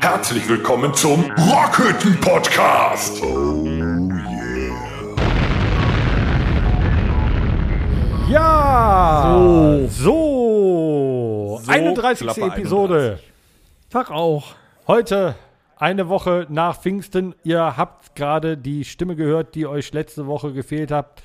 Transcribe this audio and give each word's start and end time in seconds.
Herzlich 0.00 0.48
willkommen 0.48 0.94
zum 0.94 1.30
Rockhütten 1.32 2.18
Podcast. 2.20 3.22
Ja! 8.28 9.78
So! 9.88 11.60
31. 11.66 12.26
Klappe 12.26 12.40
Episode. 12.42 13.18
Tag 13.90 14.10
auch. 14.10 14.54
Heute 14.86 15.34
eine 15.76 16.08
Woche 16.08 16.46
nach 16.48 16.80
Pfingsten. 16.80 17.34
Ihr 17.44 17.76
habt 17.76 18.14
gerade 18.14 18.56
die 18.56 18.84
Stimme 18.84 19.16
gehört, 19.16 19.54
die 19.54 19.66
euch 19.66 19.92
letzte 19.92 20.26
Woche 20.26 20.52
gefehlt 20.52 20.90
hat. 20.90 21.22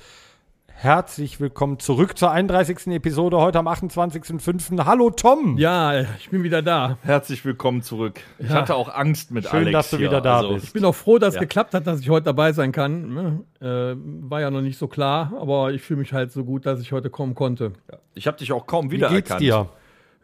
Herzlich 0.80 1.40
willkommen 1.40 1.80
zurück 1.80 2.16
zur 2.16 2.30
31. 2.30 2.86
Episode, 2.94 3.36
heute 3.38 3.58
am 3.58 3.66
28.05. 3.66 4.84
Hallo 4.84 5.10
Tom! 5.10 5.58
Ja, 5.58 6.02
ich 6.02 6.30
bin 6.30 6.44
wieder 6.44 6.62
da. 6.62 6.98
Herzlich 7.02 7.44
willkommen 7.44 7.82
zurück. 7.82 8.20
Ich 8.38 8.48
Ja. 8.48 8.54
hatte 8.54 8.76
auch 8.76 8.88
Angst 8.94 9.32
mit 9.32 9.48
Schön, 9.48 9.58
Alex. 9.66 9.72
dass 9.72 9.90
du 9.90 9.96
hier. 9.96 10.06
wieder 10.08 10.20
da 10.20 10.36
Also, 10.36 10.54
bist. 10.54 10.66
Ich 10.66 10.72
bin 10.72 10.84
auch 10.84 10.94
froh, 10.94 11.18
dass 11.18 11.30
es 11.30 11.34
Ja. 11.34 11.40
geklappt 11.40 11.74
hat, 11.74 11.84
dass 11.88 11.98
ich 11.98 12.08
heute 12.10 12.26
dabei 12.26 12.52
sein 12.52 12.70
kann. 12.70 13.12
ne? 13.12 13.40
Äh, 13.60 13.96
war 14.30 14.40
ja 14.40 14.52
noch 14.52 14.60
nicht 14.60 14.78
so 14.78 14.86
klar, 14.86 15.32
aber 15.40 15.72
ich 15.72 15.82
fühle 15.82 15.98
mich 15.98 16.12
halt 16.12 16.30
so 16.30 16.44
gut, 16.44 16.64
dass 16.64 16.80
ich 16.80 16.92
heute 16.92 17.10
kommen 17.10 17.34
konnte. 17.34 17.72
Ich 18.14 18.28
habe 18.28 18.36
dich 18.38 18.52
auch 18.52 18.64
kaum 18.68 18.92
Wie 18.92 18.98
geht's 18.98 19.10
wiedererkannt. 19.10 19.40
dir? 19.40 19.68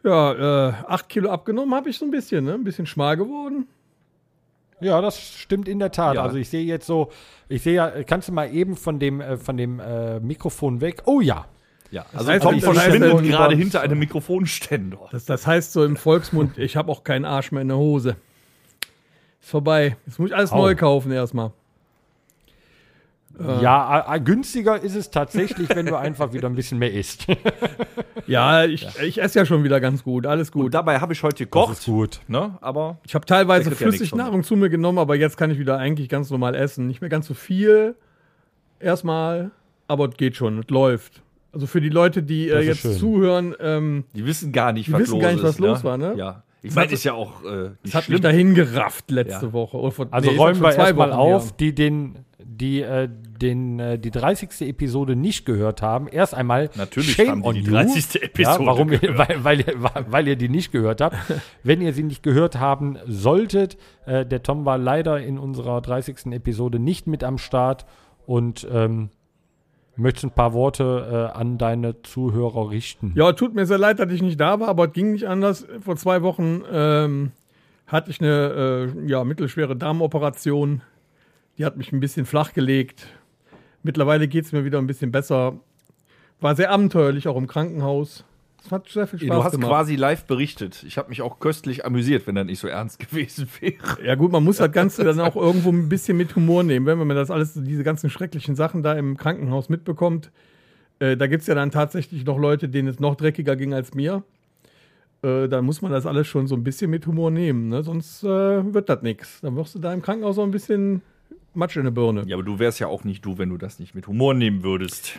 Ja, 0.05 0.69
äh, 0.69 0.73
acht 0.87 1.09
Kilo 1.09 1.31
abgenommen 1.31 1.75
habe 1.75 1.89
ich 1.89 1.97
so 1.97 2.05
ein 2.05 2.11
bisschen, 2.11 2.45
ne? 2.45 2.53
Ein 2.53 2.63
bisschen 2.63 2.85
schmal 2.85 3.17
geworden. 3.17 3.67
Ja, 4.81 4.99
das 5.01 5.19
stimmt 5.19 5.67
in 5.67 5.79
der 5.79 5.91
Tat. 5.91 6.15
Ja. 6.15 6.23
Also 6.23 6.37
ich 6.37 6.49
sehe 6.49 6.63
jetzt 6.65 6.85
so, 6.85 7.11
ich 7.47 7.63
sehe 7.63 7.75
ja, 7.75 8.03
kannst 8.03 8.27
du 8.27 8.33
mal 8.33 8.53
eben 8.53 8.75
von 8.75 8.99
dem, 8.99 9.21
äh, 9.21 9.37
von 9.37 9.55
dem 9.57 9.79
äh, 9.79 10.19
Mikrofon 10.19 10.81
weg? 10.81 11.03
Oh 11.05 11.21
ja. 11.21 11.45
Ja, 11.91 12.05
also 12.13 12.29
heißt, 12.29 12.43
Tom 12.43 12.59
das 12.59 12.67
heißt, 12.67 12.79
verschwindet 12.79 13.17
wenn- 13.17 13.27
gerade 13.29 13.55
hinter 13.55 13.81
einem 13.81 13.99
Mikrofonständer. 13.99 14.99
Das, 15.11 15.25
das 15.25 15.47
heißt 15.47 15.71
so 15.71 15.85
im 15.85 15.95
Volksmund, 15.95 16.57
ich 16.57 16.75
habe 16.75 16.91
auch 16.91 17.03
keinen 17.03 17.23
Arsch 17.25 17.51
mehr 17.51 17.61
in 17.61 17.69
der 17.69 17.77
Hose. 17.77 18.17
Ist 19.41 19.49
vorbei. 19.51 19.95
Jetzt 20.05 20.19
muss 20.19 20.29
ich 20.31 20.35
alles 20.35 20.51
Au. 20.51 20.57
neu 20.57 20.75
kaufen 20.75 21.11
erstmal. 21.11 21.51
Ja, 23.61 24.13
äh, 24.13 24.17
äh, 24.17 24.19
günstiger 24.21 24.81
ist 24.81 24.95
es 24.95 25.11
tatsächlich, 25.11 25.69
wenn 25.69 25.85
du 25.85 25.97
einfach 25.97 26.31
wieder 26.33 26.47
ein 26.47 26.55
bisschen 26.55 26.79
mehr 26.79 26.93
isst. 26.93 27.25
Ja, 28.27 28.65
ich, 28.65 28.87
ich 29.03 29.21
esse 29.21 29.37
ja 29.37 29.45
schon 29.45 29.63
wieder 29.63 29.79
ganz 29.79 30.03
gut. 30.03 30.25
Alles 30.25 30.51
gut. 30.51 30.65
Und 30.65 30.73
dabei 30.73 30.99
habe 30.99 31.13
ich 31.13 31.21
heute 31.21 31.35
Das 31.45 31.51
gekocht. 31.51 31.73
ist 31.77 31.85
gut. 31.85 32.21
Ne? 32.27 32.57
Aber 32.59 32.97
Ich 33.05 33.13
habe 33.13 33.23
teilweise 33.25 33.69
kriegt 33.69 33.81
ja 33.81 33.87
Flüssignahrung 33.89 34.43
zu 34.43 34.55
mir 34.55 34.69
genommen, 34.69 34.97
aber 34.97 35.15
jetzt 35.15 35.37
kann 35.37 35.51
ich 35.51 35.59
wieder 35.59 35.77
eigentlich 35.77 36.09
ganz 36.09 36.31
normal 36.31 36.55
essen. 36.55 36.87
Nicht 36.87 37.01
mehr 37.01 37.09
ganz 37.11 37.27
so 37.27 37.35
viel 37.35 37.93
erstmal, 38.79 39.51
aber 39.87 40.09
es 40.09 40.17
geht 40.17 40.35
schon, 40.35 40.59
es 40.59 40.69
läuft. 40.69 41.21
Also 41.51 41.67
für 41.67 41.81
die 41.81 41.89
Leute, 41.89 42.23
die 42.23 42.49
äh, 42.49 42.61
jetzt 42.61 42.79
schön. 42.81 42.93
zuhören, 42.97 43.55
ähm, 43.59 44.05
die 44.15 44.25
wissen 44.25 44.51
gar 44.51 44.73
nicht, 44.73 44.87
Die 44.87 44.93
was 44.93 45.01
wissen 45.01 45.13
los 45.13 45.21
gar 45.21 45.31
nicht, 45.31 45.43
was 45.43 45.49
ist. 45.51 45.59
los 45.59 45.77
ne? 45.79 45.83
war, 45.83 45.97
ne? 45.97 46.13
Ja. 46.17 46.43
Ich 46.63 46.73
meine, 46.73 46.91
ist 46.91 47.03
ja 47.03 47.13
auch 47.13 47.43
äh, 47.43 47.69
das 47.83 47.93
hat 47.93 48.03
schlimm. 48.05 48.13
mich 48.15 48.21
dahin 48.21 48.55
gerafft 48.55 49.11
letzte 49.11 49.45
Ja. 49.47 49.53
Woche. 49.53 49.77
Oder 49.77 49.91
vor- 49.91 50.07
Also 50.09 50.31
nee, 50.31 50.37
räumen 50.37 50.61
wir 50.61 50.75
erstmal 50.75 51.13
auf, 51.13 51.55
die 51.55 51.75
den, 51.75 52.25
die, 52.43 52.81
äh, 52.81 53.07
den, 53.41 53.79
äh, 53.79 53.99
die 53.99 54.11
30. 54.11 54.67
Episode 54.67 55.15
nicht 55.15 55.45
gehört 55.45 55.81
haben. 55.81 56.07
Erst 56.07 56.33
einmal 56.33 56.69
Natürlich 56.75 57.13
Shame 57.13 57.29
haben 57.29 57.41
die 57.41 57.47
on 57.47 57.55
die 57.55 57.61
you. 57.61 57.71
30. 57.71 58.23
Episode 58.23 58.59
Ja, 58.59 58.65
warum 58.65 58.91
ihr, 58.91 59.17
weil, 59.17 59.43
weil, 59.43 59.59
ihr, 59.59 59.75
weil 60.07 60.27
ihr 60.27 60.35
die 60.35 60.49
nicht 60.49 60.71
gehört 60.71 61.01
habt. 61.01 61.15
Wenn 61.63 61.81
ihr 61.81 61.93
sie 61.93 62.03
nicht 62.03 62.23
gehört 62.23 62.59
haben 62.59 62.97
solltet, 63.07 63.77
äh, 64.05 64.25
der 64.25 64.43
Tom 64.43 64.65
war 64.65 64.77
leider 64.77 65.19
in 65.21 65.37
unserer 65.37 65.81
30. 65.81 66.27
Episode 66.31 66.79
nicht 66.79 67.07
mit 67.07 67.23
am 67.23 67.37
Start 67.37 67.85
und 68.25 68.67
ähm, 68.71 69.09
möchtest 69.97 70.25
ein 70.25 70.31
paar 70.31 70.53
Worte 70.53 71.31
äh, 71.33 71.37
an 71.37 71.57
deine 71.57 72.01
Zuhörer 72.01 72.69
richten. 72.69 73.13
Ja, 73.15 73.31
tut 73.33 73.55
mir 73.55 73.65
sehr 73.65 73.77
leid, 73.77 73.99
dass 73.99 74.11
ich 74.11 74.21
nicht 74.21 74.39
da 74.39 74.59
war, 74.59 74.67
aber 74.67 74.87
es 74.87 74.93
ging 74.93 75.11
nicht 75.13 75.27
anders. 75.27 75.65
Vor 75.79 75.95
zwei 75.95 76.21
Wochen 76.21 76.63
ähm, 76.71 77.31
hatte 77.87 78.11
ich 78.11 78.19
eine 78.19 78.91
äh, 78.95 79.07
ja, 79.09 79.23
mittelschwere 79.23 79.75
Darmoperation. 79.75 80.81
Die 81.57 81.65
hat 81.65 81.77
mich 81.77 81.91
ein 81.91 81.99
bisschen 81.99 82.25
flach 82.25 82.53
gelegt. 82.53 83.07
Mittlerweile 83.85 84.27
geht 84.27 84.45
es 84.45 84.51
mir 84.51 84.65
wieder 84.65 84.79
ein 84.79 84.87
bisschen 84.87 85.11
besser. 85.11 85.59
War 86.41 86.55
sehr 86.55 86.71
abenteuerlich, 86.71 87.27
auch 87.27 87.37
im 87.37 87.45
Krankenhaus. 87.45 88.25
Es 88.63 88.71
hat 88.71 88.89
sehr 88.89 89.05
viel 89.05 89.19
Spaß 89.19 89.29
Du 89.29 89.43
hast 89.43 89.51
gemacht. 89.51 89.69
quasi 89.69 89.95
live 89.95 90.25
berichtet. 90.25 90.83
Ich 90.87 90.97
habe 90.97 91.09
mich 91.09 91.21
auch 91.21 91.39
köstlich 91.39 91.85
amüsiert, 91.85 92.25
wenn 92.25 92.33
das 92.33 92.47
nicht 92.47 92.57
so 92.57 92.67
ernst 92.67 92.97
gewesen 93.11 93.47
wäre. 93.59 94.03
Ja 94.03 94.15
gut, 94.15 94.31
man 94.31 94.43
muss 94.43 94.57
das 94.57 94.71
Ganze 94.71 95.03
dann 95.03 95.19
auch 95.19 95.35
irgendwo 95.35 95.69
ein 95.69 95.87
bisschen 95.87 96.17
mit 96.17 96.35
Humor 96.35 96.63
nehmen, 96.63 96.87
wenn 96.87 96.97
man 96.97 97.15
das 97.15 97.29
alles, 97.29 97.53
diese 97.53 97.83
ganzen 97.83 98.09
schrecklichen 98.09 98.55
Sachen 98.55 98.81
da 98.81 98.93
im 98.93 99.17
Krankenhaus 99.17 99.69
mitbekommt. 99.69 100.31
Äh, 100.97 101.15
da 101.15 101.27
gibt 101.27 101.41
es 101.41 101.47
ja 101.47 101.53
dann 101.53 101.69
tatsächlich 101.69 102.25
noch 102.25 102.39
Leute, 102.39 102.67
denen 102.67 102.87
es 102.87 102.99
noch 102.99 103.13
dreckiger 103.13 103.55
ging 103.55 103.75
als 103.75 103.93
mir. 103.93 104.23
Äh, 105.21 105.47
da 105.47 105.61
muss 105.61 105.83
man 105.83 105.91
das 105.91 106.07
alles 106.07 106.25
schon 106.25 106.47
so 106.47 106.55
ein 106.55 106.63
bisschen 106.63 106.89
mit 106.89 107.05
Humor 107.05 107.29
nehmen, 107.29 107.69
ne? 107.69 107.83
sonst 107.83 108.23
äh, 108.23 108.27
wird 108.73 108.89
das 108.89 109.03
nichts. 109.03 109.41
Dann 109.41 109.55
wirst 109.55 109.75
du 109.75 109.79
da 109.79 109.93
im 109.93 110.01
Krankenhaus 110.01 110.37
so 110.37 110.41
ein 110.43 110.49
bisschen 110.49 111.03
Matsch 111.55 111.77
in 111.77 111.83
der 111.83 111.91
Birne. 111.91 112.23
Ja, 112.27 112.35
aber 112.35 112.43
du 112.43 112.59
wärst 112.59 112.79
ja 112.79 112.87
auch 112.87 113.03
nicht 113.03 113.25
du, 113.25 113.37
wenn 113.37 113.49
du 113.49 113.57
das 113.57 113.79
nicht 113.79 113.95
mit 113.95 114.07
Humor 114.07 114.33
nehmen 114.33 114.63
würdest. 114.63 115.17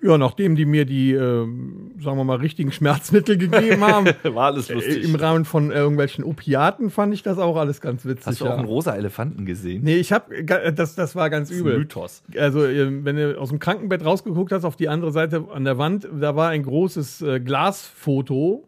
Ja, 0.00 0.16
nachdem 0.16 0.54
die 0.54 0.64
mir 0.64 0.84
die, 0.84 1.12
ähm, 1.12 1.90
sagen 2.00 2.16
wir 2.16 2.24
mal, 2.24 2.36
richtigen 2.36 2.70
Schmerzmittel 2.70 3.36
gegeben 3.36 3.80
haben, 3.82 4.06
War 4.22 4.46
alles 4.46 4.70
äh, 4.70 4.74
lustig. 4.74 5.04
im 5.04 5.14
Rahmen 5.16 5.44
von 5.44 5.72
irgendwelchen 5.72 6.24
Opiaten, 6.24 6.90
fand 6.90 7.14
ich 7.14 7.22
das 7.22 7.38
auch 7.38 7.56
alles 7.56 7.80
ganz 7.80 8.04
witzig. 8.04 8.26
Hast 8.26 8.40
du 8.40 8.44
ja. 8.44 8.54
auch 8.54 8.58
einen 8.58 8.68
rosa 8.68 8.94
Elefanten 8.94 9.44
gesehen? 9.44 9.82
Nee, 9.82 9.96
ich 9.96 10.12
habe, 10.12 10.44
das, 10.44 10.94
das 10.94 11.16
war 11.16 11.30
ganz 11.30 11.48
Das 11.48 11.56
ist 11.56 11.62
ein 11.62 11.66
übel. 11.66 11.78
Mythos. 11.80 12.22
Also, 12.36 12.64
äh, 12.64 13.04
wenn 13.04 13.16
du 13.16 13.40
aus 13.40 13.48
dem 13.48 13.58
Krankenbett 13.58 14.04
rausgeguckt 14.04 14.52
hast, 14.52 14.64
auf 14.64 14.76
die 14.76 14.88
andere 14.88 15.10
Seite 15.10 15.46
an 15.52 15.64
der 15.64 15.78
Wand, 15.78 16.08
da 16.20 16.36
war 16.36 16.50
ein 16.50 16.62
großes 16.62 17.22
äh, 17.22 17.40
Glasfoto. 17.40 18.64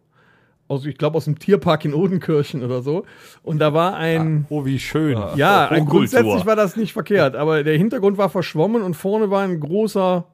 Aus, 0.71 0.87
ich 0.87 0.97
glaube, 0.97 1.17
aus 1.17 1.25
dem 1.25 1.37
Tierpark 1.37 1.85
in 1.85 1.95
Odenkirchen 1.95 2.63
oder 2.63 2.81
so. 2.81 3.05
Und 3.43 3.59
da 3.59 3.75
war 3.75 3.97
ein. 3.97 4.47
Oh, 4.51 4.65
wie 4.65 4.79
schön. 4.79 5.17
Ah. 5.17 5.33
ja, 5.35 5.65
Hochkultur. 5.65 5.77
ein, 5.77 5.87
grundsätzlich 5.87 6.47
war 6.47 6.55
das 6.55 6.77
nicht 6.77 6.93
verkehrt, 6.93 7.35
aber 7.35 7.65
der 7.65 7.77
Hintergrund 7.77 8.19
war 8.19 8.31
verschwommen 8.31 8.83
und 8.83 8.95
vorne 8.95 9.31
war 9.31 9.43
ein 9.43 9.59
großer 9.59 10.27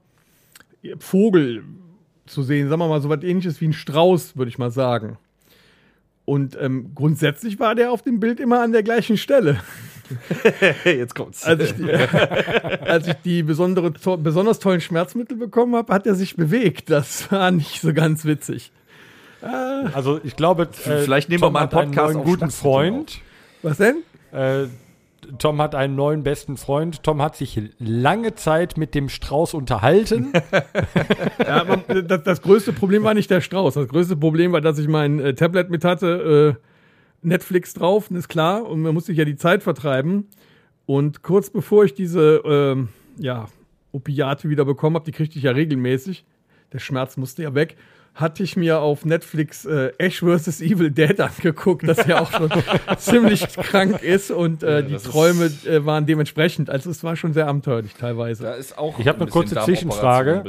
Vogel 0.99 1.65
zu 2.27 2.43
sehen. 2.43 2.69
Sagen 2.69 2.83
wir 2.83 2.89
mal, 2.89 3.01
so 3.01 3.09
was 3.09 3.23
ähnliches 3.23 3.63
wie 3.63 3.69
ein 3.69 3.73
Strauß, 3.73 4.37
würde 4.37 4.51
ich 4.51 4.59
mal 4.59 4.71
sagen. 4.71 5.17
Und 6.27 6.55
ähm, 6.61 6.91
grundsätzlich 6.95 7.59
war 7.59 7.75
der 7.75 7.91
auf 7.91 8.03
dem 8.03 8.21
Bild 8.21 8.39
immer 8.39 8.61
an 8.61 8.73
der 8.73 8.83
gleichen 8.83 9.17
Stelle. 9.17 9.61
Jetzt 10.85 11.15
kommt's. 11.15 11.45
Als 11.45 11.63
ich 11.63 11.73
die, 11.77 11.91
als 11.91 13.07
ich 13.07 13.15
die 13.25 13.43
besondere, 13.43 13.95
to 13.95 14.19
besonders 14.19 14.59
tollen 14.59 14.83
Schmerzmittel 14.83 15.39
bekommen 15.39 15.75
habe, 15.77 15.91
hat 15.95 16.07
er 16.07 16.15
sich 16.15 16.37
bewegt. 16.37 16.91
Das 16.91 17.33
war 17.33 17.51
nicht 17.53 17.81
so 17.81 17.95
ganz 17.95 18.27
witzig. 18.27 18.71
Also 19.93 20.21
ich 20.23 20.37
glaube, 20.37 20.65
äh, 20.65 21.03
Vielleicht 21.03 21.29
nehmen 21.29 21.43
wir 21.43 21.47
Tom 21.47 21.53
mal 21.53 21.61
einen 21.61 21.71
hat 21.71 21.75
einen 21.77 21.91
Podcast 21.93 22.15
neuen 22.15 22.25
guten 22.25 22.51
Freund. 22.51 23.21
Was 23.63 23.79
denn? 23.79 24.03
Äh, 24.33 24.67
Tom 25.39 25.61
hat 25.61 25.75
einen 25.75 25.97
neuen 25.97 26.23
besten 26.23 26.57
Freund. 26.57 27.03
Tom 27.03 27.21
hat 27.21 27.37
sich 27.37 27.61
lange 27.79 28.35
Zeit 28.35 28.77
mit 28.77 28.95
dem 28.95 29.09
Strauß 29.09 29.55
unterhalten. 29.55 30.33
Ja, 31.47 31.65
man, 31.65 31.85
das, 32.09 32.25
das 32.25 32.43
größte 32.43 32.73
Problem 32.73 33.05
war 33.05 33.15
nicht 33.15 33.31
der 33.31 33.41
Strauß. 33.41 33.75
Das 33.75 33.89
größte 33.89 34.17
Problem 34.17 34.51
war, 34.53 34.61
dass 34.61 34.79
ich 34.79 34.89
mein 34.89 35.21
äh, 35.21 35.35
Tablet 35.35 35.71
mit 35.71 35.85
hatte, 35.85 36.57
äh, 36.57 37.27
Netflix 37.27 37.75
drauf, 37.75 38.11
ist 38.11 38.29
klar. 38.29 38.67
Und 38.67 38.83
man 38.83 38.95
musste 38.95 39.13
ja 39.13 39.25
die 39.25 39.37
Zeit 39.37 39.63
vertreiben. 39.63 40.27
Und 40.87 41.23
kurz 41.23 41.51
bevor 41.51 41.85
ich 41.85 41.95
diese 41.95 42.43
ähm, 42.45 42.89
ja, 43.19 43.47
Opiate 43.93 44.49
wieder 44.49 44.65
bekommen 44.65 44.97
habe, 44.97 45.05
die 45.05 45.13
kriegte 45.13 45.39
ich 45.39 45.45
ja 45.45 45.53
regelmäßig, 45.53 46.25
der 46.73 46.79
Schmerz 46.79 47.17
musste 47.17 47.43
ja 47.43 47.55
weg, 47.55 47.77
hatte 48.17 48.43
ich 48.43 48.57
mir 48.57 48.81
auf 48.81 49.05
Netflix 49.05 49.65
äh, 49.65 49.93
Ash 49.99 50.21
vs. 50.21 50.61
Evil 50.61 50.91
Dead 50.91 51.21
angeguckt, 51.21 51.87
das 51.87 52.07
ja 52.07 52.21
auch 52.21 52.33
schon 52.33 52.51
ziemlich 52.99 53.47
krank 53.57 54.03
ist 54.03 54.31
und 54.31 54.63
äh, 54.63 54.83
die 54.83 54.93
das 54.95 55.05
ist- 55.05 55.13
Träume 55.13 55.51
äh, 55.67 55.85
waren 55.87 56.07
dementsprechend. 56.07 56.69
Also 56.71 56.91
es 56.91 57.05
war 57.05 57.15
schon 57.17 57.33
sehr 57.33 57.47
abenteuerlich 57.47 57.95
teilweise. 57.95 58.43
Da 58.45 58.55
ist 58.55 58.77
auch 58.77 58.99
Ich 58.99 59.07
hab 59.07 59.17
ein 59.17 59.23
eine 59.23 59.31
kurze 59.31 59.55
Zwischenfrage. 59.57 60.43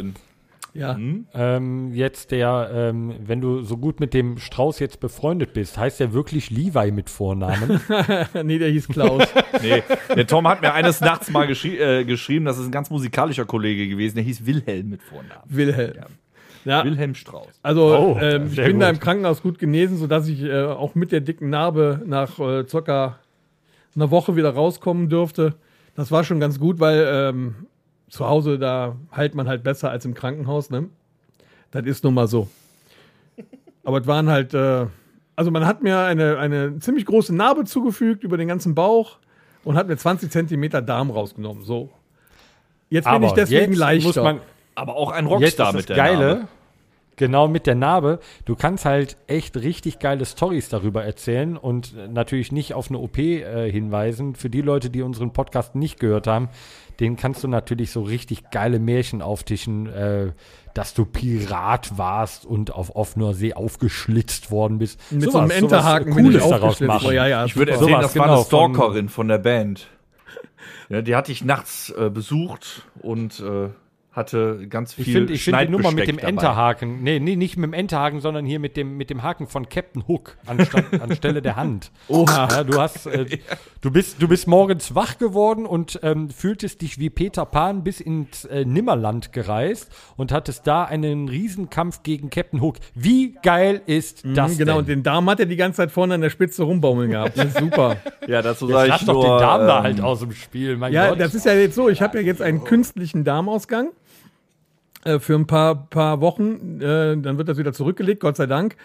Ja. 0.73 0.95
ähm, 1.33 1.91
jetzt 1.95 2.29
der, 2.29 2.69
ähm, 2.71 3.15
wenn 3.25 3.41
du 3.41 3.63
so 3.63 3.77
gut 3.77 3.99
mit 3.99 4.13
dem 4.13 4.37
Strauß 4.37 4.77
jetzt 4.77 4.99
befreundet 4.99 5.53
bist, 5.53 5.75
heißt 5.75 5.99
der 5.99 6.13
wirklich 6.13 6.51
Levi 6.51 6.91
mit 6.91 7.09
Vornamen? 7.09 7.81
nee, 8.43 8.59
der 8.59 8.69
hieß 8.69 8.87
Klaus. 8.89 9.23
Nee, 9.63 9.81
der 10.15 10.27
Tom 10.27 10.47
hat 10.47 10.61
mir 10.61 10.73
eines 10.73 11.01
Nachts 11.01 11.31
mal 11.31 11.47
geschri 11.47 11.77
äh, 11.77 12.03
geschrieben, 12.03 12.45
das 12.45 12.59
ist 12.59 12.65
ein 12.65 12.71
ganz 12.71 12.91
musikalischer 12.91 13.45
Kollege 13.45 13.87
gewesen, 13.87 14.15
der 14.15 14.23
hieß 14.25 14.45
Wilhelm 14.45 14.89
mit 14.89 15.01
Vornamen. 15.01 15.41
Wilhelm. 15.45 15.93
Ja, 15.95 16.05
Wilhelm 16.65 17.15
Strauß. 17.15 17.47
also 17.63 17.95
Oh, 17.95 18.17
ähm, 18.21 18.47
ich 18.51 18.55
bin 18.55 18.79
da 18.79 18.87
gut. 18.87 18.95
im 18.97 19.01
Krankenhaus 19.01 19.41
gut 19.41 19.59
genesen, 19.59 19.97
sodass 19.97 20.27
ich 20.27 20.41
äh, 20.43 20.63
auch 20.65 20.95
mit 20.95 21.11
der 21.11 21.21
dicken 21.21 21.49
Narbe 21.49 22.01
nach 22.05 22.39
äh, 22.39 22.65
circa 22.67 23.19
einer 23.95 24.11
Woche 24.11 24.35
wieder 24.35 24.51
rauskommen 24.53 25.09
dürfte. 25.09 25.55
Das 25.95 26.11
war 26.11 26.23
schon 26.23 26.39
ganz 26.39 26.59
gut, 26.59 26.79
weil 26.79 27.05
ähm, 27.09 27.55
zu 28.09 28.27
Hause, 28.27 28.59
da 28.59 28.95
heilt 29.15 29.35
man 29.35 29.47
halt 29.47 29.63
besser 29.63 29.89
als 29.91 30.05
im 30.05 30.13
Krankenhaus, 30.13 30.69
ne? 30.69 30.89
Das 31.71 31.85
ist 31.85 32.03
nun 32.03 32.13
mal 32.13 32.27
so. 32.27 32.47
Aber 33.83 33.99
es 33.99 34.07
waren 34.07 34.29
halt, 34.29 34.53
äh, 34.53 34.85
also 35.35 35.51
man 35.51 35.65
hat 35.65 35.83
mir 35.83 35.99
eine, 35.99 36.37
eine 36.37 36.79
ziemlich 36.79 37.05
große 37.05 37.33
Narbe 37.35 37.65
zugefügt 37.65 38.23
über 38.23 38.37
den 38.37 38.47
ganzen 38.47 38.75
Bauch 38.75 39.17
und 39.63 39.75
hat 39.75 39.87
mir 39.87 39.97
20 39.97 40.31
Zentimeter 40.31 40.81
Darm 40.81 41.09
rausgenommen. 41.11 41.63
So. 41.63 41.89
Jetzt 42.89 43.09
bin 43.09 43.23
ich 43.23 43.31
deswegen 43.33 43.71
jetzt 43.73 43.79
leichter. 43.79 44.07
muss 44.07 44.15
man, 44.15 44.39
Aber 44.77 44.95
auch 44.95 45.11
ein 45.11 45.25
jetzt 45.25 45.33
ist 45.33 45.41
Rockstar 45.41 45.65
das 45.73 45.75
mit 45.75 45.89
der 45.89 45.95
Geile, 45.95 46.27
Name. 46.35 46.47
Genau 47.15 47.47
mit 47.47 47.65
der 47.65 47.73
Narbe. 47.73 48.19
Du 48.45 48.55
kannst 48.55 48.85
halt 48.85 49.17
echt 49.25 49.57
richtig 49.57 49.97
geile 49.97 50.23
Stories 50.23 50.69
darüber 50.69 51.03
erzählen 51.03 51.57
und 51.57 51.95
natürlich 52.13 52.51
nicht 52.51 52.75
auf 52.75 52.89
eine 52.89 52.99
OP 52.99 53.17
äh, 53.17 53.71
hinweisen. 53.71 54.35
Für 54.35 54.51
die 54.51 54.61
Leute, 54.61 54.91
die 54.91 55.01
unseren 55.01 55.33
Podcast 55.33 55.73
nicht 55.73 55.99
gehört 55.99 56.27
haben, 56.27 56.49
den 56.99 57.15
kannst 57.15 57.43
du 57.43 57.47
natürlich 57.47 57.89
so 57.89 58.03
richtig 58.03 58.51
geile 58.51 58.77
Märchen 58.77 59.23
auftischen, 59.23 59.87
äh, 59.87 60.31
dass 60.75 60.93
du 60.93 61.05
Pirat 61.05 61.97
warst 61.97 62.45
und 62.45 62.71
auf 62.71 62.95
offener 62.95 63.33
See 63.33 63.55
aufgeschlitzt 63.55 64.51
worden 64.51 64.77
bist. 64.77 64.99
Mit 65.11 65.23
Sowas- 65.23 65.33
so 65.33 65.39
einem 65.39 65.51
Enterhaken 65.63 66.13
bin 66.13 66.25
Cooles 66.25 66.43
ich 66.43 66.49
daraus 66.51 66.79
machen. 66.81 67.07
Oh, 67.07 67.11
ja, 67.11 67.25
ja, 67.25 67.45
Ich 67.45 67.55
würde 67.55 67.71
erzählen, 67.71 67.89
Sowas, 67.89 68.01
das 68.03 68.15
war 68.15 68.25
eine 68.27 68.33
genau, 68.35 68.43
von- 68.43 68.75
Stalkerin 68.75 69.09
von 69.09 69.27
der 69.27 69.39
Band. 69.39 69.87
Ja, 70.89 71.01
die 71.01 71.15
hatte 71.15 71.31
ich 71.31 71.43
nachts 71.43 71.89
äh, 71.97 72.11
besucht 72.11 72.83
und 73.01 73.39
äh, 73.39 73.69
hatte 74.17 74.67
ganz 74.67 74.93
viel 74.95 75.05
Ich 75.07 75.13
finde 75.13 75.33
ich 75.33 75.43
find 75.45 75.61
die 75.61 75.67
Nummer 75.69 75.91
mit 75.91 76.07
dem 76.07 76.17
dabei. 76.17 76.27
Enterhaken, 76.29 77.03
nee, 77.03 77.19
nee, 77.19 77.35
nicht 77.37 77.55
mit 77.55 77.67
dem 77.69 77.73
Enterhaken, 77.73 78.19
sondern 78.19 78.45
hier 78.45 78.59
mit 78.59 78.75
dem, 78.75 78.97
mit 78.97 79.09
dem 79.09 79.23
Haken 79.23 79.47
von 79.47 79.69
Captain 79.69 80.05
Hook 80.07 80.37
anstatt, 80.45 80.85
anstelle 81.01 81.41
der 81.41 81.55
Hand. 81.55 81.91
Oha. 82.09 82.47
Ja, 82.51 82.63
du, 82.65 82.81
hast, 82.81 83.05
äh, 83.05 83.25
du, 83.81 83.91
bist, 83.91 84.21
du 84.21 84.27
bist 84.27 84.47
morgens 84.47 84.93
wach 84.95 85.17
geworden 85.19 85.65
und 85.65 85.99
ähm, 86.03 86.29
fühltest 86.29 86.81
dich 86.81 86.99
wie 86.99 87.09
Peter 87.09 87.45
Pan 87.45 87.83
bis 87.83 88.01
ins 88.01 88.43
äh, 88.45 88.65
Nimmerland 88.65 89.31
gereist 89.31 89.89
und 90.17 90.31
hattest 90.31 90.65
da 90.67 90.83
einen 90.83 91.29
Riesenkampf 91.29 92.01
gegen 92.03 92.29
Captain 92.29 92.59
Hook. 92.59 92.77
Wie 92.95 93.35
geil 93.43 93.81
ist 93.85 94.25
das 94.25 94.53
Mhm, 94.53 94.57
genau, 94.57 94.71
denn? 94.73 94.79
und 94.79 94.87
den 94.89 95.03
Darm 95.03 95.29
hat 95.29 95.39
er 95.39 95.45
die 95.45 95.55
ganze 95.55 95.77
Zeit 95.77 95.91
vorne 95.91 96.15
an 96.15 96.21
der 96.21 96.31
Spitze 96.31 96.63
rumbaumeln 96.63 97.11
gehabt. 97.11 97.37
Das 97.37 97.45
ist 97.45 97.59
super. 97.59 97.97
Ja, 98.27 98.41
dazu 98.41 98.65
sage 98.67 98.89
lass 98.89 99.01
ich 99.01 99.07
doch 99.07 99.13
nur, 99.13 99.23
den 99.23 99.39
Darm 99.39 99.67
da 99.67 99.77
ähm, 99.77 99.83
halt 99.83 100.01
aus 100.01 100.21
dem 100.21 100.31
Spiel, 100.31 100.75
mein 100.75 100.91
Ja, 100.91 101.09
Gott. 101.09 101.19
das 101.19 101.35
ist 101.35 101.45
ja 101.45 101.53
jetzt 101.53 101.75
so. 101.75 101.87
Ich 101.87 102.01
habe 102.01 102.19
ja 102.19 102.25
jetzt 102.25 102.41
einen 102.41 102.63
künstlichen 102.63 103.23
Darmausgang 103.23 103.89
äh, 105.07 105.19
für 105.19 105.35
ein 105.35 105.47
paar, 105.47 105.89
paar 105.89 106.21
Wochen. 106.21 106.81
Äh, 106.81 107.17
dann 107.17 107.37
wird 107.37 107.47
das 107.47 107.57
wieder 107.57 107.73
zurückgelegt, 107.73 108.19
Gott 108.19 108.35
sei 108.35 108.45
Dank. 108.45 108.75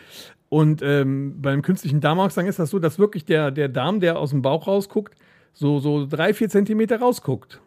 Und 0.48 0.82
ähm, 0.82 1.40
beim 1.42 1.62
künstlichen 1.62 2.00
Darmausgang 2.00 2.46
ist 2.46 2.58
das 2.58 2.70
so, 2.70 2.78
dass 2.78 2.98
wirklich 2.98 3.24
der, 3.24 3.50
der 3.50 3.68
Darm, 3.68 4.00
der 4.00 4.18
aus 4.18 4.30
dem 4.30 4.42
Bauch 4.42 4.66
rausguckt, 4.66 5.14
so, 5.52 5.80
so 5.80 6.06
drei, 6.06 6.32
vier 6.34 6.48
Zentimeter 6.48 7.00
rausguckt. 7.00 7.60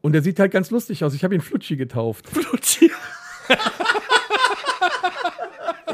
Und 0.00 0.12
der 0.12 0.22
sieht 0.22 0.38
halt 0.38 0.52
ganz 0.52 0.70
lustig 0.70 1.02
aus. 1.04 1.14
Ich 1.14 1.24
habe 1.24 1.34
ihn 1.34 1.40
Flutschi 1.40 1.76
getauft. 1.76 2.28
Flutschi. 2.28 2.90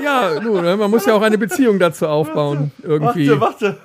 Ja, 0.02 0.40
nun, 0.40 0.62
ne, 0.62 0.78
man 0.78 0.90
muss 0.90 1.04
ja 1.04 1.12
auch 1.14 1.20
eine 1.20 1.37
Beziehung 1.37 1.78
dazu 1.78 2.08
aufbauen. 2.08 2.70
Irgendwie. 2.82 3.28
warte. 3.38 3.76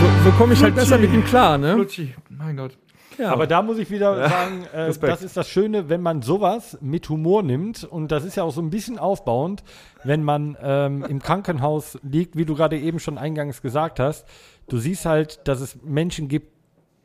So, 0.00 0.24
so 0.24 0.30
komme 0.36 0.52
ich 0.52 0.62
halt 0.62 0.74
besser 0.74 0.98
mit 0.98 1.10
ihm 1.12 1.24
klar, 1.24 1.56
ne? 1.56 1.72
Flutschi. 1.72 2.14
Mein 2.28 2.56
Gott. 2.58 2.76
Ja. 3.18 3.30
Aber 3.32 3.46
da 3.46 3.62
muss 3.62 3.78
ich 3.78 3.90
wieder 3.90 4.28
sagen, 4.28 4.64
äh, 4.72 4.92
das 5.00 5.22
ist 5.22 5.36
das 5.36 5.48
Schöne, 5.48 5.88
wenn 5.88 6.00
man 6.02 6.22
sowas 6.22 6.78
mit 6.80 7.08
Humor 7.08 7.42
nimmt. 7.42 7.84
Und 7.84 8.12
das 8.12 8.24
ist 8.24 8.36
ja 8.36 8.42
auch 8.42 8.52
so 8.52 8.60
ein 8.60 8.70
bisschen 8.70 8.98
aufbauend, 8.98 9.62
wenn 10.04 10.22
man 10.22 10.56
ähm, 10.62 11.04
im 11.08 11.20
Krankenhaus 11.22 11.98
liegt, 12.02 12.36
wie 12.36 12.44
du 12.44 12.54
gerade 12.54 12.78
eben 12.78 12.98
schon 12.98 13.18
eingangs 13.18 13.62
gesagt 13.62 14.00
hast. 14.00 14.26
Du 14.68 14.78
siehst 14.78 15.04
halt, 15.06 15.40
dass 15.48 15.60
es 15.60 15.76
Menschen 15.82 16.28
gibt, 16.28 16.48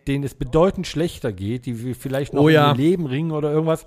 denen 0.07 0.23
es 0.23 0.35
bedeutend 0.35 0.87
schlechter 0.87 1.33
geht, 1.33 1.65
die 1.65 1.93
vielleicht 1.93 2.33
noch 2.33 2.43
Oh 2.43 2.49
ja. 2.49 2.71
um 2.71 2.77
ihr 2.79 2.83
Leben 2.83 3.05
ringen 3.05 3.31
oder 3.31 3.51
irgendwas. 3.51 3.85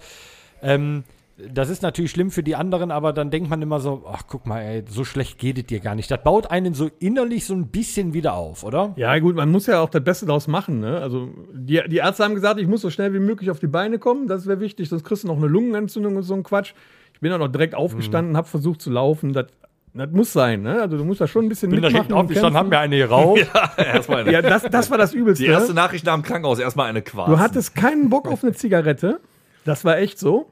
Ähm, 0.62 1.04
das 1.52 1.68
ist 1.70 1.82
natürlich 1.82 2.10
schlimm 2.10 2.30
für 2.30 2.42
die 2.42 2.56
anderen, 2.56 2.90
aber 2.90 3.12
dann 3.12 3.30
denkt 3.30 3.48
man 3.50 3.62
immer 3.62 3.80
so, 3.80 4.04
ach 4.10 4.22
guck 4.26 4.46
mal, 4.46 4.60
ey, 4.60 4.84
so 4.88 5.04
schlecht 5.04 5.38
geht 5.38 5.58
es 5.58 5.66
dir 5.66 5.80
gar 5.80 5.94
nicht. 5.94 6.10
Das 6.10 6.22
baut 6.22 6.50
einen 6.50 6.74
so 6.74 6.90
innerlich 6.98 7.44
so 7.46 7.54
ein 7.54 7.68
bisschen 7.68 8.12
wieder 8.14 8.34
auf, 8.34 8.64
oder? 8.64 8.92
Ja, 8.96 9.18
gut, 9.18 9.36
man 9.36 9.50
muss 9.50 9.66
ja 9.66 9.80
auch 9.80 9.90
das 9.90 10.02
Beste 10.02 10.26
daraus 10.26 10.48
machen. 10.48 10.80
Ne? 10.80 10.98
Also, 11.00 11.28
die, 11.52 11.80
die 11.88 11.96
Ärzte 11.98 12.24
haben 12.24 12.34
gesagt, 12.34 12.60
ich 12.60 12.66
muss 12.66 12.80
so 12.80 12.90
schnell 12.90 13.14
wie 13.14 13.18
möglich 13.18 13.50
auf 13.50 13.58
die 13.58 13.66
Beine 13.66 13.98
kommen. 13.98 14.26
Das 14.26 14.46
wäre 14.46 14.60
wichtig, 14.60 14.88
sonst 14.88 15.04
kriegst 15.04 15.24
du 15.24 15.28
noch 15.28 15.36
eine 15.36 15.46
Lungenentzündung 15.46 16.16
und 16.16 16.22
so 16.22 16.34
ein 16.34 16.42
Quatsch. 16.42 16.74
Ich 17.14 17.20
bin 17.20 17.30
dann 17.30 17.42
auch 17.42 17.48
direkt 17.48 17.74
aufgestanden, 17.74 18.36
habe 18.36 18.48
versucht 18.48 18.80
zu 18.80 18.90
laufen. 18.90 19.32
Das, 19.32 19.46
das 19.94 20.10
muss 20.10 20.32
sein. 20.32 20.62
Ne? 20.62 20.80
Also, 20.80 20.96
du 20.96 21.04
musst 21.04 21.20
da 21.20 21.26
schon 21.26 21.46
ein 21.46 21.48
bisschen 21.48 21.70
Bin 21.70 21.80
direkt 21.80 21.94
mitmachen. 21.98 22.12
und 22.14 22.24
aufgestanden, 22.24 22.58
haben 22.58 22.68
mir 22.68 22.78
eine 22.78 22.96
geraucht. 22.96 23.46
Erstmal 23.76 24.20
eine. 24.20 24.32
ja, 24.32 24.42
das, 24.42 24.62
das 24.64 24.90
war 24.90 24.98
das 24.98 25.12
Übelste. 25.14 25.44
Die 25.44 25.50
erste 25.50 25.74
Nachricht 25.74 26.06
nach 26.06 26.14
dem 26.14 26.22
Krankenhaus, 26.22 26.58
erstmal 26.58 26.88
eine 26.88 27.02
Qual. 27.02 27.28
Du 27.28 27.38
hattest 27.38 27.74
keinen 27.74 28.10
Bock 28.10 28.28
auf 28.28 28.42
eine 28.42 28.52
Zigarette. 28.52 29.20
Das 29.64 29.84
war 29.84 29.98
echt 29.98 30.18
so. 30.18 30.50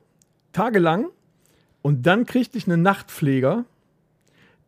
Tagelang. 0.52 1.06
Und 1.82 2.06
dann 2.06 2.26
kriegte 2.26 2.58
ich 2.58 2.66
einen 2.66 2.82
Nachtpfleger, 2.82 3.64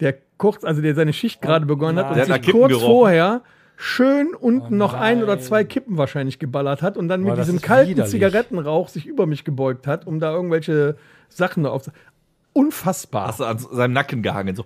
der 0.01 0.15
kurz, 0.39 0.65
also 0.65 0.81
der 0.81 0.95
seine 0.95 1.13
Schicht 1.13 1.43
gerade 1.43 1.67
begonnen 1.67 1.99
hat 1.99 2.09
und 2.09 2.15
Der 2.15 2.23
hat 2.23 2.29
nach 2.29 2.37
sich 2.37 2.47
Kippen 2.47 2.61
kurz 2.61 2.73
gerochen. 2.73 2.87
vorher 2.87 3.43
schön 3.77 4.35
unten 4.35 4.77
noch 4.77 4.95
ein 4.95 5.23
oder 5.23 5.39
zwei 5.41 5.65
Kippen 5.65 5.97
wahrscheinlich 5.97 6.39
geballert 6.39 6.83
hat 6.83 6.97
und 6.97 7.09
dann 7.09 7.23
Boah, 7.23 7.31
mit 7.31 7.39
das 7.39 7.47
diesem 7.47 7.57
ist 7.57 7.63
kalten 7.65 7.91
widerlich. 7.91 8.11
Zigarettenrauch 8.13 8.89
sich 8.89 9.07
über 9.07 9.27
mich 9.27 9.45
gebeugt 9.45 9.87
hat, 9.87 10.07
um 10.07 10.21
da 10.21 10.33
irgendwelche 10.33 10.97
Sachen 11.29 11.67
auf. 11.67 11.91
Unfassbar. 12.53 13.29
Hast 13.29 13.41
du 13.41 13.45
an 13.45 13.59
seinem 13.59 13.93
Nacken 13.93 14.23
gehangen. 14.23 14.55
So. 14.57 14.65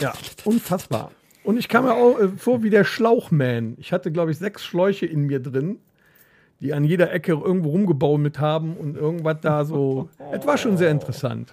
Ja, 0.00 0.12
unfassbar. 0.44 1.10
Und 1.44 1.58
ich 1.58 1.68
kam 1.68 1.84
mir 1.84 1.94
auch 1.94 2.18
äh, 2.18 2.28
vor 2.28 2.62
wie 2.62 2.70
der 2.70 2.84
Schlauchman. 2.84 3.74
Ich 3.78 3.92
hatte, 3.92 4.12
glaube 4.12 4.30
ich, 4.30 4.38
sechs 4.38 4.64
Schläuche 4.64 5.06
in 5.06 5.22
mir 5.22 5.40
drin, 5.40 5.78
die 6.62 6.72
an 6.72 6.84
jeder 6.84 7.12
Ecke 7.12 7.32
irgendwo 7.32 7.70
rumgebaut 7.70 8.20
mit 8.20 8.38
haben 8.38 8.76
und 8.76 8.96
irgendwas 8.96 9.38
da 9.42 9.64
so. 9.64 10.08
Es 10.32 10.46
war 10.46 10.56
schon 10.56 10.76
sehr 10.76 10.90
interessant. 10.90 11.52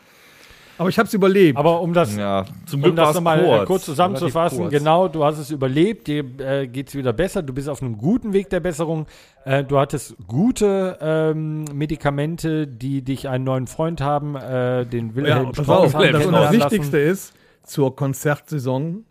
Aber 0.78 0.88
ich 0.88 0.98
habe 0.98 1.08
es 1.08 1.14
überlebt. 1.14 1.58
Aber 1.58 1.82
um 1.82 1.94
das, 1.94 2.16
Ja, 2.16 2.46
zum 2.66 2.80
um 2.80 2.84
Glück 2.84 2.98
war 2.98 3.08
das 3.08 3.16
nochmal 3.16 3.44
kurz, 3.44 3.68
kurz. 3.68 3.86
zusammenzufassen, 3.86 4.60
kurz. 4.60 4.72
genau, 4.72 5.10
du 5.10 5.26
hast 5.26 5.38
es 5.38 5.52
überlebt, 5.52 6.08
dir 6.08 6.24
äh, 6.40 6.68
geht 6.68 6.88
es 6.88 6.96
wieder 6.96 7.12
besser, 7.12 7.42
du 7.44 7.54
bist 7.54 7.68
auf 7.68 7.82
einem 7.82 7.98
guten 7.98 8.32
Weg 8.32 8.50
der 8.50 8.62
Besserung, 8.62 9.06
äh, 9.44 9.66
du 9.66 9.78
hattest 9.78 10.16
gute 10.28 10.98
ähm, 11.02 11.66
Medikamente, 11.74 12.66
die 12.66 13.02
dich 13.02 13.28
einen 13.28 13.44
neuen 13.44 13.68
Freund 13.68 14.00
haben, 14.00 14.38
äh, 14.38 14.86
den 14.86 15.10
ja, 15.10 15.16
Wilhelm 15.16 15.52
pass 15.52 15.66
Strauß 15.66 15.88
auf, 15.88 15.94
haben 15.96 16.14
das, 16.14 16.22
kennenlernen 16.22 16.60
das. 16.60 16.72
Wichtigste 16.72 16.98
ist, 16.98 17.34
zur 17.64 17.94
Konzertsaison, 17.94 19.04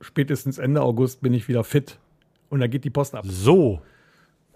spätestens 0.00 0.56
Ende 0.56 0.80
August, 0.80 1.20
bin 1.20 1.34
ich 1.34 1.48
wieder 1.48 1.64
fit. 1.64 1.98
Und 2.48 2.60
da 2.60 2.66
geht 2.66 2.84
die 2.84 2.90
Post 2.90 3.14
ab. 3.14 3.24
So, 3.26 3.82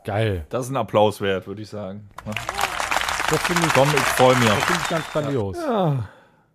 geil. 0.04 0.46
Das 0.50 0.66
ist 0.66 0.70
ein 0.72 0.76
Applaus 0.76 1.20
wert, 1.20 1.46
würde 1.46 1.62
ich 1.62 1.69
sagen. 1.69 2.08
Das 3.31 3.40
finde 3.43 3.62
ich, 3.66 3.72
Komm, 3.75 3.88
ich 3.94 4.00
freue 4.00 4.37
mich. 4.37 4.49
das 4.49 4.64
find 4.64 4.78
ich 4.82 4.88
ganz 4.88 5.04
grandios. 5.12 5.56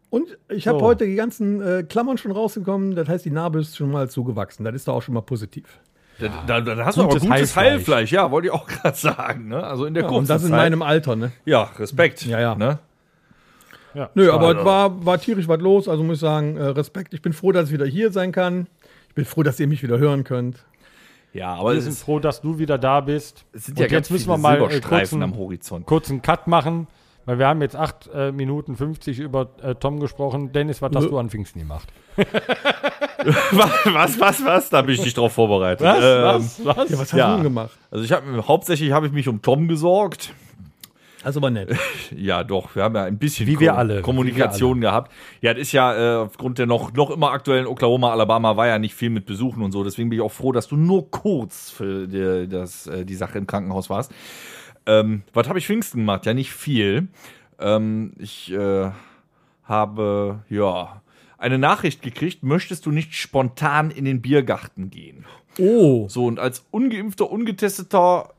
Und 0.10 0.38
ich 0.50 0.68
habe 0.68 0.80
So. 0.80 0.86
heute 0.86 1.06
die 1.06 1.16
ganzen 1.16 1.62
äh, 1.62 1.84
Klammern 1.84 2.18
schon 2.18 2.32
rausgekommen. 2.32 2.96
Das 2.96 3.10
heißt, 3.10 3.26
die 3.26 3.32
Narbe 3.32 3.60
ist 3.60 3.76
schon 3.76 3.92
mal 3.92 4.10
zugewachsen. 4.10 4.64
Das 4.64 4.74
ist 4.76 4.88
doch 4.88 4.94
auch 4.96 5.02
schon 5.02 5.14
mal 5.14 5.22
positiv. 5.22 5.66
Da, 6.20 6.30
da, 6.48 6.62
da 6.62 6.86
hast 6.86 6.98
du 6.98 7.02
aber 7.02 7.10
Gutes 7.10 7.24
gutes 7.24 7.36
Heilfleisch. 7.56 7.66
Heilfleisch. 7.74 8.12
Ja, 8.12 8.32
wollte 8.32 8.48
ich 8.48 8.54
auch 8.54 8.66
gerade 8.68 8.98
sagen. 8.98 9.50
Ne? 9.50 9.62
Also 9.64 9.86
in 9.86 9.94
der 9.94 10.04
Ja, 10.04 10.10
kurzen 10.10 10.22
und 10.22 10.30
das 10.30 10.44
in 10.44 10.50
Zeit. 10.50 10.58
meinem 10.58 10.82
Alter, 10.82 11.16
ne? 11.16 11.32
ja, 11.46 11.64
Respekt. 11.78 12.26
Ja, 12.26 12.40
ja. 12.40 12.56
Ne? 12.56 12.80
Ja, 13.94 14.10
Nö, 14.14 14.32
aber 14.32 14.58
es 14.60 14.66
war, 14.66 15.06
war 15.06 15.18
tierisch 15.20 15.48
was 15.48 15.60
los. 15.60 15.88
Also 15.90 16.04
muss 16.04 16.18
ich 16.18 16.22
sagen, 16.22 16.56
äh, 16.58 16.64
Respekt. 16.68 17.14
Ich 17.14 17.22
bin 17.22 17.34
froh, 17.34 17.52
dass 17.52 17.68
ich 17.68 17.74
wieder 17.74 17.86
hier 17.86 18.12
sein 18.12 18.32
kann. 18.32 18.68
Ich 19.10 19.16
bin 19.16 19.26
froh, 19.26 19.44
dass 19.44 19.60
ihr 19.60 19.68
mich 19.68 19.82
wieder 19.84 19.98
hören 19.98 20.24
könnt. 20.24 20.64
Ja, 21.38 21.54
aber 21.56 21.74
wir 21.76 21.82
sind 21.82 21.96
froh, 21.98 22.20
dass 22.20 22.42
du 22.42 22.58
wieder 22.58 22.78
da 22.78 23.00
bist. 23.02 23.46
es 23.54 23.66
sind 23.68 23.78
Und 23.78 23.82
ja 23.82 23.88
ganz 23.88 24.08
jetzt 24.08 24.12
müssen 24.12 24.24
viele 24.26 24.34
wir 24.36 24.38
mal 24.40 24.56
äh, 24.56 24.60
Silberstreifen 24.60 25.20
kurzen- 25.20 25.24
am 25.24 25.38
Horizont. 25.38 25.86
kurzen 25.86 26.22
Cut 26.22 26.48
machen, 26.48 26.88
weil 27.26 27.38
wir 27.40 27.48
haben 27.48 27.62
jetzt 27.62 27.76
8 27.76 28.10
äh, 28.14 28.32
Minuten 28.32 28.76
50 28.76 29.20
über 29.20 29.50
äh, 29.62 29.76
Tom 29.76 30.00
gesprochen. 30.00 30.52
Dennis, 30.52 30.82
was 30.82 30.92
hast 30.96 31.10
du 31.10 31.18
an 31.18 31.30
Pfingsten 31.30 31.60
gemacht? 31.60 31.88
was, 33.52 34.20
was, 34.20 34.46
was? 34.46 34.70
Da 34.70 34.82
bin 34.82 34.96
ich 34.96 35.02
nicht 35.04 35.18
drauf 35.18 35.34
vorbereitet. 35.34 35.86
Ähm, 35.86 36.24
was? 36.24 36.58
Ja, 36.60 36.76
was 36.76 37.00
hast 37.00 37.14
Ja. 37.14 37.38
du 37.38 37.44
gemacht? 37.44 37.78
Also 37.92 38.04
ich 38.04 38.12
habe 38.12 38.48
hauptsächlich 38.48 38.92
habe 38.92 39.08
ich 39.08 39.12
mich 39.14 39.28
um 39.28 39.42
Tom 39.42 39.68
gesorgt. 39.68 40.34
Das 41.28 41.36
ist 41.36 41.40
aber 41.40 41.50
nett. 41.50 41.76
Ja, 42.16 42.46
doch, 42.46 42.74
wir 42.74 42.84
haben 42.84 42.96
ja 42.96 43.04
ein 43.04 43.18
bisschen 43.18 43.48
Wie 43.48 43.60
wir 43.60 43.76
alle. 43.76 44.02
Kommunikation 44.02 44.80
gehabt. 44.80 45.12
Ja, 45.42 45.54
das 45.54 45.64
ist 45.64 45.72
ja 45.74 46.22
äh, 46.22 46.24
aufgrund 46.24 46.58
der 46.58 46.68
noch, 46.68 46.94
noch 46.94 47.10
immer 47.10 47.32
aktuellen 47.32 47.68
Oklahoma, 47.68 48.12
Alabama 48.12 48.56
war 48.56 48.68
ja 48.68 48.80
nicht 48.80 48.96
viel 48.96 49.10
mit 49.10 49.26
Besuchen 49.26 49.62
und 49.62 49.74
so. 49.74 49.84
Deswegen 49.84 50.10
bin 50.10 50.20
ich 50.20 50.24
auch 50.24 50.32
froh, 50.32 50.54
dass 50.54 50.70
du 50.70 50.78
nur 50.78 51.12
kurz 51.12 51.70
für 51.70 52.08
die, 52.08 52.48
das, 52.48 52.88
äh, 52.88 53.04
die 53.04 53.16
Sache 53.16 53.38
im 53.40 53.46
Krankenhaus 53.46 53.90
warst. 53.90 54.14
Ähm, 54.86 55.24
was 55.34 55.50
habe 55.50 55.60
ich 55.60 55.66
Pfingsten 55.68 56.00
gemacht? 56.00 56.26
Ja, 56.26 56.34
nicht 56.34 56.54
viel. 56.54 57.10
Ähm, 57.60 58.14
ich 58.18 58.54
äh, 58.54 58.92
habe, 59.66 60.40
ja, 60.48 61.02
eine 61.38 61.58
Nachricht 61.58 62.04
gekriegt, 62.04 62.42
möchtest 62.42 62.86
du 62.86 62.92
nicht 62.92 63.16
spontan 63.16 63.92
in 63.92 64.06
den 64.06 64.22
Biergarten 64.22 64.90
gehen? 64.92 65.26
Oh. 65.60 66.08
So, 66.08 66.26
und 66.26 66.40
als 66.40 66.66
ungeimpfter, 66.72 67.30
ungetesteter 67.30 68.30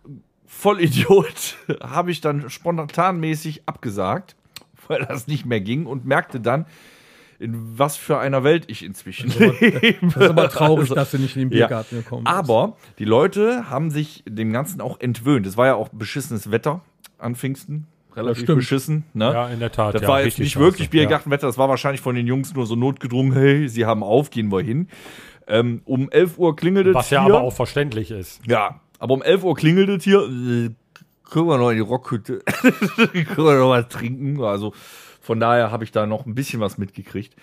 Vollidiot 0.48 1.56
habe 1.82 2.10
ich 2.10 2.20
dann 2.20 2.50
spontanmäßig 2.50 3.62
abgesagt, 3.66 4.34
weil 4.88 5.04
das 5.04 5.28
nicht 5.28 5.44
mehr 5.46 5.60
ging 5.60 5.86
und 5.86 6.04
merkte 6.06 6.40
dann, 6.40 6.66
in 7.38 7.78
was 7.78 7.96
für 7.96 8.18
einer 8.18 8.42
Welt 8.42 8.64
ich 8.66 8.84
inzwischen 8.84 9.30
lebe. 9.38 9.94
Das 10.02 10.16
ist 10.16 10.28
aber 10.30 10.48
traurig, 10.48 10.80
Also, 10.90 10.94
dass 10.96 11.12
du 11.12 11.18
nicht 11.18 11.36
in 11.36 11.42
den 11.48 11.56
ja. 11.56 11.66
Biergarten 11.68 11.98
gekommen 11.98 12.24
bist. 12.24 12.34
Aber 12.34 12.76
die 12.98 13.04
Leute 13.04 13.70
haben 13.70 13.92
sich 13.92 14.24
dem 14.26 14.52
Ganzen 14.52 14.80
auch 14.80 14.98
entwöhnt. 14.98 15.46
Es 15.46 15.56
war 15.56 15.66
ja 15.66 15.74
auch 15.76 15.88
beschissenes 15.90 16.50
Wetter 16.50 16.80
an 17.18 17.36
Pfingsten. 17.36 17.86
Relativ 18.16 18.42
stimmt. 18.44 18.58
beschissen. 18.58 19.04
Ne? 19.14 19.26
Ja, 19.26 19.48
in 19.48 19.60
der 19.60 19.70
Tat. 19.70 19.94
Das 19.94 20.02
ja, 20.02 20.08
war 20.08 20.24
jetzt 20.24 20.40
nicht 20.40 20.52
scheiße. 20.54 20.64
wirklich 20.64 20.90
Biergartenwetter, 20.90 21.46
das 21.46 21.58
war 21.58 21.68
wahrscheinlich 21.68 22.00
von 22.00 22.16
den 22.16 22.26
Jungs 22.26 22.52
nur 22.54 22.66
so 22.66 22.74
notgedrungen, 22.74 23.32
hey, 23.32 23.68
sie 23.68 23.84
haben 23.86 24.02
auf, 24.02 24.30
gehen 24.30 24.50
wir 24.50 24.60
hin. 24.60 24.88
Ähm, 25.46 25.82
um 25.84 26.10
11 26.10 26.38
Uhr 26.38 26.56
klingelt 26.56 26.86
Ja. 26.86 26.90
es 26.92 26.96
Was 26.96 27.10
ja 27.10 27.24
hier. 27.24 27.34
aber 27.34 27.44
auch 27.44 27.52
verständlich 27.52 28.10
ist. 28.10 28.40
Ja, 28.46 28.80
aber 28.98 29.14
um 29.14 29.22
11 29.22 29.44
Uhr 29.44 29.54
klingelt 29.54 29.88
es 29.88 30.04
hier. 30.04 30.20
Können 31.30 31.46
wir 31.46 31.58
noch 31.58 31.70
in 31.70 31.76
die 31.76 31.82
Rockhütte, 31.82 32.38
können 32.46 33.36
wir 33.46 33.58
noch 33.58 33.70
was 33.70 33.88
trinken. 33.88 34.40
Also 34.42 34.72
von 35.20 35.38
daher 35.40 35.70
habe 35.70 35.84
ich 35.84 35.92
da 35.92 36.06
noch 36.06 36.24
ein 36.24 36.34
bisschen 36.34 36.60
was 36.60 36.78
mitgekriegt. 36.78 37.34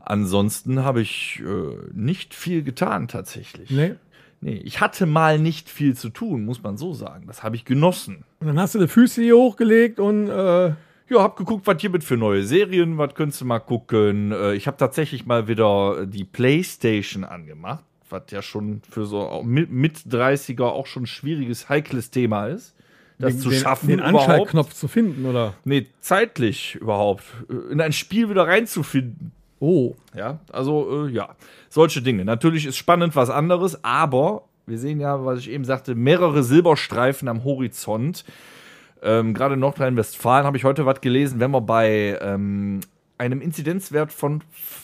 Ansonsten 0.00 0.84
habe 0.84 1.00
ich 1.02 1.42
äh, 1.44 1.90
nicht 1.92 2.32
viel 2.34 2.62
getan 2.62 3.08
tatsächlich. 3.08 3.70
Nee. 3.70 3.94
Nee, 4.40 4.54
ich 4.64 4.80
hatte 4.80 5.06
mal 5.06 5.38
nicht 5.38 5.68
viel 5.68 5.96
zu 5.96 6.10
tun, 6.10 6.44
muss 6.44 6.62
man 6.62 6.76
so 6.76 6.92
sagen. 6.92 7.24
Das 7.26 7.42
habe 7.42 7.56
ich 7.56 7.64
genossen. 7.64 8.24
Und 8.40 8.46
dann 8.46 8.60
hast 8.60 8.74
du 8.74 8.78
die 8.78 8.86
Füße 8.88 9.22
hier 9.22 9.36
hochgelegt 9.36 9.98
und 9.98 10.28
äh, 10.28 10.68
Ja, 11.08 11.22
hab 11.22 11.36
geguckt, 11.36 11.66
was 11.66 11.80
hier 11.80 11.90
mit 11.90 12.04
für 12.04 12.16
neue 12.16 12.42
Serien, 12.42 12.98
was 12.98 13.14
könntest 13.14 13.40
du 13.40 13.44
mal 13.46 13.58
gucken. 13.60 14.32
Äh, 14.32 14.54
Ich 14.54 14.66
habe 14.66 14.76
tatsächlich 14.76 15.26
mal 15.26 15.48
wieder 15.48 16.06
die 16.06 16.24
Playstation 16.24 17.24
angemacht, 17.24 17.84
was 18.10 18.22
ja 18.30 18.42
schon 18.42 18.82
für 18.88 19.06
so 19.06 19.42
mit, 19.44 19.70
mit 19.70 19.98
30er 19.98 20.62
auch 20.64 20.86
schon 20.86 21.04
ein 21.04 21.06
schwieriges, 21.06 21.68
heikles 21.68 22.10
Thema 22.10 22.46
ist. 22.46 22.74
Das 23.18 23.32
den, 23.32 23.40
zu 23.40 23.48
den, 23.50 23.58
schaffen 23.60 23.88
den 23.88 23.98
überhaupt. 24.00 24.18
Anschaltknopf 24.28 24.74
zu 24.74 24.88
finden, 24.88 25.24
oder? 25.26 25.54
Nee, 25.64 25.86
zeitlich 26.00 26.74
überhaupt. 26.74 27.24
äh, 27.48 27.72
In 27.72 27.80
ein 27.80 27.92
Spiel 27.92 28.28
wieder 28.28 28.46
reinzufinden. 28.46 29.32
Oh. 29.58 29.94
Ja, 30.14 30.38
also 30.52 31.06
äh, 31.06 31.10
ja, 31.10 31.34
solche 31.70 32.02
Dinge. 32.02 32.24
Natürlich 32.26 32.66
ist 32.66 32.76
spannend 32.76 33.16
was 33.16 33.30
anderes, 33.30 33.82
aber 33.84 34.42
wir 34.66 34.78
sehen 34.78 35.00
ja, 35.00 35.24
was 35.24 35.38
ich 35.38 35.50
eben 35.50 35.64
sagte, 35.64 35.94
mehrere 35.94 36.42
Silberstreifen 36.42 37.26
am 37.28 37.42
Horizont. 37.44 38.24
Ähm, 39.02 39.32
Gerade 39.32 39.54
in 39.54 39.60
Nordrhein-Westfalen 39.60 40.44
habe 40.44 40.56
ich 40.58 40.64
heute 40.64 40.84
was 40.84 41.00
gelesen, 41.00 41.40
wenn 41.40 41.52
wir 41.52 41.60
bei 41.62 42.18
ähm, 42.20 42.80
einem 43.16 43.40
Inzidenzwert 43.40 44.12
von 44.12 44.42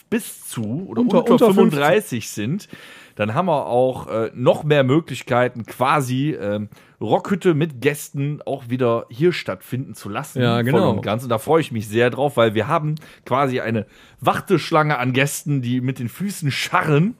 bis 0.09 0.47
zu 0.49 0.87
oder 0.89 1.03
Unter- 1.03 1.19
unter, 1.19 1.33
unter 1.33 1.47
35 1.55 2.31
sind, 2.31 2.69
dann 3.17 3.35
haben 3.35 3.47
wir 3.47 3.67
auch 3.67 4.07
äh, 4.09 4.31
noch 4.35 4.65
mehr 4.65 4.85
Möglichkeiten, 4.85 5.65
quasi 5.67 6.31
ähm, 6.33 6.69
Rockhütte 7.01 7.55
mit 7.55 7.81
Gästen 7.81 8.41
auch 8.47 8.69
wieder 8.69 9.07
hier 9.11 9.33
stattfinden 9.33 9.95
zu 9.95 10.09
lassen. 10.09 10.41
Ja, 10.41 10.55
Voll 10.57 10.65
genau. 10.65 10.91
und 10.91 11.03
ganz. 11.03 11.23
Und 11.25 11.29
da 11.31 11.39
freue 11.39 11.61
ich 11.61 11.73
mich 11.73 11.89
sehr 11.89 12.11
drauf, 12.11 12.37
weil 12.37 12.55
wir 12.55 12.69
haben 12.69 12.95
quasi 13.27 13.61
eine 13.61 13.87
Warteschlange 14.21 14.99
an 14.99 15.13
Gästen, 15.13 15.63
die 15.63 15.81
mit 15.81 15.99
den 15.99 16.09
Füßen 16.09 16.51
scharren, 16.51 17.17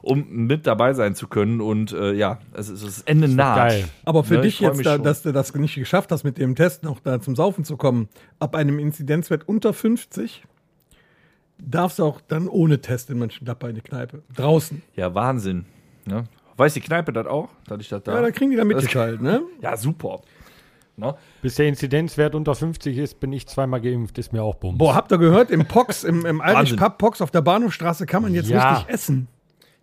um 0.00 0.26
mit 0.46 0.66
dabei 0.66 0.94
sein 0.94 1.14
zu 1.14 1.28
können. 1.28 1.60
Und 1.60 1.92
äh, 1.92 2.12
ja, 2.14 2.38
es 2.54 2.68
ist 2.70 2.84
das 2.86 3.02
Ende 3.02 3.28
naht. 3.28 3.56
geil. 3.56 3.84
Aber 4.04 4.24
für 4.24 4.34
Ne, 4.34 4.40
dich 4.42 4.60
jetzt, 4.60 4.84
da, 4.86 4.96
dass 4.96 5.22
du 5.22 5.32
das 5.32 5.54
nicht 5.54 5.74
geschafft 5.74 6.10
hast, 6.10 6.24
mit 6.24 6.38
dem 6.38 6.54
Test 6.54 6.82
noch 6.82 7.00
da 7.00 7.20
zum 7.20 7.36
Saufen 7.36 7.64
zu 7.64 7.76
kommen, 7.76 8.08
ab 8.38 8.54
einem 8.54 8.78
Inzidenzwert 8.78 9.46
unter 9.46 9.72
50, 9.74 10.44
darfst 11.60 11.98
du 11.98 12.04
auch 12.04 12.20
dann 12.20 12.48
ohne 12.48 12.80
Test 12.80 13.10
in 13.10 13.18
Mönchengladbach 13.18 13.68
in 13.68 13.74
die 13.76 13.80
Kneipe. 13.80 14.22
Draußen. 14.34 14.82
Ja, 14.96 15.14
Wahnsinn. 15.14 15.66
Ne? 16.06 16.24
Weiß 16.56 16.74
die 16.74 16.80
Kneipe 16.80 17.12
das 17.12 17.26
auch? 17.26 17.48
Dass 17.66 17.80
ich 17.80 17.88
das 17.88 18.02
da. 18.02 18.14
Ja, 18.14 18.22
da 18.22 18.30
kriegen 18.30 18.50
die 18.50 18.56
da 18.56 18.64
mitgeteilt, 18.64 19.20
ne? 19.22 19.42
ja, 19.60 19.76
super. 19.76 20.20
Ne? 20.96 21.14
Bis 21.42 21.54
der 21.54 21.68
Inzidenzwert 21.68 22.34
unter 22.34 22.56
50 22.56 22.98
ist, 22.98 23.20
bin 23.20 23.32
ich 23.32 23.46
zweimal 23.46 23.80
geimpft, 23.80 24.18
ist 24.18 24.32
mir 24.32 24.42
auch 24.42 24.56
Bums. 24.56 24.78
Boah, 24.78 24.96
habt 24.96 25.12
ihr 25.12 25.18
gehört, 25.18 25.50
im 25.52 25.64
Pox, 25.64 26.02
im, 26.02 26.26
im 26.26 26.40
alten. 26.40 26.74
Pub 26.76 26.98
Pox 26.98 27.20
auf 27.22 27.30
der 27.30 27.40
Bahnhofstraße 27.42 28.04
kann 28.06 28.22
man 28.22 28.34
jetzt 28.34 28.48
Ja. 28.48 28.78
richtig 28.78 28.92
essen. 28.94 29.28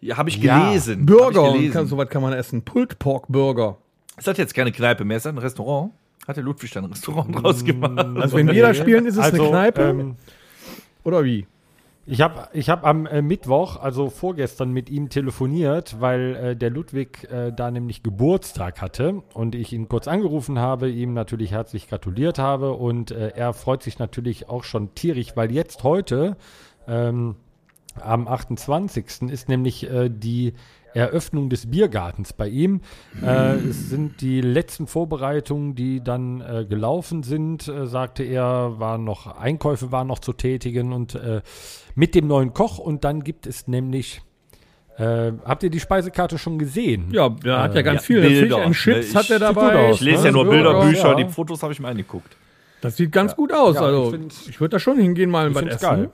Ja, 0.02 0.18
habe 0.18 0.28
ich 0.30 0.38
Ja. 0.38 0.68
gelesen. 0.68 1.00
Hab 1.02 1.06
Burger, 1.06 1.48
ich 1.48 1.54
gelesen. 1.54 1.74
kann, 1.74 1.88
soweit 1.88 2.10
kann 2.10 2.22
man 2.22 2.34
essen. 2.34 2.64
Pulled 2.64 3.00
Pork 3.00 3.28
Burger. 3.30 3.78
Ist 4.18 4.28
das 4.28 4.38
jetzt 4.38 4.54
keine 4.54 4.74
Kneipe 4.74 5.06
mehr? 5.06 5.16
Ist 5.18 5.26
das 5.26 5.32
ein 5.34 5.38
Restaurant? 5.38 5.94
Hat 6.28 6.36
der 6.36 6.44
Ludwig 6.44 6.72
da 6.72 6.82
ein 6.82 6.86
Restaurant 6.88 7.34
draus 7.42 7.64
gemacht? 7.64 7.98
Also 8.18 8.36
wenn 8.36 8.52
wir 8.52 8.62
da 8.62 8.74
spielen, 8.74 9.06
ist 9.06 9.16
es 9.16 9.24
eine 9.34 9.38
Kneipe 9.48 9.82
Ähm, 9.84 10.16
oder 11.06 11.24
wie? 11.24 11.48
Ich 12.08 12.22
habe 12.22 12.50
ich 12.54 12.70
hab 12.70 12.86
am 12.86 13.08
äh, 13.08 13.22
Mittwoch, 13.22 13.78
also 13.78 14.10
vorgestern, 14.10 14.72
mit 14.72 14.90
ihm 14.90 15.10
telefoniert, 15.10 16.00
weil 16.00 16.36
äh, 16.36 16.56
der 16.56 16.70
Ludwig 16.70 17.28
äh, 17.32 17.52
da 17.52 17.72
nämlich 17.72 18.04
Geburtstag 18.04 18.82
hatte 18.82 19.24
und 19.34 19.56
ich 19.56 19.74
ihn 19.74 19.90
kurz 19.90 20.08
angerufen 20.08 20.60
habe, 20.60 20.90
ihm 20.90 21.14
natürlich 21.14 21.52
herzlich 21.52 21.90
gratuliert 21.90 22.38
habe 22.38 22.74
und 22.74 23.10
äh, 23.10 23.30
er 23.36 23.54
freut 23.54 23.82
sich 23.82 23.98
natürlich 23.98 24.50
auch 24.50 24.64
schon 24.64 24.94
tierisch, 24.94 25.36
weil 25.36 25.52
jetzt 25.52 25.84
heute 25.84 26.38
ähm, 26.88 27.36
am 28.00 28.28
28. 28.28 29.24
ist 29.32 29.50
nämlich 29.50 29.90
äh, 29.90 30.10
die 30.10 30.54
Eröffnung 30.96 31.50
des 31.50 31.70
Biergartens 31.70 32.34
bei 32.34 32.48
ihm. 32.48 32.82
Äh, 33.22 33.56
es 33.56 33.90
sind 33.90 34.22
die 34.22 34.42
letzten 34.42 34.88
Vorbereitungen, 34.88 35.76
die 35.76 36.04
dann 36.04 36.42
äh, 36.42 36.66
gelaufen 36.68 37.22
sind, 37.24 37.68
äh, 37.68 37.86
sagte 37.86 38.24
er, 38.24 38.80
waren 38.80 39.04
noch 39.04 39.28
Einkäufe 39.38 39.92
waren 39.92 40.08
noch 40.08 40.20
zu 40.20 40.34
tätigen 40.34 40.94
und 40.94 41.16
äh, 41.16 41.42
mit 41.96 42.16
dem 42.16 42.28
neuen 42.28 42.54
Koch 42.54 42.78
und 42.80 43.04
dann 43.04 43.24
gibt 43.24 43.46
es 43.46 43.68
nämlich 43.68 44.22
äh, 44.98 45.34
habt 45.44 45.62
ihr 45.64 45.70
die 45.70 45.82
Speisekarte 45.82 46.38
schon 46.38 46.58
gesehen? 46.58 47.10
Ja, 47.12 47.28
der 47.28 47.60
hat 47.64 47.76
ja 47.76 47.82
ganz 47.82 48.02
ja, 48.04 48.06
viel. 48.08 48.22
Bilder, 48.22 48.56
Fish 48.56 48.66
and 48.66 48.76
Chips 48.76 49.14
ne? 49.14 49.20
hat 49.20 49.30
er 49.30 49.36
Ich- 49.36 49.42
dabei. 49.42 49.62
gut 49.72 49.76
aus, 49.76 49.96
Ich 49.96 50.02
lese 50.02 50.22
ne? 50.22 50.26
ja 50.28 50.32
nur 50.32 50.50
Bilderbücher, 50.50 51.10
ja. 51.10 51.16
die 51.16 51.26
Fotos 51.26 51.62
habe 51.62 51.74
ich 51.74 51.80
mir 51.82 51.90
angeguckt. 51.90 52.38
Das 52.80 52.96
sieht 52.96 53.12
ganz 53.12 53.36
gut 53.36 53.52
aus. 53.52 53.76
Ja, 53.76 53.82
also 53.82 54.14
ich 54.16 54.50
ich 54.50 54.60
würde 54.62 54.74
da 54.76 54.80
schon 54.80 54.98
hingehen 54.98 55.30
mal 55.30 55.50
Ich 55.50 55.56
was 55.56 55.64
essen. 55.66 55.80
geil. 55.82 56.10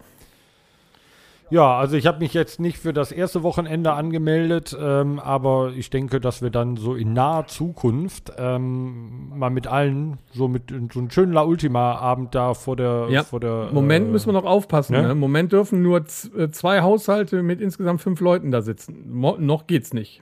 Ja, 1.51 1.77
also 1.77 1.97
ich 1.97 2.07
habe 2.07 2.19
mich 2.19 2.33
jetzt 2.33 2.61
nicht 2.61 2.77
für 2.77 2.93
das 2.93 3.11
erste 3.11 3.43
Wochenende 3.43 3.91
angemeldet, 3.91 4.75
ähm, 4.79 5.19
aber 5.19 5.73
ich 5.75 5.89
denke, 5.89 6.21
dass 6.21 6.41
wir 6.41 6.49
dann 6.49 6.77
so 6.77 6.95
in 6.95 7.11
naher 7.11 7.45
Zukunft 7.47 8.31
ähm, 8.37 9.37
mal 9.37 9.49
mit 9.49 9.67
allen 9.67 10.17
so 10.33 10.47
mit 10.47 10.71
so 10.93 10.99
einen 10.99 11.11
schönen 11.11 11.33
La 11.33 11.41
Ultima 11.43 11.95
Abend 11.95 12.33
da 12.35 12.53
vor 12.53 12.77
der 12.77 13.07
Ja. 13.09 13.23
vor 13.23 13.41
der 13.41 13.67
Moment 13.73 14.07
äh, 14.07 14.11
müssen 14.11 14.27
wir 14.29 14.33
noch 14.33 14.45
aufpassen. 14.45 14.93
ne? 14.93 15.01
Ne? 15.03 15.11
Im 15.11 15.19
Moment 15.19 15.51
dürfen 15.51 15.81
nur 15.81 15.97
äh, 15.99 16.49
zwei 16.51 16.81
Haushalte 16.81 17.43
mit 17.43 17.59
insgesamt 17.59 18.01
fünf 18.01 18.21
Leuten 18.21 18.49
da 18.51 18.61
sitzen. 18.61 19.11
Mo 19.11 19.35
noch 19.37 19.67
geht's 19.67 19.93
nicht. 19.93 20.21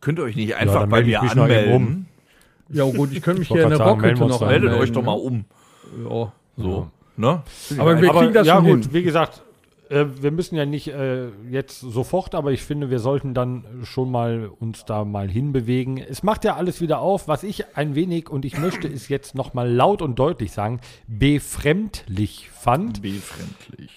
Könnt 0.00 0.18
ihr 0.18 0.22
euch 0.24 0.36
nicht 0.36 0.56
einfach 0.56 0.80
dann 0.80 0.88
bei 0.88 1.04
mir 1.04 1.20
anmelden? 1.20 2.06
Ja 2.70 2.84
gut, 2.84 3.12
ich 3.12 3.20
könnte 3.20 3.40
mich 3.40 3.50
Ich 3.50 3.54
hier 3.54 3.64
in 3.64 3.70
der 3.70 3.80
Rockhütte 3.82 4.18
wir 4.20 4.28
noch. 4.28 4.40
Meldet 4.40 4.72
euch 4.72 4.92
doch 4.92 5.02
mal 5.02 5.16
ne? 5.16 5.20
um. 5.20 5.44
Ja. 6.08 6.32
So. 6.56 6.86
Ne? 7.18 7.42
Aber 7.76 8.00
wir 8.00 8.08
aber, 8.10 8.20
kriegen 8.20 8.32
das 8.32 8.46
ja 8.46 8.54
schon 8.56 8.64
gut, 8.64 8.84
hin. 8.84 8.94
wie 8.94 9.02
gesagt, 9.02 9.42
äh, 9.90 10.06
wir 10.22 10.30
müssen 10.30 10.56
ja 10.56 10.64
nicht 10.64 10.88
äh, 10.88 11.28
jetzt 11.50 11.80
sofort, 11.80 12.34
aber 12.34 12.52
ich 12.52 12.62
finde, 12.62 12.90
wir 12.90 13.00
sollten 13.00 13.34
dann 13.34 13.64
schon 13.82 14.10
mal 14.10 14.50
uns 14.58 14.84
da 14.84 15.04
mal 15.04 15.28
hinbewegen. 15.28 15.98
Es 15.98 16.22
macht 16.22 16.44
ja 16.44 16.56
alles 16.56 16.80
wieder 16.80 17.00
auf, 17.00 17.28
was 17.28 17.42
ich 17.42 17.76
ein 17.76 17.94
wenig 17.94 18.28
und 18.30 18.44
ich 18.44 18.56
möchte 18.58 18.88
es 18.88 19.08
jetzt 19.08 19.34
noch 19.34 19.52
mal 19.52 19.68
laut 19.70 20.00
und 20.00 20.18
deutlich 20.18 20.52
sagen, 20.52 20.80
befremdlich 21.08 22.48
fand. 22.50 23.02
Befremdlich. 23.02 23.90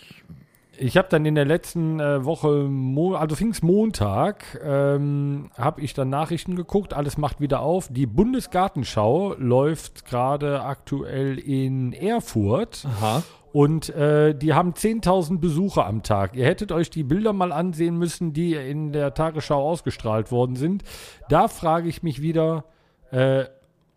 Ich 0.75 0.97
habe 0.97 1.07
dann 1.07 1.23
in 1.25 1.35
der 1.35 1.45
letzten 1.45 1.99
äh, 1.99 2.25
Woche, 2.25 2.67
also 3.15 3.35
Pfingstmontag, 3.35 4.59
ähm, 4.65 5.51
habe 5.55 5.81
ich 5.81 5.93
dann 5.93 6.09
Nachrichten 6.09 6.55
geguckt, 6.55 6.95
alles 6.95 7.17
macht 7.17 7.39
wieder 7.39 7.59
auf. 7.59 7.89
Die 7.91 8.07
Bundesgartenschau 8.07 9.35
läuft 9.37 10.05
gerade 10.05 10.63
aktuell 10.63 11.37
in 11.37 11.93
Erfurt. 11.93 12.85
Aha. 12.87 13.21
Und 13.53 13.89
äh, 13.89 14.33
die 14.33 14.55
haben 14.55 14.73
10.000 14.73 15.39
Besucher 15.39 15.85
am 15.85 16.01
Tag. 16.01 16.35
Ihr 16.35 16.45
hättet 16.45 16.71
euch 16.71 16.89
die 16.89 17.03
Bilder 17.03 17.33
mal 17.33 17.51
ansehen 17.51 17.97
müssen, 17.99 18.33
die 18.33 18.55
in 18.55 18.91
der 18.91 19.13
Tagesschau 19.13 19.61
ausgestrahlt 19.61 20.31
worden 20.31 20.55
sind. 20.55 20.83
Da 21.29 21.47
frage 21.47 21.87
ich 21.87 22.01
mich 22.01 22.19
wieder, 22.19 22.65
äh, 23.11 23.45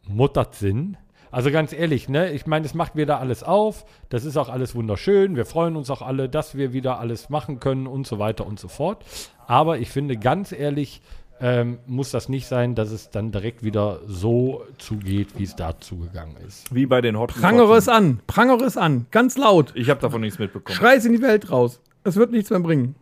muttert 0.06 0.54
Sinn? 0.56 0.98
Also 1.30 1.50
ganz 1.50 1.72
ehrlich, 1.72 2.06
ne? 2.10 2.32
Ich 2.32 2.46
meine, 2.46 2.66
es 2.66 2.74
macht 2.74 2.96
wieder 2.96 3.18
alles 3.18 3.42
auf. 3.42 3.86
Das 4.10 4.26
ist 4.26 4.36
auch 4.36 4.50
alles 4.50 4.74
wunderschön. 4.74 5.36
Wir 5.36 5.46
freuen 5.46 5.76
uns 5.76 5.88
auch 5.88 6.02
alle, 6.02 6.28
dass 6.28 6.54
wir 6.54 6.74
wieder 6.74 7.00
alles 7.00 7.30
machen 7.30 7.58
können 7.58 7.86
und 7.86 8.06
so 8.06 8.18
weiter 8.18 8.46
und 8.46 8.60
so 8.60 8.68
fort. 8.68 9.06
Aber 9.46 9.78
ich 9.78 9.88
finde, 9.88 10.18
ganz 10.18 10.52
ehrlich, 10.52 11.00
ähm, 11.40 11.78
muss 11.86 12.10
das 12.10 12.28
nicht 12.28 12.46
sein, 12.46 12.74
dass 12.74 12.90
es 12.90 13.10
dann 13.10 13.30
direkt 13.30 13.62
wieder 13.62 14.00
so 14.06 14.64
zugeht, 14.78 15.28
wie 15.36 15.44
es 15.44 15.54
da 15.54 15.78
zugegangen 15.78 16.36
ist. 16.46 16.74
Wie 16.74 16.86
bei 16.86 17.00
den 17.00 17.18
Hot 17.18 17.34
Prangere 17.34 17.76
es 17.76 17.88
an, 17.88 18.20
prangere 18.26 18.64
es 18.64 18.76
an, 18.76 19.06
ganz 19.10 19.36
laut. 19.36 19.72
Ich 19.74 19.90
habe 19.90 20.00
davon 20.00 20.22
nichts 20.22 20.38
mitbekommen. 20.38 20.76
Schrei 20.76 20.96
es 20.96 21.04
in 21.04 21.12
die 21.12 21.22
Welt 21.22 21.50
raus. 21.50 21.80
Es 22.04 22.16
wird 22.16 22.32
nichts 22.32 22.50
mehr 22.50 22.60
bringen. 22.60 22.94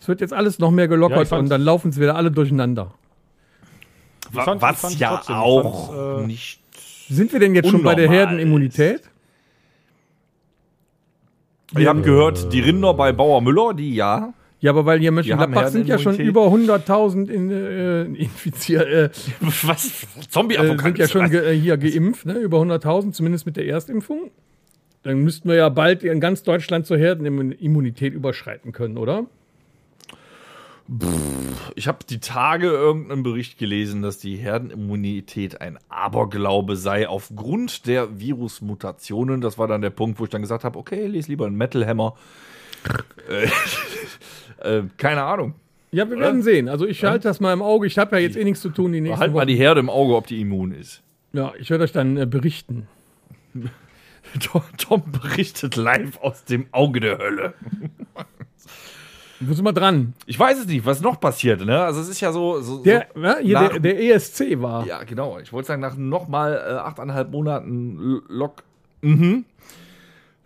Es 0.00 0.08
wird 0.08 0.20
jetzt 0.20 0.32
alles 0.32 0.58
noch 0.58 0.70
mehr 0.70 0.84
Ja, 0.84 0.90
gelockert 0.90 1.28
fand's- 1.28 1.44
und 1.44 1.48
dann 1.50 1.62
laufen 1.62 1.92
sie 1.92 2.00
wieder 2.00 2.16
alle 2.16 2.30
durcheinander. 2.30 2.94
Ich 4.32 4.38
ich 4.38 4.46
Was 4.46 4.98
ja 4.98 5.16
trotzdem, 5.16 5.36
auch 5.36 6.20
äh, 6.20 6.26
nicht. 6.26 6.60
Sind 7.08 7.32
wir 7.32 7.40
denn 7.40 7.54
jetzt 7.54 7.68
schon 7.68 7.82
bei 7.82 7.94
der 7.94 8.08
Herdenimmunität? 8.08 9.02
Wir 11.72 11.88
haben 11.88 12.02
gehört, 12.02 12.52
die 12.52 12.60
Rinder 12.60 12.94
bei 12.94 13.12
Bauer 13.12 13.40
Müller, 13.40 13.74
die 13.74 13.94
ja. 13.94 14.32
Ja, 14.60 14.72
aber 14.72 14.84
weil 14.84 15.00
hier 15.00 15.10
Mönchengladbach 15.10 15.68
sind 15.68 15.88
ja 15.88 15.98
schon 15.98 16.18
über 16.18 16.42
100.000 16.48 17.30
in, 17.30 17.50
äh, 17.50 18.02
infiziert, 18.02 18.86
äh, 18.86 19.10
Was? 19.40 19.86
äh, 19.86 20.06
sind 20.14 20.30
Zombie-Apokalypse. 20.30 21.02
ja 21.02 21.08
schon 21.08 21.30
ge 21.30 21.52
äh, 21.54 21.58
hier 21.58 21.78
geimpft, 21.78 22.26
ne? 22.26 22.34
über 22.34 22.58
100.000, 22.58 23.12
zumindest 23.12 23.46
mit 23.46 23.56
der 23.56 23.66
Erstimpfung. 23.66 24.30
Dann 25.02 25.20
müssten 25.20 25.48
wir 25.48 25.56
ja 25.56 25.70
bald 25.70 26.04
in 26.04 26.20
ganz 26.20 26.42
Deutschland 26.42 26.86
zur 26.86 26.98
Herdenimmunität 26.98 28.12
überschreiten 28.12 28.72
können, 28.72 28.98
oder? 28.98 29.24
Ich 31.76 31.86
habe 31.86 31.98
die 32.08 32.18
Tage 32.18 32.66
irgendeinen 32.66 33.22
Bericht 33.22 33.58
gelesen, 33.58 34.02
dass 34.02 34.18
die 34.18 34.36
Herdenimmunität 34.36 35.60
ein 35.60 35.78
Aberglaube 35.88 36.76
sei 36.76 37.08
aufgrund 37.08 37.86
der 37.86 38.18
Virusmutationen. 38.18 39.40
Das 39.40 39.56
war 39.56 39.68
dann 39.68 39.82
der 39.82 39.90
Punkt, 39.90 40.18
wo 40.18 40.24
ich 40.24 40.30
dann 40.30 40.42
gesagt 40.42 40.64
habe, 40.64 40.78
okay, 40.78 41.06
lese 41.06 41.28
lieber 41.28 41.46
einen 41.46 41.56
Metal 41.56 41.86
Hammer. 41.86 42.16
äh, 44.64 44.82
keine 44.96 45.22
Ahnung. 45.22 45.54
Ja, 45.92 46.08
wir 46.08 46.18
werden 46.18 46.42
sehen. 46.42 46.68
Also 46.68 46.86
ich 46.86 47.02
halte 47.04 47.26
das 47.28 47.40
mal 47.40 47.52
im 47.52 47.62
Auge. 47.62 47.86
Ich 47.86 47.98
habe 47.98 48.14
ja 48.16 48.22
jetzt 48.22 48.36
eh 48.36 48.44
nichts 48.44 48.60
zu 48.60 48.68
tun 48.70 48.92
die 48.92 49.00
nächsten 49.00 49.18
Halt 49.20 49.32
mal 49.32 49.40
Wochen. 49.40 49.48
die 49.48 49.56
Herde 49.56 49.80
im 49.80 49.90
Auge, 49.90 50.14
ob 50.14 50.26
die 50.26 50.40
immun 50.40 50.70
ist. 50.72 51.02
Ja, 51.32 51.52
ich 51.58 51.68
werde 51.70 51.84
euch 51.84 51.92
dann 51.92 52.16
äh, 52.16 52.26
berichten. 52.26 52.86
Tom, 54.40 54.62
Tom 54.78 55.02
berichtet 55.10 55.74
live 55.76 56.18
aus 56.20 56.44
dem 56.44 56.66
Auge 56.70 57.00
der 57.00 57.18
Hölle. 57.18 57.54
Wo 59.42 59.54
sind 59.54 59.64
wir 59.64 59.72
dran? 59.72 60.12
Ich 60.26 60.38
weiß 60.38 60.58
es 60.60 60.66
nicht, 60.66 60.84
was 60.84 61.00
noch 61.00 61.18
passiert, 61.18 61.64
ne? 61.64 61.82
Also 61.82 62.00
es 62.02 62.08
ist 62.08 62.20
ja 62.20 62.30
so. 62.30 62.60
so 62.60 62.82
Der, 62.82 63.06
so 63.14 63.20
ja, 63.22 63.38
hier, 63.38 63.54
nach- 63.60 63.68
der, 63.70 63.80
der 63.80 64.14
ESC 64.14 64.60
war. 64.60 64.86
Ja, 64.86 65.02
genau. 65.04 65.38
Ich 65.38 65.50
wollte 65.52 65.68
sagen, 65.68 65.80
nach 65.80 65.96
nochmal 65.96 66.52
äh, 66.54 66.72
achteinhalb 66.74 67.30
Monaten 67.30 68.20
Lock. 68.28 68.62
Mhm. 69.00 69.46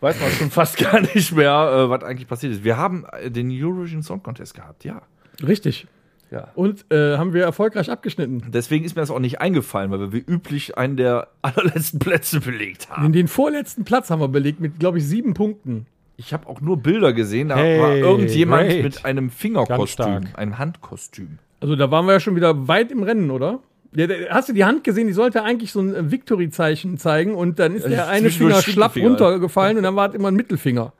Weiß 0.00 0.20
man 0.20 0.30
schon 0.30 0.50
fast 0.52 0.76
gar 0.76 1.00
nicht 1.00 1.32
mehr, 1.32 1.50
äh, 1.86 1.90
was 1.90 2.02
eigentlich 2.02 2.28
passiert 2.28 2.52
ist. 2.52 2.64
Wir 2.64 2.76
haben 2.76 3.04
äh, 3.12 3.30
den 3.30 3.50
Eurovision 3.50 4.02
Song 4.02 4.22
Contest 4.22 4.54
gehabt, 4.54 4.84
ja. 4.84 5.02
Richtig. 5.46 5.86
Ja. 6.30 6.48
Und 6.54 6.90
äh, 6.90 7.16
haben 7.16 7.32
wir 7.32 7.44
erfolgreich 7.44 7.90
abgeschnitten. 7.90 8.42
Deswegen 8.48 8.84
ist 8.84 8.96
mir 8.96 9.02
das 9.02 9.10
auch 9.10 9.20
nicht 9.20 9.40
eingefallen, 9.40 9.90
weil 9.90 10.00
wir 10.00 10.12
wie 10.12 10.18
üblich 10.18 10.76
einen 10.76 10.96
der 10.96 11.28
allerletzten 11.42 11.98
Plätze 12.00 12.40
belegt 12.40 12.90
haben. 12.90 13.12
Den, 13.12 13.28
vorletzten 13.28 13.84
Platz 13.84 14.10
haben 14.10 14.20
wir 14.20 14.28
belegt 14.28 14.60
mit, 14.60 14.80
glaube 14.80 14.98
ich, 14.98 15.06
sieben 15.06 15.34
Punkten. 15.34 15.86
Ich 16.16 16.32
habe 16.32 16.48
auch 16.48 16.60
nur 16.60 16.76
Bilder 16.76 17.12
gesehen, 17.12 17.48
da 17.48 17.56
Hey, 17.56 17.80
war 17.80 17.94
irgendjemand 17.96 18.68
great. 18.68 18.82
mit 18.84 19.04
einem 19.04 19.30
Fingerkostüm, 19.30 20.28
einem 20.34 20.58
Handkostüm. 20.58 21.38
Also 21.60 21.76
da 21.76 21.90
waren 21.90 22.06
wir 22.06 22.12
ja 22.12 22.20
schon 22.20 22.36
wieder 22.36 22.68
weit 22.68 22.92
im 22.92 23.02
Rennen, 23.02 23.30
oder? 23.30 23.60
Der, 23.94 24.30
hast 24.30 24.48
du 24.48 24.52
die 24.52 24.64
Hand 24.64 24.84
gesehen? 24.84 25.06
Die 25.06 25.12
sollte 25.12 25.42
eigentlich 25.42 25.72
so 25.72 25.80
ein 25.80 25.94
äh, 25.94 26.10
Victory-Zeichen 26.10 26.98
zeigen 26.98 27.34
und 27.34 27.58
dann 27.58 27.74
ist 27.74 27.86
der 27.86 28.08
eine 28.08 28.30
Finger 28.30 28.60
schlapp 28.60 28.96
runtergefallen 28.96 29.76
und 29.76 29.84
dann 29.84 29.96
war 29.96 30.08
es 30.08 30.14
immer 30.14 30.28
ein 30.28 30.34
Mittelfinger. 30.34 30.92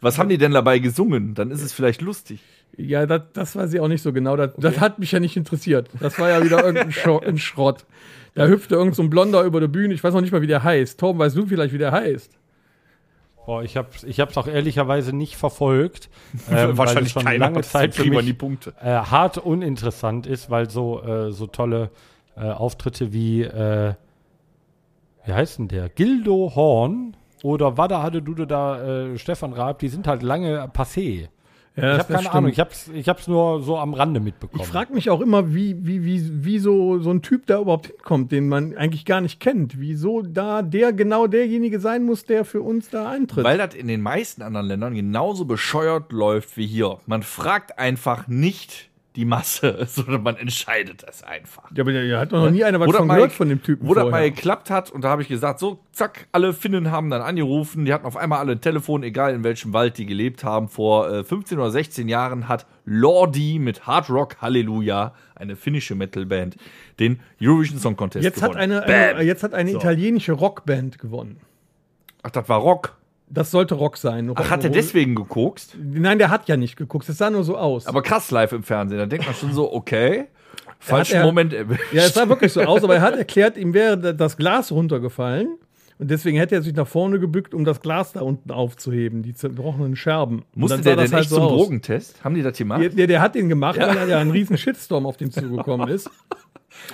Was 0.00 0.18
haben 0.18 0.28
die 0.28 0.38
denn 0.38 0.52
dabei 0.52 0.78
gesungen? 0.78 1.34
Dann 1.34 1.50
ist 1.50 1.62
es 1.62 1.72
vielleicht 1.72 2.02
lustig. 2.02 2.40
Ja, 2.76 3.06
das, 3.06 3.22
das 3.32 3.56
weiß 3.56 3.72
ich 3.72 3.80
auch 3.80 3.88
nicht 3.88 4.02
so 4.02 4.12
genau. 4.12 4.36
Das, 4.36 4.50
das 4.56 4.78
hat 4.78 4.98
mich 4.98 5.10
ja 5.10 5.20
nicht 5.20 5.36
interessiert. 5.36 5.88
Das 6.00 6.18
war 6.18 6.28
ja 6.28 6.44
wieder 6.44 6.64
irgendein 6.64 6.92
ein 7.26 7.38
Schrott. 7.38 7.84
Da 8.34 8.46
hüpfte 8.46 8.76
irgend 8.76 8.94
so 8.94 9.02
ein 9.02 9.10
Blonder 9.10 9.42
über 9.42 9.58
der 9.58 9.66
Bühne. 9.68 9.94
Ich 9.94 10.04
weiß 10.04 10.14
noch 10.14 10.20
nicht 10.20 10.30
mal, 10.30 10.42
wie 10.42 10.46
der 10.46 10.62
heißt. 10.62 11.00
Torben, 11.00 11.18
weißt 11.18 11.36
du 11.36 11.46
vielleicht, 11.46 11.74
wie 11.74 11.78
der 11.78 11.90
heißt? 11.90 12.37
Boah, 13.48 13.62
ich 13.62 13.78
habe 13.78 13.88
ich 14.06 14.20
hab's 14.20 14.36
auch 14.36 14.46
ehrlicherweise 14.46 15.16
nicht 15.16 15.36
verfolgt. 15.36 16.10
ähm, 16.50 16.76
Wahrscheinlich 16.76 17.14
weil 17.14 17.22
schon 17.22 17.24
keiner, 17.24 17.46
lange 17.46 17.62
Zeit 17.62 17.94
für 17.94 18.04
mich 18.04 18.26
die 18.26 18.34
Punkte. 18.34 18.74
äh, 18.78 18.90
hart 18.90 19.38
uninteressant 19.38 20.26
ist, 20.26 20.50
weil 20.50 20.68
so, 20.68 21.02
äh, 21.02 21.32
so 21.32 21.46
tolle 21.46 21.88
äh, 22.36 22.42
Auftritte 22.42 23.14
wie, 23.14 23.44
äh, 23.44 23.94
wie 25.24 25.32
heißt 25.32 25.60
denn 25.60 25.68
der? 25.68 25.88
Gildo 25.88 26.52
Horn 26.54 27.16
oder 27.42 27.78
Wada 27.78 28.02
hatte 28.02 28.20
du 28.20 28.34
da 28.44 28.82
äh, 28.82 29.18
Stefan 29.18 29.54
Raab, 29.54 29.78
die 29.78 29.88
sind 29.88 30.06
halt 30.06 30.22
lange 30.22 30.66
passé. 30.66 31.28
Ja, 31.80 31.94
ich 31.94 31.98
habe 32.00 32.12
keine 32.14 32.32
Ahnung, 32.32 32.50
ich 32.50 32.60
hab's, 32.60 32.88
ich 32.92 33.08
hab's 33.08 33.28
nur 33.28 33.62
so 33.62 33.78
am 33.78 33.94
Rande 33.94 34.20
mitbekommen. 34.20 34.62
Ich 34.62 34.68
frage 34.68 34.92
mich 34.92 35.10
auch 35.10 35.20
immer, 35.20 35.54
wie, 35.54 35.76
wie, 35.86 36.04
wie, 36.04 36.44
wie 36.44 36.58
so, 36.58 36.98
so 36.98 37.10
ein 37.10 37.22
Typ 37.22 37.46
da 37.46 37.60
überhaupt 37.60 37.86
hinkommt, 37.86 38.32
den 38.32 38.48
man 38.48 38.76
eigentlich 38.76 39.04
gar 39.04 39.20
nicht 39.20 39.40
kennt. 39.40 39.78
Wieso 39.78 40.22
da 40.22 40.62
der 40.62 40.92
genau 40.92 41.26
derjenige 41.26 41.80
sein 41.80 42.04
muss, 42.04 42.24
der 42.24 42.44
für 42.44 42.62
uns 42.62 42.90
da 42.90 43.08
eintritt. 43.10 43.44
Weil 43.44 43.58
das 43.58 43.74
in 43.74 43.86
den 43.86 44.02
meisten 44.02 44.42
anderen 44.42 44.66
Ländern 44.66 44.94
genauso 44.94 45.44
bescheuert 45.44 46.12
läuft 46.12 46.56
wie 46.56 46.66
hier. 46.66 46.98
Man 47.06 47.22
fragt 47.22 47.78
einfach 47.78 48.28
nicht 48.28 48.87
die 49.18 49.24
Masse, 49.26 49.84
sondern 49.90 50.22
man 50.22 50.36
entscheidet 50.36 51.04
es 51.06 51.22
einfach. 51.22 51.64
ja, 51.74 51.82
aber 51.82 51.92
da 51.92 52.20
hat 52.20 52.32
noch 52.32 52.48
nie 52.50 52.64
einer 52.64 52.78
was 52.80 52.86
Wo 52.88 52.92
das 52.92 52.98
von 53.00 53.08
mal- 53.08 53.14
gehört 53.16 53.32
von 53.32 53.48
dem 53.48 53.62
Typen 53.62 53.86
Wo 53.88 53.92
das 53.94 54.04
mal 54.04 54.10
vorher. 54.10 54.30
geklappt 54.30 54.70
hat 54.70 54.90
und 54.90 55.02
da 55.02 55.08
habe 55.10 55.22
ich 55.22 55.28
gesagt, 55.28 55.58
so, 55.58 55.80
zack, 55.92 56.28
alle 56.32 56.52
Finnen 56.52 56.90
haben 56.90 57.10
dann 57.10 57.20
angerufen, 57.20 57.84
die 57.84 57.92
hatten 57.92 58.06
auf 58.06 58.16
einmal 58.16 58.38
alle 58.38 58.52
ein 58.52 58.60
Telefon, 58.60 59.02
egal 59.02 59.34
in 59.34 59.42
welchem 59.44 59.72
Wald 59.72 59.98
die 59.98 60.06
gelebt 60.06 60.44
haben. 60.44 60.68
Vor 60.68 61.10
äh, 61.12 61.24
15 61.24 61.58
oder 61.58 61.70
16 61.72 62.08
Jahren 62.08 62.48
hat 62.48 62.64
Lordi 62.84 63.58
mit 63.58 63.86
Hard 63.86 64.08
Rock 64.08 64.36
Halleluja, 64.40 65.12
eine 65.34 65.56
finnische 65.56 65.94
Metalband, 65.96 66.56
den 67.00 67.20
Eurovision 67.42 67.78
Song 67.78 67.96
Contest 67.96 68.24
Jetzt 68.24 68.40
hat 68.40 68.52
gewonnen. 68.52 68.72
eine, 68.72 68.82
eine, 68.84 69.14
Bam. 69.16 69.26
jetzt 69.26 69.42
hat 69.42 69.52
eine 69.52 69.72
So. 69.72 69.78
italienische 69.78 70.32
Rockband 70.32 70.98
gewonnen. 70.98 71.40
Ach, 72.22 72.30
das 72.30 72.48
war 72.48 72.58
Rock. 72.60 72.96
Das 73.30 73.50
sollte 73.50 73.74
Rock 73.74 73.96
sein. 73.98 74.30
Ach, 74.34 74.50
hat 74.50 74.64
er 74.64 74.70
deswegen 74.70 75.14
gekokst? 75.14 75.76
Nein, 75.82 76.18
der 76.18 76.30
hat 76.30 76.48
ja 76.48 76.56
nicht 76.56 76.76
geguckt. 76.76 77.08
Es 77.08 77.18
sah 77.18 77.28
nur 77.30 77.44
so 77.44 77.56
aus. 77.56 77.86
Aber 77.86 78.02
krass 78.02 78.30
live 78.30 78.52
im 78.52 78.62
Fernsehen. 78.62 78.98
Da 78.98 79.06
denkt 79.06 79.26
man 79.26 79.34
schon 79.34 79.52
so, 79.52 79.72
okay, 79.72 80.26
falschen 80.78 81.16
er- 81.16 81.24
Moment 81.26 81.52
erwischt. 81.52 81.92
ja, 81.92 82.02
es 82.04 82.14
sah 82.14 82.28
wirklich 82.28 82.52
so 82.52 82.62
aus, 82.62 82.82
aber 82.84 82.94
er 82.96 83.02
hat 83.02 83.16
erklärt, 83.16 83.56
ihm 83.58 83.74
wäre 83.74 84.14
das 84.14 84.36
Glas 84.36 84.72
runtergefallen. 84.72 85.48
Und 86.00 86.12
deswegen 86.12 86.38
hätte 86.38 86.54
er 86.54 86.62
sich 86.62 86.74
nach 86.74 86.86
vorne 86.86 87.18
gebückt, 87.18 87.54
um 87.54 87.64
das 87.64 87.80
Glas 87.80 88.12
da 88.12 88.20
unten 88.20 88.52
aufzuheben, 88.52 89.24
die 89.24 89.34
zerbrochenen 89.34 89.96
Scherben. 89.96 90.44
Musste 90.54 90.80
der 90.80 90.94
denn 90.94 91.04
das 91.06 91.12
halt 91.12 91.22
echt 91.22 91.30
so 91.30 91.36
zum 91.38 91.44
aus. 91.46 91.50
Drogentest? 91.62 92.22
Haben 92.22 92.34
die 92.36 92.42
das 92.42 92.56
gemacht? 92.56 92.80
Der, 92.80 92.88
der, 92.90 93.06
der 93.08 93.20
hat 93.20 93.34
den 93.34 93.48
gemacht, 93.48 93.80
weil 93.80 93.96
er 93.96 94.06
ja 94.06 94.18
einen 94.20 94.30
riesen 94.30 94.56
Shitstorm 94.56 95.06
auf 95.06 95.16
den 95.16 95.32
zugekommen 95.32 95.88
ist. 95.94 96.08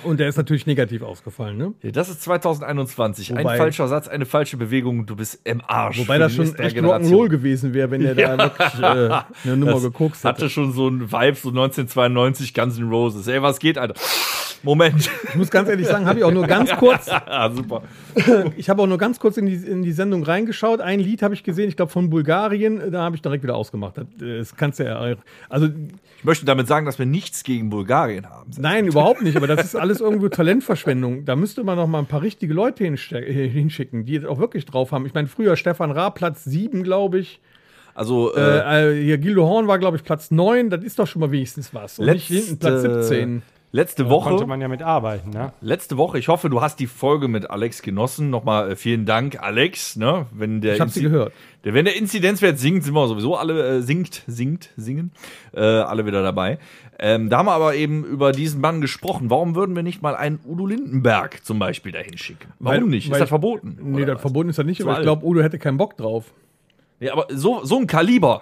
Und 0.03 0.19
der 0.19 0.27
ist 0.27 0.37
natürlich 0.37 0.65
negativ 0.65 1.01
ausgefallen, 1.01 1.57
ne? 1.57 1.73
Ja, 1.81 1.91
das 1.91 2.09
ist 2.09 2.21
2021. 2.23 3.31
Wobei- 3.31 3.39
ein 3.51 3.57
falscher 3.57 3.87
Satz, 3.87 4.07
eine 4.07 4.25
falsche 4.25 4.57
Bewegung, 4.57 5.05
du 5.05 5.15
bist 5.15 5.39
im 5.43 5.61
Arsch. 5.65 5.97
Wobei 5.99 6.17
das 6.17 6.33
schon 6.33 6.53
echt. 6.55 6.77
Rock'n'Roll 6.77 7.29
gewesen 7.29 7.73
wäre, 7.73 7.89
wenn 7.91 8.01
der 8.01 8.15
da 8.15 8.37
wirklich 8.37 8.79
äh, 8.81 9.47
eine 9.47 9.57
Nummer 9.57 9.73
Das 9.73 9.83
gekokst 9.83 10.23
hätte. 10.23 10.27
Hatte 10.29 10.49
schon 10.49 10.73
so 10.73 10.87
ein 10.87 11.11
Vibe, 11.11 11.35
so 11.37 11.49
1992 11.49 12.53
Guns 12.53 12.77
N' 12.77 12.89
Roses. 12.89 13.27
Ey, 13.27 13.41
was 13.41 13.59
geht, 13.59 13.77
Alter? 13.77 13.95
Moment. 14.63 15.09
Ich 15.29 15.35
muss 15.35 15.51
ganz 15.51 15.69
ehrlich 15.69 15.87
sagen, 15.87 16.05
habe 16.07 16.19
ich 16.19 16.25
auch 16.25 16.31
nur 16.31 16.47
ganz 16.47 16.71
kurz, 16.77 17.07
ah, 17.09 17.49
super. 17.51 17.83
ich 18.57 18.69
habe 18.69 18.81
auch 18.81 18.87
nur 18.87 18.97
ganz 18.97 19.19
kurz 19.19 19.37
in 19.37 19.45
die, 19.45 19.55
in 19.55 19.83
die 19.83 19.91
Sendung 19.91 20.23
reingeschaut. 20.23 20.81
Ein 20.81 20.99
Lied 20.99 21.21
habe 21.21 21.33
ich 21.33 21.43
gesehen, 21.43 21.69
ich 21.69 21.75
glaube 21.75 21.91
von 21.91 22.09
Bulgarien, 22.09 22.91
da 22.91 23.03
habe 23.03 23.15
ich 23.15 23.21
direkt 23.21 23.43
wieder 23.43 23.55
ausgemacht. 23.55 23.97
Das, 23.97 24.05
das 24.17 24.55
kannst 24.55 24.79
du 24.79 24.85
ja, 24.85 25.15
also 25.49 25.67
Ich 26.17 26.23
möchte 26.23 26.45
damit 26.45 26.67
sagen, 26.67 26.85
dass 26.85 26.99
wir 26.99 27.05
nichts 27.05 27.43
gegen 27.43 27.69
Bulgarien 27.69 28.29
haben. 28.29 28.51
nein, 28.57 28.87
überhaupt 28.87 29.21
nicht, 29.21 29.37
aber 29.37 29.47
das 29.47 29.63
ist 29.65 29.75
alles 29.75 30.01
irgendwo 30.01 30.29
Talentverschwendung. 30.29 31.25
Da 31.25 31.35
müsste 31.35 31.63
man 31.63 31.77
noch 31.77 31.87
mal 31.87 31.99
ein 31.99 32.05
paar 32.07 32.21
richtige 32.21 32.53
Leute 32.53 32.85
äh, 32.85 33.49
hinschicken, 33.49 34.05
die 34.05 34.15
es 34.15 34.25
auch 34.25 34.39
wirklich 34.39 34.65
drauf 34.65 34.91
haben. 34.91 35.05
Ich 35.05 35.13
meine, 35.13 35.27
früher 35.27 35.55
Stefan 35.55 35.91
Raab, 35.91 36.15
Platz 36.15 36.43
7, 36.45 36.83
glaube 36.83 37.19
ich. 37.19 37.39
Also, 37.93 38.35
äh, 38.35 38.39
Äh, 38.41 38.99
äh, 38.99 39.03
hier 39.03 39.17
Gildo 39.17 39.45
Horn 39.47 39.67
war, 39.67 39.79
glaube 39.79 39.95
ich, 39.97 40.03
Platz 40.03 40.29
9. 40.29 40.69
Das 40.69 40.83
ist 40.83 40.99
doch 40.99 41.07
schon 41.07 41.21
mal 41.21 41.31
wenigstens 41.31 41.73
was. 41.73 41.97
Und 41.97 42.07
nicht 42.07 42.27
hinten 42.27 42.59
Platz 42.59 42.81
17. 42.81 43.41
letzte 43.75 44.03
Da 44.05 44.09
Woche. 44.09 44.29
konnte 44.29 44.45
man 44.47 44.61
ja 44.61 44.67
mit 44.67 44.81
arbeiten, 44.81 45.29
ne? 45.31 45.51
Letzte 45.61 45.97
Woche, 45.97 46.17
ich 46.17 46.27
hoffe, 46.29 46.49
du 46.49 46.61
hast 46.61 46.79
die 46.79 46.87
Folge 46.87 47.27
mit 47.27 47.49
Alex 47.49 47.81
genossen. 47.81 48.29
Nochmal 48.29 48.71
äh, 48.71 48.75
vielen 48.75 49.05
Dank, 49.05 49.41
Alex. 49.41 49.95
Ne? 49.97 50.25
Wenn 50.31 50.61
der 50.61 50.75
Ich 50.75 50.79
habe 50.81 50.89
sie 50.89 51.01
Inzi- 51.01 51.03
gehört. 51.03 51.33
Der, 51.65 51.73
wenn 51.73 51.85
der 51.85 51.95
Inzidenzwert 51.97 52.57
sinkt, 52.59 52.83
sind 52.83 52.93
wir 52.93 53.07
sowieso 53.07 53.35
alle 53.35 53.77
äh, 53.77 53.81
sinkt, 53.81 54.23
sinkt, 54.27 54.69
singen, 54.77 55.11
äh, 55.53 55.59
alle 55.61 56.05
wieder 56.05 56.21
dabei. 56.23 56.59
Ähm, 56.99 57.29
da 57.29 57.39
haben 57.39 57.47
wir 57.47 57.53
aber 57.53 57.75
eben 57.75 58.05
über 58.05 58.31
diesen 58.31 58.61
Mann 58.61 58.79
gesprochen. 58.81 59.29
Warum 59.29 59.55
würden 59.55 59.75
wir 59.75 59.83
nicht 59.83 60.01
mal 60.01 60.15
einen 60.15 60.39
Udo 60.45 60.65
Lindenberg 60.65 61.43
zum 61.45 61.59
Beispiel 61.59 61.91
dahin 61.91 62.17
schicken? 62.17 62.53
Warum 62.59 62.83
Weil- 62.83 62.89
nicht? 62.89 63.09
weil- 63.09 63.15
Ist 63.17 63.21
das 63.21 63.29
verboten? 63.29 63.77
Nee, 63.81 64.05
das 64.05 64.21
verboten 64.21 64.49
ist 64.49 64.57
das 64.59 64.65
nicht, 64.65 64.81
aber 64.81 64.93
ich 64.97 65.01
glaube, 65.01 65.25
Udo 65.25 65.41
hätte 65.41 65.59
keinen 65.59 65.77
Bock 65.77 65.97
drauf. 65.97 66.33
Ja, 67.01 67.11
aber 67.11 67.25
so, 67.29 67.65
so 67.65 67.77
ein 67.77 67.87
Kaliber, 67.87 68.41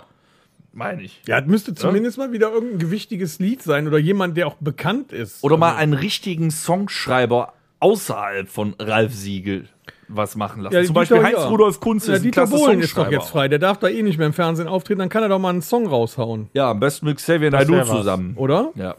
meine 0.73 1.01
ich. 1.03 1.21
Ja, 1.27 1.39
es 1.39 1.45
müsste 1.47 1.73
zumindest 1.73 2.17
mal 2.17 2.31
wieder 2.31 2.51
irgendein 2.51 2.79
gewichtiges 2.79 3.39
Lied 3.39 3.62
sein 3.63 3.88
oder 3.88 3.97
jemand, 3.97 4.36
der 4.38 4.47
auch 4.47 4.55
bekannt 4.59 5.12
ist. 5.12 5.43
Oder 5.43 5.57
mal 5.57 5.69
Also, 5.69 5.79
einen 5.81 5.93
richtigen 5.93 6.51
Songschreiber 6.51 7.53
außerhalb 7.79 8.49
von 8.49 8.75
Ralf 8.79 9.13
Siegel 9.13 9.67
was 10.07 10.36
machen 10.36 10.62
lassen. 10.62 10.75
Ja, 10.75 10.83
Zum 10.83 10.93
Beispiel 10.93 11.23
Heinz 11.23 11.38
ja. 11.38 11.47
Rudolf 11.47 11.79
Kunz 11.79 12.05
ja, 12.07 12.13
ist 12.13 12.19
ein 12.19 12.23
Dieter 12.23 12.45
klasse 12.45 12.55
Bohlen 12.63 12.79
ist 12.81 12.97
doch 12.97 13.09
jetzt 13.12 13.29
frei. 13.29 13.47
Der 13.47 13.57
darf 13.59 13.79
da 13.79 13.88
eh 13.88 14.03
nicht 14.03 14.17
mehr 14.17 14.27
im 14.27 14.33
Fernsehen 14.33 14.67
auftreten. 14.67 14.99
Dann 14.99 15.09
kann 15.09 15.23
er 15.23 15.29
doch 15.29 15.39
mal 15.39 15.49
einen 15.49 15.62
Song 15.62 15.88
raushauen, 15.88 16.49
Ja, 16.53 16.69
am 16.71 16.79
besten 16.79 17.05
mit 17.07 17.17
Xavier 17.17 17.49
Naidoo 17.51 17.83
zusammen. 17.83 18.33
oder? 18.36 18.71
Ja. 18.75 18.95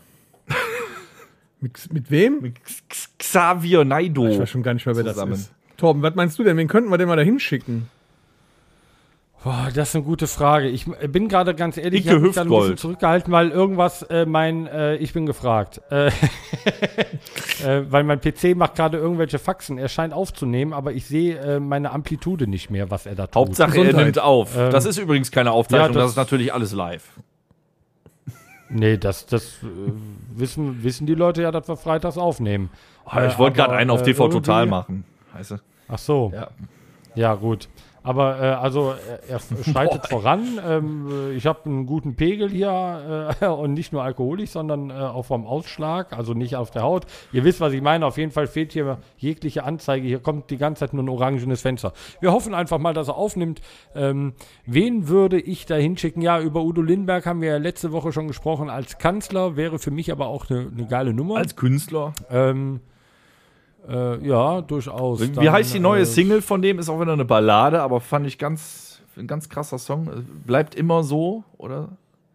Mit, 1.61 1.93
mit 1.95 2.11
wem? 2.11 2.41
Mit 2.43 2.57
Xavier 3.19 3.85
Naidoo. 3.87 4.29
Ich 4.29 4.39
weiß 4.39 4.51
schon 4.51 4.63
gar 4.63 4.75
nicht 4.75 4.85
mehr, 4.85 4.97
wer 4.97 5.05
Zusammen. 5.07 5.31
das 5.33 5.41
ist. 5.41 5.53
Torben, 5.79 6.03
was 6.03 6.15
meinst 6.15 6.39
du 6.39 6.45
denn? 6.45 6.59
Wen 6.59 6.69
könnten 6.69 6.91
wir 6.91 6.99
denn 6.99 7.09
mal 7.09 7.17
da 7.17 7.23
hinschicken? 7.23 7.89
Boah, 9.45 9.69
das 9.75 9.91
ist 9.91 9.95
eine 9.97 10.05
gute 10.05 10.27
Frage. 10.27 10.69
Ich 10.69 10.87
äh, 11.01 11.07
bin 11.07 11.29
gerade 11.29 11.55
ganz 11.55 11.77
ehrlich, 11.77 12.01
Icke 12.07 12.09
ich 12.09 12.15
habe 12.15 12.27
mich 12.27 12.35
da 12.35 12.41
ein 12.43 12.49
bisschen 12.49 12.77
zurückgehalten, 12.79 13.31
weil 13.31 13.51
irgendwas 13.51 14.03
äh, 14.05 14.25
mein, 14.25 14.67
äh, 14.67 14.97
ich 14.97 15.13
bin 15.13 15.27
gefragt. 15.27 15.83
Äh, 15.91 16.07
äh, 17.65 17.83
weil 17.91 18.05
mein 18.05 18.21
PC 18.23 18.57
macht 18.57 18.75
gerade 18.77 18.97
irgendwelche 18.97 19.39
Faxen. 19.39 19.77
Er 19.77 19.89
scheint 19.89 20.15
aufzunehmen, 20.15 20.73
aber 20.73 20.93
ich 20.93 21.05
sehe 21.07 21.37
äh, 21.39 21.61
meine 21.61 21.91
Amplitude 21.93 22.47
nicht 22.47 22.71
mehr, 22.71 22.91
was 22.91 23.05
er 23.05 23.15
da 23.17 23.27
tut. 23.27 23.35
Hauptsache, 23.37 23.73
er 23.77 23.83
Gesundheit. 23.85 24.05
nimmt 24.07 24.19
auf. 24.19 24.57
Ähm, 24.57 24.71
das 24.71 24.87
ist 24.87 24.97
übrigens 24.99 25.31
keine 25.31 25.53
Aufzeichnung, 25.53 25.89
ja, 25.89 25.93
das, 25.95 26.03
das- 26.05 26.11
ist 26.13 26.17
natürlich 26.17 26.55
alles 26.55 26.73
live. 26.73 27.07
Nee, 28.71 28.97
das, 28.97 29.27
das 29.27 29.59
äh, 29.63 29.67
wissen, 30.35 30.83
wissen 30.83 31.07
die 31.07 31.15
Leute 31.15 31.43
ja, 31.43 31.51
dass 31.53 31.69
wir 31.69 31.77
freitags 31.77 32.17
aufnehmen. 32.17 32.71
Ah, 33.05 33.27
ich 33.27 33.35
Äh, 33.35 33.39
wollte 33.39 33.59
gerade 33.59 33.75
einen 33.75 33.91
auf 33.91 34.01
äh, 34.01 34.05
TV 34.05 34.29
Total 34.29 34.65
machen. 34.65 35.05
Du? 35.49 35.57
Ach 35.89 35.99
so. 35.99 36.33
Ja. 36.35 36.49
Ja, 37.15 37.35
gut. 37.35 37.69
Aber 38.05 38.39
äh, 38.39 38.45
also 38.45 38.95
er, 39.09 39.31
er 39.31 39.41
schreitet 39.65 40.07
voran. 40.07 40.61
Ähm, 40.65 41.09
äh, 41.11 41.33
ich 41.33 41.47
habe 41.47 41.65
einen 41.65 41.87
guten 41.87 42.15
Pegel 42.15 42.51
hier 42.51 43.35
äh, 43.41 43.47
und 43.49 43.73
nicht 43.73 43.93
nur 43.93 44.05
alkoholisch, 44.05 44.51
sondern 44.51 44.91
äh, 44.91 44.93
auch 44.93 45.25
vom 45.25 45.47
Ausschlag, 45.47 46.13
also 46.13 46.35
nicht 46.35 46.55
auf 46.55 46.71
der 46.71 46.83
Haut. 46.83 47.07
Ihr 47.33 47.45
wisst, 47.45 47.61
was 47.61 47.73
ich 47.73 47.81
meine. 47.81 48.05
Auf 48.05 48.19
jeden 48.19 48.31
Fall 48.31 48.47
fehlt 48.47 48.73
hier 48.73 48.99
jegliche 49.17 49.65
Anzeige. 49.65 50.07
Hier 50.07 50.21
kommt 50.21 50.51
die 50.51 50.59
ganze 50.59 50.81
Zeit 50.81 50.93
nur 50.93 51.03
ein 51.03 51.09
orangenes 51.09 51.63
Fenster. 51.63 51.95
Wir 52.21 52.31
hoffen 52.31 52.55
einfach 52.55 52.79
mal, 52.79 52.93
dass 52.93 53.09
er 53.09 53.17
aufnimmt. 53.17 53.63
Ähm, 53.95 54.35
wen 54.67 55.09
würde 55.09 55.41
ich 55.41 55.65
da 55.65 55.77
hinschicken? 55.77 56.23
Ja, 56.23 56.41
über 56.41 56.63
Udo 56.63 56.83
Lindberg 56.83 57.25
haben 57.25 57.41
wir 57.41 57.49
ja 57.49 57.57
letzte 57.57 57.91
Woche 57.91 58.13
schon 58.13 58.29
gesprochen. 58.29 58.69
Als 58.69 58.99
Kanzler 58.99 59.57
wäre 59.57 59.79
für 59.79 59.91
mich 59.91 60.13
aber 60.13 60.27
auch 60.27 60.51
eine 60.51 60.75
eine 60.77 60.87
geile 60.87 61.13
Nummer. 61.15 61.37
Als 61.37 61.57
Künstler. 61.57 62.13
Ähm, 62.31 62.81
Äh, 63.89 64.27
ja, 64.27 64.61
durchaus. 64.63 65.21
Wie 65.21 65.29
Dann, 65.33 65.53
heißt 65.53 65.75
die 65.75 65.79
neue 65.81 66.03
äh, 66.03 66.07
Single 66.07 66.41
von 66.43 66.63
dem? 66.63 66.79
Ist 66.79 66.89
auch 66.89 67.01
wieder 67.01 67.13
eine 67.13 67.25
Ballade, 67.25 67.83
aber 67.83 68.01
fand 68.01 68.27
ich 68.27 68.39
ganz, 68.39 69.03
ein 69.17 69.27
ganz 69.27 69.49
krasser 69.49 69.79
Song. 69.79 70.09
Bleibt 70.47 70.75
immer 70.75 71.03
so, 71.03 71.45
oder? 71.59 71.89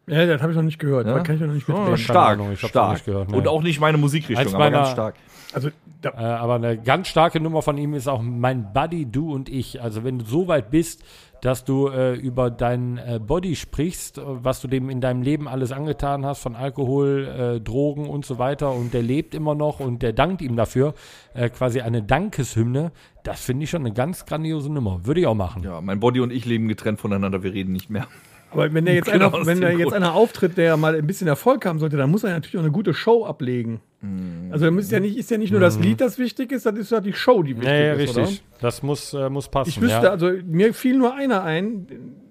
Ja, 0.08 0.26
das 0.26 0.42
habe 0.42 0.52
ich 0.52 0.56
noch 0.58 0.64
nicht 0.64 0.80
gehört. 0.80 1.06
Ja? 1.08 1.14
Da 1.14 1.20
kann 1.22 1.36
ich 1.36 1.42
noch 1.42 1.54
nicht 1.54 1.70
Oh, 1.70 1.74
mitreden. 1.74 1.98
stark, 1.98 2.34
Ahnung, 2.40 2.52
ich 2.52 2.60
stark. 2.60 2.74
noch 2.88 2.94
nicht 2.94 3.06
gehört, 3.06 3.30
ne. 3.30 3.38
Und 3.38 3.48
auch 3.48 3.62
nicht 3.62 3.80
meine 3.80 3.98
Musikrichtung, 3.98 4.46
Eins 4.46 4.54
aber 4.56 4.64
ganz 4.72 4.74
meiner- 4.76 4.86
stark. 4.92 5.16
Also, 5.54 5.70
da, 6.02 6.10
Äh, 6.12 6.24
aber 6.24 6.56
eine 6.56 6.78
ganz 6.78 7.08
starke 7.10 7.40
Nummer 7.40 7.62
von 7.62 7.78
ihm 7.78 7.94
ist 7.94 8.08
auch 8.08 8.22
Mein 8.22 8.72
Buddy, 8.74 9.06
du 9.06 9.34
und 9.34 9.50
ich. 9.50 9.82
Also 9.82 10.04
wenn 10.04 10.20
du 10.20 10.26
so 10.26 10.48
weit 10.48 10.72
bist, 10.72 11.04
dass 11.42 11.66
du 11.66 11.88
äh, 11.88 12.16
über 12.16 12.50
deinen 12.52 12.98
äh, 12.98 13.20
Body 13.26 13.56
sprichst, 13.56 14.22
was 14.24 14.62
du 14.62 14.68
dem 14.68 14.90
in 14.90 15.02
deinem 15.02 15.22
Leben 15.22 15.48
alles 15.48 15.72
angetan 15.72 16.26
hast, 16.26 16.42
von 16.42 16.56
Alkohol, 16.56 17.28
äh, 17.58 17.62
Drogen 17.62 18.08
und 18.08 18.26
so 18.26 18.40
weiter, 18.40 18.72
und 18.72 18.94
der 18.94 19.02
lebt 19.02 19.34
immer 19.34 19.56
noch 19.56 19.80
und 19.80 20.02
der 20.02 20.14
dankt 20.14 20.42
ihm 20.42 20.56
dafür, 20.56 20.94
äh, 21.34 21.50
quasi 21.50 21.82
eine 21.82 22.04
Dankeshymne, 22.04 22.92
das 23.24 23.42
finde 23.42 23.64
ich 23.64 23.70
schon 23.70 23.86
eine 23.86 23.94
ganz 23.94 24.26
grandiose 24.26 24.72
Nummer. 24.72 25.06
Würde 25.06 25.22
ich 25.22 25.28
auch 25.28 25.36
machen. 25.36 25.64
Ja, 25.64 25.82
mein 25.82 26.00
Body 26.00 26.20
und 26.20 26.32
ich 26.32 26.46
leben 26.46 26.68
getrennt 26.68 27.00
voneinander, 27.00 27.44
wir 27.44 27.54
reden 27.54 27.74
nicht 27.74 27.90
mehr. 27.90 28.08
Aber 28.52 28.74
wenn, 28.74 28.86
der 28.86 28.94
jetzt 28.96 29.12
Genau 29.12 29.32
einer, 29.32 29.46
wenn 29.46 29.62
da 29.62 29.70
jetzt 29.70 29.84
Grund. 29.84 29.96
einer 29.96 30.14
auftritt, 30.14 30.58
der 30.58 30.78
mal 30.78 30.96
ein 30.96 31.06
bisschen 31.08 31.28
Erfolg 31.28 31.66
haben 31.66 31.80
sollte, 31.80 31.98
dann 31.98 32.10
muss 32.10 32.24
er 32.24 32.32
natürlich 32.32 32.58
auch 32.58 32.64
eine 32.64 32.72
gute 32.72 32.94
Show 32.94 33.26
ablegen. 33.26 33.82
Hm. 34.02 34.50
Also, 34.52 34.70
da 34.70 34.78
ist 34.78 34.92
ja, 34.92 35.00
nicht, 35.00 35.18
ist 35.18 35.30
ja 35.30 35.38
nicht 35.38 35.52
nur 35.52 35.60
das 35.60 35.80
Lied, 35.80 36.02
das 36.02 36.18
wichtig 36.18 36.52
ist, 36.52 36.66
das 36.66 36.76
ist 36.76 36.92
ja 36.92 37.02
die 37.02 37.14
Show, 37.14 37.44
die 37.44 37.56
wichtig 37.56 37.70
Nee, 37.70 37.92
ist. 37.92 38.00
richtig. 38.00 38.18
Oder? 38.18 38.60
Das 38.62 38.84
muss, 38.84 39.14
äh, 39.14 39.30
muss 39.30 39.50
passen. 39.50 39.70
Ich 39.70 39.82
wüsste, 39.82 40.04
ja. 40.04 40.10
also 40.12 40.32
mir 40.46 40.74
fiel 40.74 40.98
nur 40.98 41.14
einer 41.16 41.44
ein, 41.44 41.88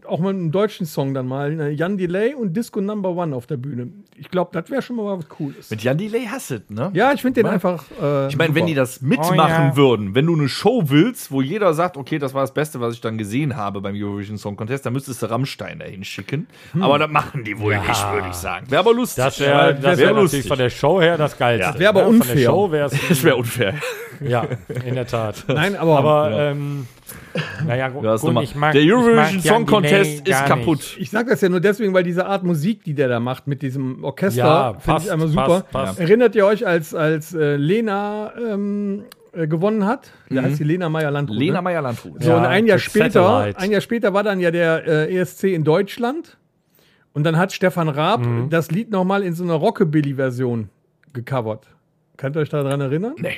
auch 0.09 0.19
mal 0.21 0.31
einen 0.31 0.51
deutschen 0.51 0.87
Song 0.87 1.15
dann 1.15 1.27
mal, 1.27 1.55
ne, 1.55 1.71
Jan 1.71 1.97
Delay 1.99 2.35
und 2.35 2.55
Disco 2.57 2.81
Number 2.81 3.11
One 3.11 3.35
auf 3.37 3.47
der 3.47 3.57
Bühne. 3.57 3.89
Ich 4.17 4.31
glaube, 4.31 4.51
das 4.61 4.71
wäre 4.71 4.83
schon 4.83 4.97
mal 4.97 5.17
was 5.19 5.29
Cooles. 5.29 5.71
Mit 5.71 5.83
Jan 5.83 5.97
Delay 5.99 6.27
hasset, 6.27 6.71
ne? 6.71 6.91
Ja, 6.95 7.13
ich 7.13 7.23
finde 7.23 7.43
den 7.43 7.51
einfach. 7.51 7.85
Äh, 8.03 8.29
Ich 8.29 8.37
meine, 8.37 8.55
wenn 8.55 8.67
die 8.67 8.75
das 8.75 9.01
mitmachen 9.01 9.39
Oh, 9.39 9.69
ja. 9.71 9.77
würden, 9.77 10.15
wenn 10.15 10.27
du 10.27 10.35
eine 10.35 10.49
Show 10.49 10.83
willst, 10.87 11.31
wo 11.31 11.41
jeder 11.43 11.75
sagt, 11.75 11.97
okay, 11.97 12.19
das 12.19 12.35
war 12.35 12.41
das 12.43 12.53
Beste, 12.55 12.81
was 12.81 12.95
ich 12.95 13.01
dann 13.01 13.19
gesehen 13.19 13.57
habe 13.57 13.81
beim 13.81 13.95
Eurovision 13.97 14.39
Song 14.39 14.57
Contest, 14.57 14.85
dann 14.87 14.93
müsstest 14.93 15.23
du 15.23 15.27
Rammstein 15.31 15.79
dahin 15.79 16.03
schicken. 16.05 16.47
Aber 16.81 16.99
das 16.99 17.11
machen 17.11 17.45
die 17.45 17.59
wohl 17.59 17.73
Ja. 17.75 17.81
nicht, 17.83 18.13
würde 18.13 18.29
ich 18.29 18.35
sagen. 18.35 18.71
Wäre 18.71 18.81
aber 18.81 18.95
lustig. 18.95 19.23
Das 19.25 19.39
wäre 19.41 19.75
das 19.75 19.83
wär 19.83 19.99
wär 19.99 20.07
natürlich 20.07 20.23
lustig. 20.23 20.49
von 20.49 20.59
der 20.59 20.71
Show 20.71 21.01
her 21.01 21.17
das 21.17 21.37
Geilste. 21.39 21.73
Ja. 21.75 21.79
Wär 21.79 21.89
aber 21.91 22.05
Von 22.05 22.19
der 22.19 22.21
unfair. 22.29 22.45
Show 22.47 22.71
wär's, 22.73 22.93
Das 23.09 23.23
wäre 23.23 23.37
unfair. 23.37 23.75
ja, 24.29 24.47
in 24.85 24.95
der 24.95 25.07
Tat. 25.07 25.45
Nein, 25.49 25.77
aber, 25.77 25.99
Aber, 25.99 26.31
ähm, 26.41 26.87
naja, 27.67 27.89
Ja, 28.03 28.17
gut, 28.17 28.43
ich 28.43 28.55
mag, 28.55 28.73
der 28.73 28.83
ich 28.83 28.89
mag 28.89 28.97
Eurovision 28.99 29.41
Jan 29.41 29.41
Song 29.41 29.67
Contest 29.67 30.27
Delay 30.27 30.39
ist 30.41 30.47
kaputt. 30.47 30.79
nicht. 30.79 30.99
ich 31.01 31.11
sage 31.11 31.31
das 31.31 31.41
ja 31.41 31.49
nur 31.49 31.61
deswegen, 31.61 31.95
weil 31.95 32.05
diese 32.05 32.27
Art 32.27 32.43
Musik, 32.45 32.85
die 32.85 32.95
der 32.95 33.09
da 33.09 33.21
macht 33.21 33.47
mit 33.47 33.63
diesem 33.63 34.03
Orchester, 34.05 34.39
Ja, 34.39 34.75
finde 34.79 35.03
ich 35.05 35.13
einmal 35.13 35.29
super. 35.29 35.47
passt, 35.47 35.71
passt. 35.71 36.01
Erinnert 36.01 36.35
ihr 36.35 36.47
euch, 36.47 36.67
als, 36.67 36.95
als 36.95 37.35
äh, 37.35 37.57
Lena 37.57 38.33
ähm, 38.37 39.05
äh, 39.33 39.47
gewonnen 39.47 39.87
hat? 39.87 40.11
Da 40.31 40.43
heißt 40.43 40.57
sie 40.57 40.65
Lena 40.65 40.89
Meyer-Landrut. 40.89 41.37
Mhm. 41.37 41.43
Lena 41.43 41.59
ne? 41.59 41.63
Meyer-Landrut. 41.63 42.23
So, 42.23 42.31
Ja, 42.31 42.37
und 42.39 42.45
ein 42.47 42.67
Jahr 42.67 42.79
später, 42.79 43.23
Satellite. 43.23 43.59
ein 43.61 43.71
Jahr 43.71 43.81
später 43.81 44.13
war 44.15 44.23
dann 44.23 44.41
ja 44.41 44.51
der 44.51 44.87
äh, 44.87 45.17
ESC 45.17 45.45
in 45.45 45.65
Deutschland. 45.65 46.37
Und 47.15 47.25
dann 47.25 47.37
hat 47.37 47.53
Stefan 47.53 47.89
Raab 47.89 48.21
Mhm. 48.25 48.51
das 48.51 48.71
Lied 48.71 48.91
nochmal 48.91 49.23
in 49.23 49.35
so 49.35 49.43
einer 49.43 49.55
Rockabilly-Version 49.55 50.69
gecovert. 51.15 51.67
Könnt 52.17 52.37
ihr 52.37 52.41
euch 52.41 52.49
daran 52.49 52.81
erinnern? 52.81 53.15
Nee. 53.19 53.37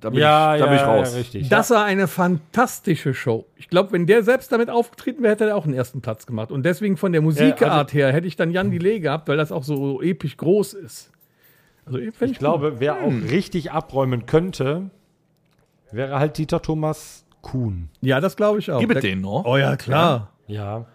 Da 0.00 0.10
bin, 0.10 0.18
Ja, 0.20 0.54
ich, 0.54 0.60
da 0.60 0.66
ja, 0.66 0.70
bin 0.70 0.74
ich 0.76 0.80
ja, 0.82 0.94
raus. 0.94 1.14
richtig. 1.14 1.48
Das 1.48 1.70
war 1.70 1.84
eine 1.84 2.08
fantastische 2.08 3.14
Show. 3.14 3.46
Ich 3.56 3.68
glaube, 3.68 3.92
wenn 3.92 4.06
der 4.06 4.22
selbst 4.22 4.52
damit 4.52 4.70
aufgetreten 4.70 5.22
wäre, 5.22 5.32
hätte 5.32 5.48
er 5.48 5.56
auch 5.56 5.64
den 5.64 5.74
ersten 5.74 6.00
Platz 6.00 6.26
gemacht. 6.26 6.50
Und 6.50 6.64
deswegen 6.64 6.96
von 6.96 7.12
der 7.12 7.20
Musikart 7.22 7.92
her 7.92 8.12
hätte 8.12 8.26
ich 8.26 8.36
dann 8.36 8.50
Jan 8.50 8.70
Delay 8.70 9.00
gehabt, 9.00 9.28
weil 9.28 9.36
das 9.36 9.52
auch 9.52 9.64
so 9.64 10.00
episch 10.02 10.36
groß 10.36 10.74
ist. 10.74 11.10
Also, 11.86 11.98
ich, 11.98 12.12
Ich 12.20 12.38
glaube, 12.38 12.78
wer 12.78 13.02
auch 13.02 13.12
richtig 13.30 13.72
abräumen 13.72 14.26
könnte, 14.26 14.90
wäre 15.90 16.18
halt 16.18 16.38
Dieter 16.38 16.62
Thomas 16.62 17.24
Kuhn. 17.42 17.88
Ja, 18.00 18.20
das 18.20 18.36
glaube 18.36 18.60
ich 18.60 18.70
auch. 18.70 18.80
Gib 18.80 19.00
den 19.00 19.20
noch. 19.20 19.44
Oh 19.44 19.56
ja, 19.56 19.76
klar. 19.76 20.30
Ja. 20.46 20.86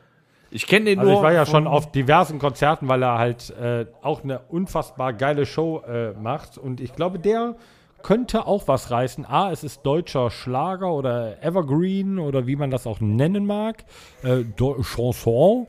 Ich 0.49 0.65
kenne 0.65 0.85
den 0.85 0.99
Also 0.99 1.11
nur. 1.11 1.19
ich 1.19 1.23
war 1.25 1.33
ja 1.33 1.45
schon 1.45 1.67
auf 1.67 1.91
diversen 1.91 2.39
Konzerten, 2.39 2.87
weil 2.87 3.03
er 3.03 3.17
halt 3.17 3.49
äh, 3.59 3.85
auch 4.01 4.23
eine 4.23 4.39
unfassbar 4.47 5.11
geile 5.11 5.45
Show 5.45 5.81
äh, 5.85 6.13
macht. 6.13 6.57
Und 6.57 6.79
ich 6.79 6.95
glaube, 6.95 7.19
der 7.19 7.55
könnte 8.03 8.45
auch 8.47 8.67
was 8.67 8.91
reißen. 8.91 9.25
A, 9.25 9.51
es 9.51 9.63
ist 9.63 9.81
deutscher 9.85 10.29
Schlager 10.31 10.93
oder 10.93 11.41
Evergreen 11.43 12.19
oder 12.19 12.47
wie 12.47 12.55
man 12.55 12.69
das 12.71 12.87
auch 12.87 12.99
nennen 12.99 13.45
mag. 13.45 13.83
Äh, 14.23 14.43
Chanson. 14.55 15.67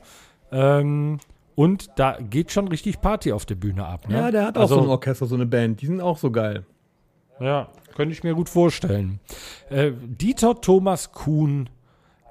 Ähm, 0.51 1.19
und 1.55 1.89
da 1.97 2.17
geht 2.21 2.51
schon 2.51 2.67
richtig 2.69 3.01
Party 3.01 3.33
auf 3.33 3.45
der 3.45 3.55
Bühne 3.55 3.85
ab. 3.85 4.07
Ne? 4.07 4.15
Ja, 4.17 4.31
der 4.31 4.45
hat 4.45 4.57
auch 4.57 4.61
Also- 4.61 4.75
so 4.75 4.81
ein 4.83 4.89
Orchester, 4.89 5.25
so 5.25 5.35
eine 5.35 5.45
Band. 5.45 5.81
Die 5.81 5.87
sind 5.87 6.01
auch 6.01 6.17
so 6.17 6.31
geil. 6.31 6.65
Ja, 7.39 7.67
könnte 7.95 8.13
ich 8.13 8.23
mir 8.23 8.33
gut 8.33 8.49
vorstellen. 8.49 9.19
Äh, 9.69 9.91
Dieter 9.93 10.59
Thomas 10.61 11.11
Kuhn 11.11 11.69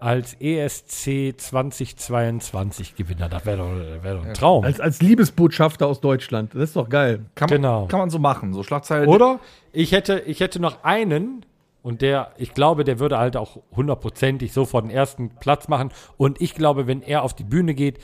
als 0.01 0.35
ESC 0.41 1.35
2022 1.37 2.97
Gewinner, 2.97 3.29
das 3.29 3.45
wäre 3.47 3.59
doch, 3.59 4.03
wär 4.05 4.15
doch 4.15 4.25
ein 4.25 4.35
Traum. 4.35 4.65
Als, 4.65 4.81
als 4.81 5.01
Liebesbotschafter 5.03 5.87
aus 5.87 6.01
Deutschland. 6.01 6.55
Das 6.55 6.65
ist 6.65 6.77
doch 6.77 6.89
geil. 6.89 7.27
kann, 7.35 7.49
man, 7.49 7.57
genau. 7.57 7.87
kann 7.87 8.01
man 8.01 8.11
so 8.11 8.19
machen. 8.19 8.53
So 8.53 8.63
Schlagzeile. 8.63 9.07
Oder 9.07 9.41
ich 9.73 9.93
hätte, 9.93 10.21
ich 10.27 10.41
hätte 10.41 10.61
noch 10.61 10.85
einen 10.85 11.45
und 11.83 12.03
der, 12.03 12.33
ich 12.37 12.55
glaube, 12.55 12.85
der 12.85 12.99
würde 12.99 13.19
halt 13.19 13.37
auch 13.37 13.59
hundertprozentig 13.75 14.53
sofort 14.53 14.85
den 14.85 14.91
ersten 14.91 15.31
Platz 15.41 15.69
machen. 15.69 15.91
Und 16.17 16.41
ich 16.41 16.55
glaube, 16.55 16.87
wenn 16.87 17.03
er 17.03 17.23
auf 17.23 17.35
die 17.35 17.45
Bühne 17.45 17.73
geht, 17.73 17.99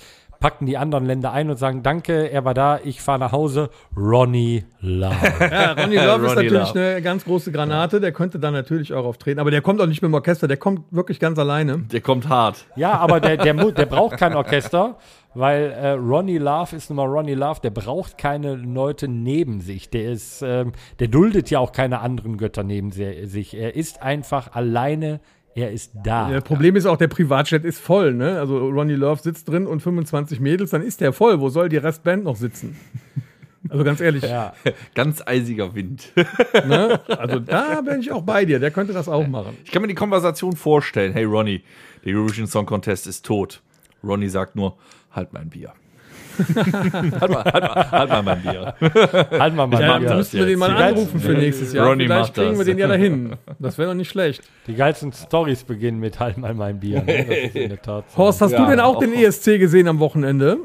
packen 0.45 0.67
die 0.67 0.77
anderen 0.77 1.07
Länder 1.07 1.33
ein 1.33 1.49
und 1.49 1.57
sagen, 1.57 1.83
danke, 1.83 2.31
er 2.31 2.45
war 2.45 2.53
da, 2.53 2.79
ich 2.85 3.01
fahre 3.01 3.19
nach 3.19 3.33
Hause. 3.33 3.71
Ronny 3.97 4.63
Love. 4.83 5.17
Ja, 5.41 5.73
Ronny 5.73 5.97
Love 6.07 6.27
ist 6.27 6.35
natürlich 6.35 6.75
Love. 6.75 6.79
eine 6.79 7.01
ganz 7.01 7.25
große 7.25 7.51
Granate. 7.51 7.99
Der 7.99 8.13
könnte 8.13 8.39
da 8.39 8.51
natürlich 8.51 8.93
auch 8.93 9.07
auftreten. 9.07 9.41
Aber 9.41 9.51
der 9.51 9.63
kommt 9.63 9.81
auch 9.81 9.87
nicht 9.87 10.03
mit 10.03 10.11
dem 10.11 10.13
Orchester. 10.13 10.47
Der 10.47 10.59
kommt 10.59 10.83
wirklich 10.91 11.19
ganz 11.19 11.39
alleine. 11.39 11.79
Der 11.91 12.03
kommt 12.03 12.29
hart. 12.29 12.67
Ja, 12.77 12.93
aber 12.93 13.21
der, 13.21 13.39
der, 13.39 13.55
der 13.55 13.87
braucht 13.87 14.19
kein 14.19 14.35
Orchester, 14.37 14.99
weil 15.33 15.71
äh, 15.71 15.93
Ronny 15.93 16.37
Love 16.37 16.77
ist 16.77 16.91
nun 16.91 16.99
mal 16.99 17.07
Ronny 17.07 17.33
Love, 17.33 17.61
der 17.63 17.71
braucht 17.71 18.19
keine 18.19 18.55
Leute 18.55 19.09
neben 19.09 19.63
sich. 19.63 19.89
Der 19.89 20.13
ist, 20.13 20.43
ähm, 20.43 20.73
der 20.99 21.09
duldet 21.09 21.49
ja 21.49 21.59
auch 21.59 21.73
keine 21.73 22.01
anderen 22.01 22.37
Götter 22.37 22.65
neben 22.65 22.91
sich. 22.91 23.55
Er 23.55 23.75
ist 23.75 24.03
einfach 24.03 24.53
alleine, 24.55 25.21
er 25.55 25.71
ist 25.71 25.93
da. 26.03 26.31
Das 26.31 26.45
Problem 26.45 26.77
ist 26.77 26.87
auch, 26.87 26.97
der 26.97 27.09
Privatjet 27.09 27.65
ist 27.65 27.79
voll. 27.79 28.13
Ne? 28.13 28.39
Also 28.39 28.59
Ronny 28.59 28.95
Love 28.95 29.23
sitzt 29.23 29.49
drin 29.49 29.67
und 29.67 29.81
25 29.81 30.41
Mädels, 30.41 30.71
dann 30.71 30.83
ist 30.83 31.01
der 31.01 31.13
voll. 31.13 31.41
Wo 31.41 31.49
soll 31.49 31.69
die 31.69 31.77
Restband 31.77 32.25
noch 32.25 32.37
sitzen? 32.37 32.77
Also 33.69 33.85
ganz 33.85 34.01
ehrlich, 34.01 34.23
Ja. 34.29 34.53
Ganz 34.95 35.23
eisiger 35.25 35.75
Wind. 35.75 36.13
ne? 36.67 37.01
also 37.09 37.39
da 37.39 37.81
bin 37.81 38.01
ich 38.01 38.11
auch 38.11 38.23
bei 38.23 38.45
dir. 38.45 38.59
Der 38.59 38.71
könnte 38.71 38.93
das 38.93 39.09
auch 39.09 39.27
machen. 39.27 39.57
Ich 39.65 39.71
kann 39.71 39.83
mir 39.83 39.89
die 39.89 39.95
Konversation 39.95 40.57
vorstellen. 40.57 41.13
Hey 41.13 41.25
Ronny, 41.25 41.63
der 42.05 42.15
Eurovision 42.15 42.47
Song 42.47 42.67
Contest 42.67 43.07
ist 43.07 43.25
tot. 43.25 43.63
Ronny 44.03 44.29
sagt 44.29 44.57
nur, 44.57 44.77
halt 45.13 45.33
mein 45.33 45.49
Bier. 45.51 45.73
halt, 47.21 47.31
mal, 47.31 47.45
halt, 47.45 47.63
mal, 47.65 47.91
halt 47.91 48.11
mal 48.11 48.23
mein 48.23 48.43
Bier. 48.43 48.75
Halt 48.81 49.55
mal. 49.55 49.69
Ja, 49.73 49.79
mach 49.79 49.79
dann 49.79 50.03
das 50.05 50.17
müssten 50.17 50.39
wir 50.39 50.47
den 50.47 50.59
mal 50.59 50.71
anrufen 50.77 51.21
für 51.21 51.33
nächstes 51.33 51.73
Jahr. 51.73 51.87
Ronny 51.89 52.05
Vielleicht 52.05 52.21
macht 52.21 52.35
kriegen 52.35 52.51
das. 52.51 52.59
wir 52.59 52.65
den 52.65 52.79
ja 52.79 52.89
dahin. 52.89 53.37
Das 53.59 53.79
wäre 53.79 53.89
doch 53.91 53.95
nicht 53.97 54.11
schlecht. 54.11 54.43
Die 54.67 54.75
geilsten 54.75 55.13
Stories 55.13 55.65
beginnen 55.65 56.01
mit 56.01 56.19
Halt 56.21 56.39
mal 56.39 56.55
mein 56.55 56.81
Bier. 56.81 57.03
Ne? 57.03 57.25
Das 57.25 57.37
ist 57.49 57.57
in 57.57 57.69
der 57.71 57.83
Tat 57.83 58.05
so. 58.11 58.17
Horst, 58.19 58.41
hast 58.41 58.53
Ja, 58.53 58.65
du 58.65 58.71
denn 58.71 58.81
auch 58.81 58.97
auch- 58.97 59.01
den 59.01 59.13
ESC 59.15 59.59
gesehen 59.59 59.89
am 59.89 59.99
Wochenende? 60.01 60.59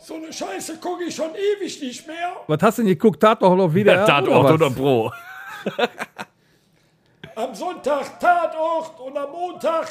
So 0.00 0.14
eine 0.14 0.32
Scheiße 0.32 0.76
gucke 0.80 1.04
ich 1.04 1.14
schon 1.14 1.30
ewig 1.34 1.80
nicht 1.82 2.06
mehr. 2.06 2.16
Was 2.46 2.62
hast 2.62 2.78
du 2.78 2.82
denn 2.82 2.88
geguckt? 2.90 3.20
Tatort 3.20 3.60
auf 3.60 3.74
WDR? 3.74 4.06
Tatort 4.06 4.44
oder 4.54 4.66
oder? 4.66 4.70
Pro. 4.70 5.12
Am 7.34 7.54
Sonntag 7.54 8.18
Tatort 8.18 8.98
und 9.00 9.16
am 9.16 9.30
Montag 9.30 9.86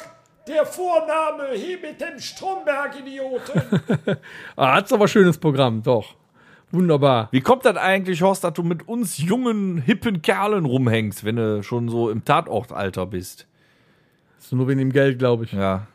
der 0.48 0.66
Vorname 0.66 1.50
hier 1.54 1.78
mit 1.78 2.00
dem 2.00 2.18
Stromberg-Idioten. 2.18 3.62
Ah, 4.56 4.74
hat's 4.74 4.92
aber 4.92 5.06
schönes 5.06 5.38
Programm, 5.38 5.82
doch. 5.82 6.14
Wunderbar. 6.70 7.28
Wie 7.30 7.40
kommt 7.40 7.64
das 7.64 7.76
eigentlich, 7.76 8.22
Horst, 8.22 8.44
dass 8.44 8.52
du 8.54 8.62
mit 8.62 8.88
uns 8.88 9.18
jungen, 9.18 9.78
hippen 9.78 10.20
Kerlen 10.20 10.64
rumhängst, 10.64 11.24
wenn 11.24 11.36
du 11.36 11.62
schon 11.62 11.88
so 11.88 12.10
im 12.10 12.24
Tatortalter 12.24 13.06
bist? 13.06 13.46
Das 14.36 14.46
ist 14.46 14.52
nur 14.52 14.68
wegen 14.68 14.78
dem 14.78 14.92
Geld, 14.92 15.18
glaube 15.18 15.44
ich. 15.44 15.52
Ja. 15.52 15.86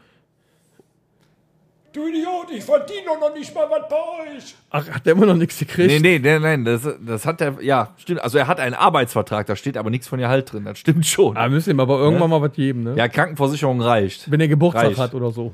Du 1.94 2.08
Idiot, 2.08 2.48
ich 2.52 2.64
verdiene 2.64 3.02
doch 3.06 3.20
noch 3.20 3.34
nicht 3.34 3.54
mal 3.54 3.68
was 3.70 3.88
bei 3.90 3.96
euch. 4.36 4.56
Ach, 4.70 4.90
hat 4.90 5.06
der 5.06 5.14
immer 5.14 5.26
noch 5.26 5.36
nichts 5.36 5.58
gekriegt? 5.58 5.90
Nee, 5.90 6.00
nee, 6.00 6.20
nee, 6.20 6.40
nein, 6.40 6.66
das, 6.66 6.88
das 7.06 7.26
hat 7.26 7.42
er, 7.42 7.62
ja, 7.62 7.94
stimmt. 7.98 8.22
Also 8.22 8.38
er 8.38 8.48
hat 8.48 8.60
einen 8.60 8.76
Arbeitsvertrag, 8.76 9.48
da 9.48 9.56
steht 9.56 9.78
aber 9.78 9.90
nichts 9.90 10.08
von 10.08 10.20
Gehalt 10.20 10.52
drin, 10.52 10.66
das 10.66 10.80
stimmt 10.80 11.06
schon. 11.06 11.38
Ah, 11.38 11.48
müsst 11.48 11.68
ihm 11.68 11.80
aber 11.80 12.00
irgendwann 12.00 12.30
mal 12.30 12.42
was 12.42 12.54
geben, 12.54 12.84
ne? 12.84 12.96
Ja, 12.98 13.08
Krankenversicherung 13.08 13.82
reicht. 13.82 14.30
Wenn 14.30 14.40
er 14.42 14.48
Geburtstag 14.48 14.86
Reicht. 14.86 15.00
hat 15.00 15.14
oder 15.14 15.32
so. 15.32 15.54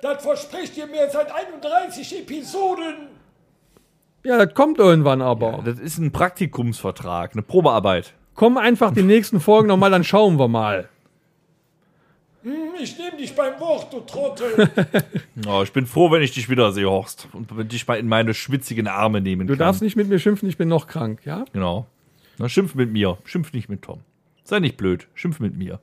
Das 0.00 0.22
verspricht 0.22 0.76
ihr 0.76 0.86
mir 0.86 1.08
seit 1.10 1.28
31 1.32 2.20
Episoden. 2.20 3.08
Ja, 4.24 4.44
das 4.44 4.54
kommt 4.54 4.78
irgendwann 4.78 5.20
aber. 5.22 5.60
Das 5.64 5.78
ist 5.78 5.98
ein 5.98 6.12
Praktikumsvertrag, 6.12 7.32
eine 7.32 7.42
Probearbeit. 7.42 8.14
Komm 8.34 8.56
einfach 8.56 8.92
die 8.92 9.02
nächsten 9.02 9.40
Folgen 9.40 9.68
nochmal, 9.68 9.90
dann 9.90 10.04
schauen 10.04 10.38
wir 10.38 10.48
mal. 10.48 10.88
Hm, 12.42 12.52
Ich 12.80 12.98
nehme 12.98 13.16
dich 13.16 13.34
beim 13.34 13.58
Wort, 13.60 13.92
du 13.92 14.00
Trottel. 14.00 14.68
Oh, 15.48 15.62
ich 15.62 15.72
bin 15.72 15.86
froh, 15.86 16.10
wenn 16.10 16.22
ich 16.22 16.32
dich 16.32 16.48
wiedersehe, 16.48 16.88
Horst. 16.88 17.26
Und 17.32 17.48
dich 17.72 17.86
mal 17.88 17.98
in 17.98 18.06
meine 18.08 18.34
schwitzigen 18.34 18.86
Arme 18.86 19.20
nehmen 19.20 19.46
Du 19.46 19.54
kann. 19.54 19.60
darfst 19.60 19.82
nicht 19.82 19.96
mit 19.96 20.08
mir 20.08 20.18
schimpfen, 20.18 20.48
ich 20.48 20.56
bin 20.58 20.68
noch 20.68 20.86
krank, 20.86 21.20
ja? 21.24 21.44
Genau. 21.52 21.86
Na, 22.38 22.48
schimpf 22.48 22.74
mit 22.74 22.92
mir, 22.92 23.18
schimpf 23.24 23.52
nicht 23.52 23.68
mit 23.68 23.82
Tom. 23.82 24.00
Sei 24.44 24.58
nicht 24.60 24.76
blöd, 24.76 25.08
schimpf 25.14 25.40
mit 25.40 25.56
mir. 25.56 25.80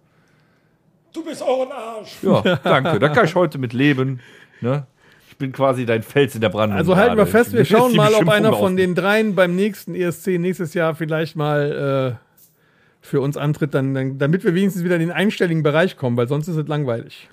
Du 1.14 1.24
bist 1.24 1.42
auch 1.42 1.66
ein 1.66 1.72
Arsch. 1.72 2.18
Ja, 2.22 2.42
danke. 2.64 3.00
Da 3.00 3.10
kann 3.10 3.26
ich 3.26 3.36
heute 3.36 3.58
mit 3.58 3.74
leben. 3.74 4.20
Ne? 4.62 4.86
Ich 5.30 5.38
bin 5.38 5.52
quasi 5.52 5.86
dein 5.86 6.04
Fels 6.04 6.36
in 6.36 6.42
der 6.42 6.50
Brandung. 6.50 6.78
Also 6.78 6.96
halten 6.96 7.18
wir 7.18 7.26
fest, 7.26 7.54
wir 7.54 7.66
schauen 7.66 7.96
mal, 7.96 8.14
ob 8.14 8.28
einer 8.30 8.54
von 8.54 8.76
den 8.78 8.94
dreien 8.96 9.34
beim 9.36 9.56
nächsten 9.56 9.96
ESC 9.96 10.38
nächstes 10.40 10.74
Jahr 10.74 10.96
vielleicht 10.96 11.36
mal 11.36 12.18
äh, 12.22 12.29
für 13.02 13.22
uns 13.22 13.38
antritt, 13.38 13.74
dann, 13.74 13.94
dann, 13.94 14.18
damit 14.18 14.44
wir 14.44 14.54
wenigstens 14.56 14.84
wieder 14.84 14.96
in 14.96 15.02
den 15.02 15.12
einstelligen 15.12 15.64
Bereich 15.64 15.98
kommen, 15.98 16.18
weil 16.18 16.28
sonst 16.28 16.48
ist 16.48 16.58
es 16.58 16.68
langweilig. 16.68 17.30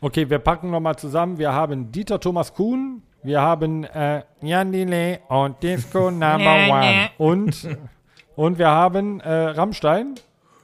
Okay, 0.00 0.28
wir 0.30 0.38
packen 0.38 0.70
nochmal 0.70 0.96
zusammen. 0.96 1.38
Wir 1.38 1.52
haben 1.52 1.92
Dieter 1.92 2.18
Thomas 2.20 2.54
Kuhn, 2.54 3.02
wir 3.22 3.40
haben 3.40 3.84
äh, 3.84 4.22
Jan 4.40 4.72
Delay 4.72 5.18
und 5.28 5.62
Disco 5.62 6.10
Number 6.10 6.68
One. 6.70 7.10
Und, 7.18 7.68
und 8.34 8.58
wir 8.58 8.68
haben 8.68 9.20
äh, 9.20 9.30
Rammstein. 9.30 10.14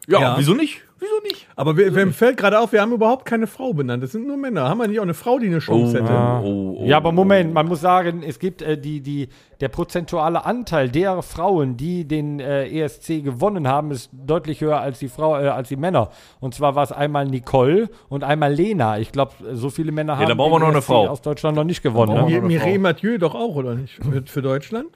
Ja, 0.08 0.20
Ja. 0.20 0.34
wieso 0.38 0.54
nicht? 0.54 0.82
Wieso 0.98 1.12
nicht? 1.24 1.46
Aber 1.56 1.76
wir, 1.76 1.90
mir 1.90 2.10
fällt 2.12 2.38
gerade 2.38 2.58
auf, 2.58 2.72
wir 2.72 2.80
haben 2.80 2.92
überhaupt 2.92 3.26
keine 3.26 3.46
Frau 3.46 3.74
benannt. 3.74 4.02
Das 4.02 4.12
sind 4.12 4.26
nur 4.26 4.38
Männer. 4.38 4.66
Haben 4.68 4.78
wir 4.78 4.88
nicht 4.88 4.98
auch 4.98 5.02
eine 5.04 5.12
Frau, 5.12 5.38
die 5.38 5.46
eine 5.48 5.58
Chance 5.58 6.00
hätte? 6.02 6.10
oh, 6.12 6.76
oh, 6.78 6.84
Ja, 6.86 6.96
aber 6.96 7.12
Moment, 7.12 7.52
man 7.52 7.66
muss 7.66 7.82
sagen, 7.82 8.22
es 8.26 8.38
gibt 8.38 8.62
äh, 8.62 8.78
die, 8.78 9.02
die, 9.02 9.28
der 9.60 9.68
prozentuale 9.68 10.46
Anteil 10.46 10.88
der 10.88 11.20
Frauen, 11.20 11.76
die 11.76 12.06
den 12.06 12.40
äh, 12.40 12.66
ESC 12.68 13.22
gewonnen 13.22 13.68
haben, 13.68 13.90
ist 13.90 14.08
deutlich 14.12 14.62
höher 14.62 14.80
als 14.80 14.98
die 14.98 15.08
Frau, 15.08 15.36
äh, 15.38 15.48
als 15.48 15.68
die 15.68 15.76
Männer. 15.76 16.08
Und 16.40 16.54
zwar 16.54 16.74
war 16.74 16.82
es 16.84 16.92
einmal 16.92 17.26
Nicole 17.26 17.90
und 18.08 18.24
einmal 18.24 18.54
Lena. 18.54 18.98
Ich 18.98 19.12
glaube, 19.12 19.32
so 19.52 19.68
viele 19.68 19.92
Männer 19.92 20.16
haben 20.16 20.28
da 20.28 20.34
brauchen 20.34 20.52
wir 20.52 20.60
noch 20.60 20.68
eine 20.68 20.78
ESC 20.78 20.86
Frau. 20.86 21.08
aus 21.08 21.20
Deutschland 21.20 21.56
noch 21.56 21.64
nicht 21.64 21.82
gewonnen. 21.82 22.14
brauchen 22.14 22.24
Ne? 22.24 22.30
wir 22.30 22.36
noch 22.40 22.44
eine 22.48 22.54
Mireille. 22.54 22.78
Mathieu 22.78 23.18
doch 23.18 23.34
auch, 23.34 23.54
oder 23.56 23.74
nicht? 23.74 23.94
Für, 24.02 24.22
für 24.24 24.40
Deutschland? 24.42 24.88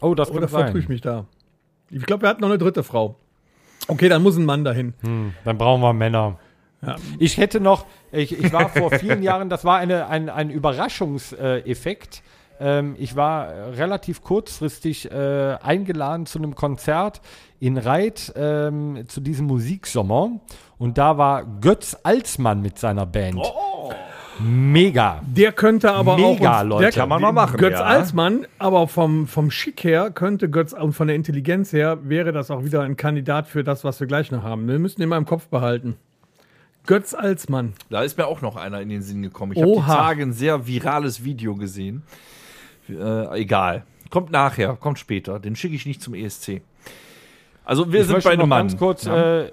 Oh, 0.00 0.14
das 0.14 0.30
Oder 0.30 0.42
kann 0.42 0.48
vertue 0.50 0.80
ich 0.80 0.88
mich 0.88 1.00
da? 1.00 1.24
Ich 1.90 2.06
glaube, 2.06 2.22
wir 2.22 2.28
hatten 2.28 2.40
noch 2.42 2.48
eine 2.48 2.58
dritte 2.58 2.82
Frau. 2.84 3.16
Okay, 3.88 4.08
dann 4.08 4.22
muss 4.22 4.36
ein 4.36 4.44
Mann 4.44 4.64
dahin. 4.64 4.94
Dann 5.44 5.58
brauchen 5.58 5.80
wir 5.80 5.92
Männer. 5.92 6.38
Ja. 6.82 6.96
Ich 7.18 7.36
hätte 7.36 7.60
noch, 7.60 7.84
ich, 8.12 8.38
ich 8.38 8.52
war 8.52 8.68
vor 8.70 8.90
vielen 8.92 9.22
Jahren, 9.22 9.50
das 9.50 9.64
war 9.64 9.78
eine, 9.78 10.06
ein, 10.06 10.28
ein 10.28 10.50
Überraschungseffekt. 10.50 12.22
Ähm, 12.58 12.94
ich 12.98 13.16
war 13.16 13.48
relativ 13.76 14.22
kurzfristig 14.22 15.10
äh, 15.10 15.56
eingeladen 15.62 16.26
zu 16.26 16.38
einem 16.38 16.54
Konzert 16.54 17.20
in 17.58 17.76
Reit 17.76 18.32
ähm, 18.36 19.04
zu 19.08 19.20
diesem 19.20 19.46
Musiksommer. 19.46 20.40
Und 20.78 20.96
da 20.96 21.18
war 21.18 21.44
Götz 21.60 21.96
Alsmann 22.02 22.62
mit 22.62 22.78
seiner 22.78 23.06
Band. 23.06 23.40
Mega. 24.42 25.20
Der 25.26 25.52
könnte 25.52 25.92
aber 25.92 26.16
Mega, 26.16 26.58
auch. 26.58 26.60
uns- 26.62 26.68
Leute. 26.70 26.82
Der 26.84 26.92
Kann 26.92 27.08
man 27.08 27.22
mal 27.22 27.32
machen, 27.32 27.56
Götz 27.56 27.72
ja. 27.78 27.84
Alsmann, 27.84 28.46
aber 28.58 28.88
vom, 28.88 29.26
vom 29.26 29.50
Schick 29.50 29.84
her 29.84 30.10
könnte 30.10 30.48
Götz 30.48 30.72
und 30.72 30.92
von 30.92 31.06
der 31.08 31.16
Intelligenz 31.16 31.72
her 31.72 31.98
wäre 32.02 32.32
das 32.32 32.50
auch 32.50 32.64
wieder 32.64 32.82
ein 32.82 32.96
Kandidat 32.96 33.46
für 33.48 33.64
das, 33.64 33.84
was 33.84 34.00
wir 34.00 34.06
gleich 34.06 34.30
noch 34.30 34.42
haben. 34.42 34.66
Wir 34.68 34.78
müssen 34.78 35.02
ihn 35.02 35.08
mal 35.08 35.18
im 35.18 35.26
Kopf 35.26 35.48
behalten. 35.48 35.96
Götz 36.86 37.12
Alsmann. 37.14 37.74
Da 37.90 38.02
ist 38.02 38.16
mir 38.16 38.26
auch 38.26 38.40
noch 38.40 38.56
einer 38.56 38.80
in 38.80 38.88
den 38.88 39.02
Sinn 39.02 39.22
gekommen. 39.22 39.52
Ich 39.54 39.60
habe 39.62 39.72
die. 39.74 39.80
Tage 39.80 40.22
ein 40.22 40.32
sehr 40.32 40.66
virales 40.66 41.22
Video 41.24 41.54
gesehen. 41.54 42.02
Äh, 42.88 43.40
egal. 43.40 43.84
Kommt 44.08 44.30
nachher, 44.32 44.74
kommt 44.76 44.98
später. 44.98 45.38
Den 45.38 45.54
schicke 45.54 45.74
ich 45.76 45.86
nicht 45.86 46.00
zum 46.02 46.14
ESC. 46.14 46.62
Also 47.64 47.92
wir 47.92 48.00
Ich 48.00 48.06
sind 48.08 48.24
bei 48.24 48.34
noch 48.34 48.40
einem 48.42 48.48
Mann. 48.48 48.58
ganz 48.68 48.76
kurz, 48.78 49.04
ja. 49.04 49.40
äh, 49.42 49.50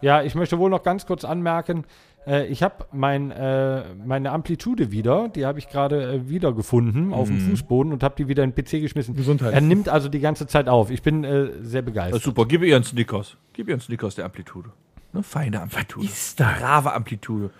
ja, 0.00 0.22
ich 0.22 0.34
möchte 0.34 0.58
wohl 0.58 0.70
noch 0.70 0.82
ganz 0.84 1.04
kurz 1.04 1.24
anmerken, 1.24 1.84
äh, 2.28 2.46
ich 2.46 2.62
habe 2.62 2.86
mein, 2.92 3.30
äh, 3.30 3.82
meine 4.04 4.30
Amplitude 4.32 4.92
wieder, 4.92 5.28
die 5.30 5.46
habe 5.46 5.58
ich 5.58 5.68
gerade 5.68 6.12
äh, 6.14 6.28
wieder 6.28 6.52
gefunden 6.52 7.12
auf 7.12 7.28
Mhm. 7.30 7.38
dem 7.38 7.50
Fußboden 7.50 7.92
und 7.92 8.02
habe 8.02 8.14
die 8.16 8.28
wieder 8.28 8.44
in 8.44 8.52
den 8.52 8.64
PC 8.64 8.80
geschmissen. 8.80 9.16
Gesundheit. 9.16 9.54
Er 9.54 9.60
nimmt 9.60 9.88
also 9.88 10.08
die 10.08 10.20
ganze 10.20 10.46
Zeit 10.46 10.68
auf. 10.68 10.90
Ich 10.90 11.02
bin 11.02 11.24
äh, 11.24 11.50
sehr 11.62 11.82
Das 11.82 11.86
begeistert. 11.86 12.18
ist 12.18 12.24
super. 12.24 12.46
Gib 12.46 12.62
ihr 12.62 12.74
einen 12.76 12.84
Snickers. 12.84 13.36
Gib 13.54 13.68
ihr 13.68 13.74
einen 13.74 13.80
Snickers 13.80 14.14
der 14.14 14.24
Amplitude. 14.26 14.70
Ne? 15.12 15.22
Feine 15.22 15.62
Amplitude. 15.62 16.06
ist 16.06 16.38
da? 16.38 16.54
Brave 16.60 16.92
Amplitude. 16.92 17.50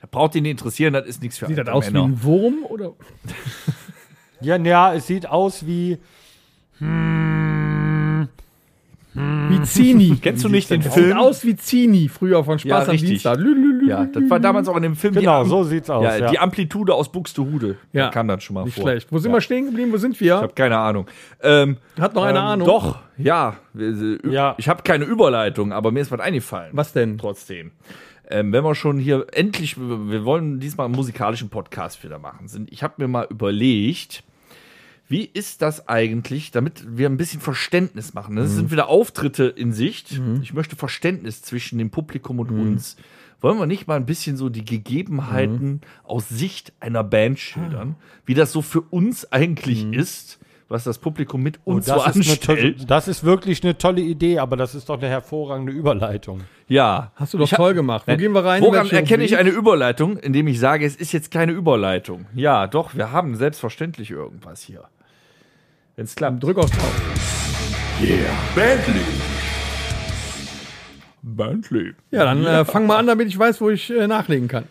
Da 0.00 0.08
braucht 0.10 0.34
ihn 0.34 0.42
nicht 0.42 0.52
interessieren, 0.52 0.92
das 0.94 1.06
ist 1.06 1.22
nichts 1.22 1.38
für 1.38 1.46
Sieht 1.46 1.56
das 1.58 1.66
alte 1.66 1.72
aus 1.74 1.88
wie 1.88 1.92
Männer. 1.92 2.04
ein 2.06 2.22
Wurm? 2.22 2.64
Oder? 2.68 2.92
Ja, 4.40 4.56
ja, 4.56 4.92
es 4.92 5.06
sieht 5.06 5.26
aus 5.26 5.64
wie 5.66 5.96
Wie 9.14 9.62
Zini. 9.62 10.18
Kennst 10.22 10.42
du 10.44 10.48
nicht 10.48 10.68
den 10.70 10.82
Sieht 10.82 10.92
Film? 10.92 11.16
aus 11.16 11.44
wie 11.44 11.54
Zini, 11.56 12.08
früher 12.08 12.42
von 12.44 12.58
Ja, 12.58 12.76
Spaß 12.76 12.84
am 12.88 12.90
richtig. 12.92 13.10
Dienstag. 13.10 13.38
Lü, 13.38 13.54
lü, 13.54 13.80
lü, 13.80 13.88
Ja, 13.88 14.04
das 14.06 14.28
war 14.28 14.40
damals 14.40 14.68
auch 14.68 14.76
in 14.76 14.82
dem 14.82 14.96
Film. 14.96 15.14
Genau, 15.14 15.44
so 15.44 15.62
sieht's 15.62 15.88
aus, 15.88 16.02
Ja, 16.04 16.16
ja. 16.16 16.30
die 16.30 16.38
Amplitude 16.38 16.92
aus 16.94 17.10
Buxtehude. 17.12 17.76
Ja. 17.92 18.06
Da 18.06 18.10
kam 18.10 18.26
das 18.28 18.42
schon 18.42 18.54
mal 18.54 18.64
Nicht 18.64 18.74
vor. 18.74 18.82
schlecht. 18.88 19.12
Wo 19.12 19.18
sind 19.18 19.30
ja. 19.30 19.36
wir 19.36 19.40
stehen 19.40 19.66
geblieben? 19.66 19.92
Wo 19.92 19.96
sind 19.98 20.12
Ich 20.14 20.20
wir? 20.20 20.36
habe 20.38 20.52
keine 20.54 20.78
Ahnung. 20.78 21.06
Ähm, 21.42 21.76
Hat 22.00 22.14
noch 22.14 22.24
eine 22.24 22.38
ähm, 22.38 22.44
Ahnung? 22.44 22.66
Doch, 22.66 22.98
ja. 23.16 23.56
Äh, 23.78 24.18
Ja. 24.28 24.54
Ich 24.58 24.68
habe 24.68 24.82
keine 24.82 25.04
Überleitung, 25.04 25.72
aber 25.72 25.92
mir 25.92 26.00
ist 26.00 26.10
was 26.10 26.20
eingefallen. 26.20 26.70
Was 26.72 26.92
denn? 26.92 27.16
Trotzdem. 27.18 27.70
Ähm, 28.28 28.52
wenn 28.52 28.64
wir 28.64 28.74
schon 28.74 28.98
hier 28.98 29.26
endlich, 29.32 29.76
wir 29.78 30.24
wollen 30.24 30.58
diesmal 30.58 30.86
einen 30.86 30.94
musikalischen 30.96 31.50
Podcast 31.50 32.02
wieder 32.02 32.18
machen. 32.18 32.48
Sind, 32.48 32.72
ich 32.72 32.82
habe 32.82 32.94
mir 32.96 33.06
mal 33.06 33.26
überlegt, 33.30 34.24
wie 35.08 35.24
ist 35.24 35.62
das 35.62 35.88
eigentlich, 35.88 36.50
damit 36.50 36.84
wir 36.96 37.08
ein 37.08 37.16
bisschen 37.16 37.40
Verständnis 37.40 38.14
machen. 38.14 38.36
Das 38.36 38.52
sind 38.54 38.70
wieder 38.70 38.88
Auftritte 38.88 39.44
in 39.44 39.72
Sicht. 39.72 40.20
Ich 40.42 40.54
möchte 40.54 40.76
Verständnis 40.76 41.42
zwischen 41.42 41.78
dem 41.78 41.90
Publikum 41.90 42.38
und 42.38 42.50
uns. 42.50 42.96
Wollen 43.40 43.58
wir 43.58 43.66
nicht 43.66 43.86
mal 43.86 43.96
ein 43.96 44.06
bisschen 44.06 44.38
so 44.38 44.48
die 44.48 44.64
Gegebenheiten 44.64 45.82
aus 46.02 46.28
Sicht 46.30 46.72
einer 46.80 47.04
Band 47.04 47.38
schildern, 47.38 47.96
wie 48.24 48.32
das 48.34 48.52
so 48.52 48.62
für 48.62 48.80
uns 48.80 49.30
eigentlich 49.30 49.84
ist, 49.92 50.38
was 50.74 50.82
das 50.84 50.98
Publikum 50.98 51.40
mit 51.40 51.60
uns 51.64 51.86
so 51.86 51.94
Oh, 51.94 52.02
das, 52.04 52.16
ist 52.16 52.28
eine 52.28 52.40
tolle, 52.40 52.58
anstellt? 52.62 52.90
das 52.90 53.06
ist 53.08 53.22
wirklich 53.22 53.62
eine 53.62 53.78
tolle 53.78 54.00
Idee, 54.00 54.40
aber 54.40 54.56
das 54.56 54.74
ist 54.74 54.88
doch 54.88 54.98
eine 54.98 55.08
hervorragende 55.08 55.70
Überleitung. 55.72 56.40
Ja. 56.66 57.12
Hast 57.14 57.32
du 57.32 57.38
doch 57.38 57.44
Ich 57.46 57.52
hab- 57.52 57.58
toll 57.58 57.74
gemacht. 57.74 58.08
Wo 58.08 58.12
Äh, 58.12 58.16
gehen 58.16 58.32
wir 58.32 58.44
rein? 58.44 58.60
Woran 58.60 58.90
erkenne 58.90 59.22
ich 59.22 59.36
eine 59.36 59.50
Überleitung, 59.50 60.16
indem 60.18 60.48
ich 60.48 60.58
sage, 60.58 60.84
es 60.84 60.96
ist 60.96 61.12
jetzt 61.12 61.30
keine 61.30 61.52
Überleitung? 61.52 62.26
Ja, 62.34 62.66
doch, 62.66 62.96
wir 62.96 63.12
haben 63.12 63.36
selbstverständlich 63.36 64.10
irgendwas 64.10 64.62
hier. 64.62 64.82
Wenn 65.94 66.06
es 66.06 66.16
klappt. 66.16 66.42
Drück 66.42 66.58
auf 66.58 66.70
drauf. 66.70 67.02
Bentley. 68.56 69.00
Bentley. 71.22 71.94
Ja, 72.10 72.24
dann 72.24 72.44
Äh, 72.44 72.64
fang 72.64 72.86
mal 72.86 72.96
an, 72.98 73.06
damit 73.06 73.28
ich 73.28 73.38
weiß, 73.38 73.60
wo 73.60 73.70
ich 73.70 73.90
äh, 73.90 74.06
nachlegen 74.08 74.48
kann. 74.48 74.64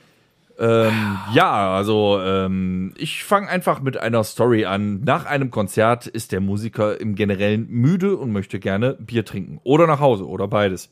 Ähm, 0.60 1.18
ja, 1.34 1.74
also 1.74 2.20
ähm, 2.22 2.94
ich 2.98 3.24
fange 3.24 3.48
einfach 3.48 3.82
mit 3.82 3.98
einer 3.98 4.24
Story 4.24 4.66
an. 4.66 5.02
Nach 5.02 5.26
einem 5.26 5.50
Konzert 5.50 6.06
ist 6.06 6.32
der 6.32 6.42
Musiker 6.42 7.00
im 7.00 7.16
Generellen 7.16 7.68
müde 7.70 8.16
und 8.18 8.32
möchte 8.32 8.60
gerne 8.60 8.94
Bier 9.00 9.26
trinken. 9.26 9.60
Oder 9.64 9.88
nach 9.88 10.00
Hause 10.00 10.28
oder 10.28 10.48
beides. 10.48 10.92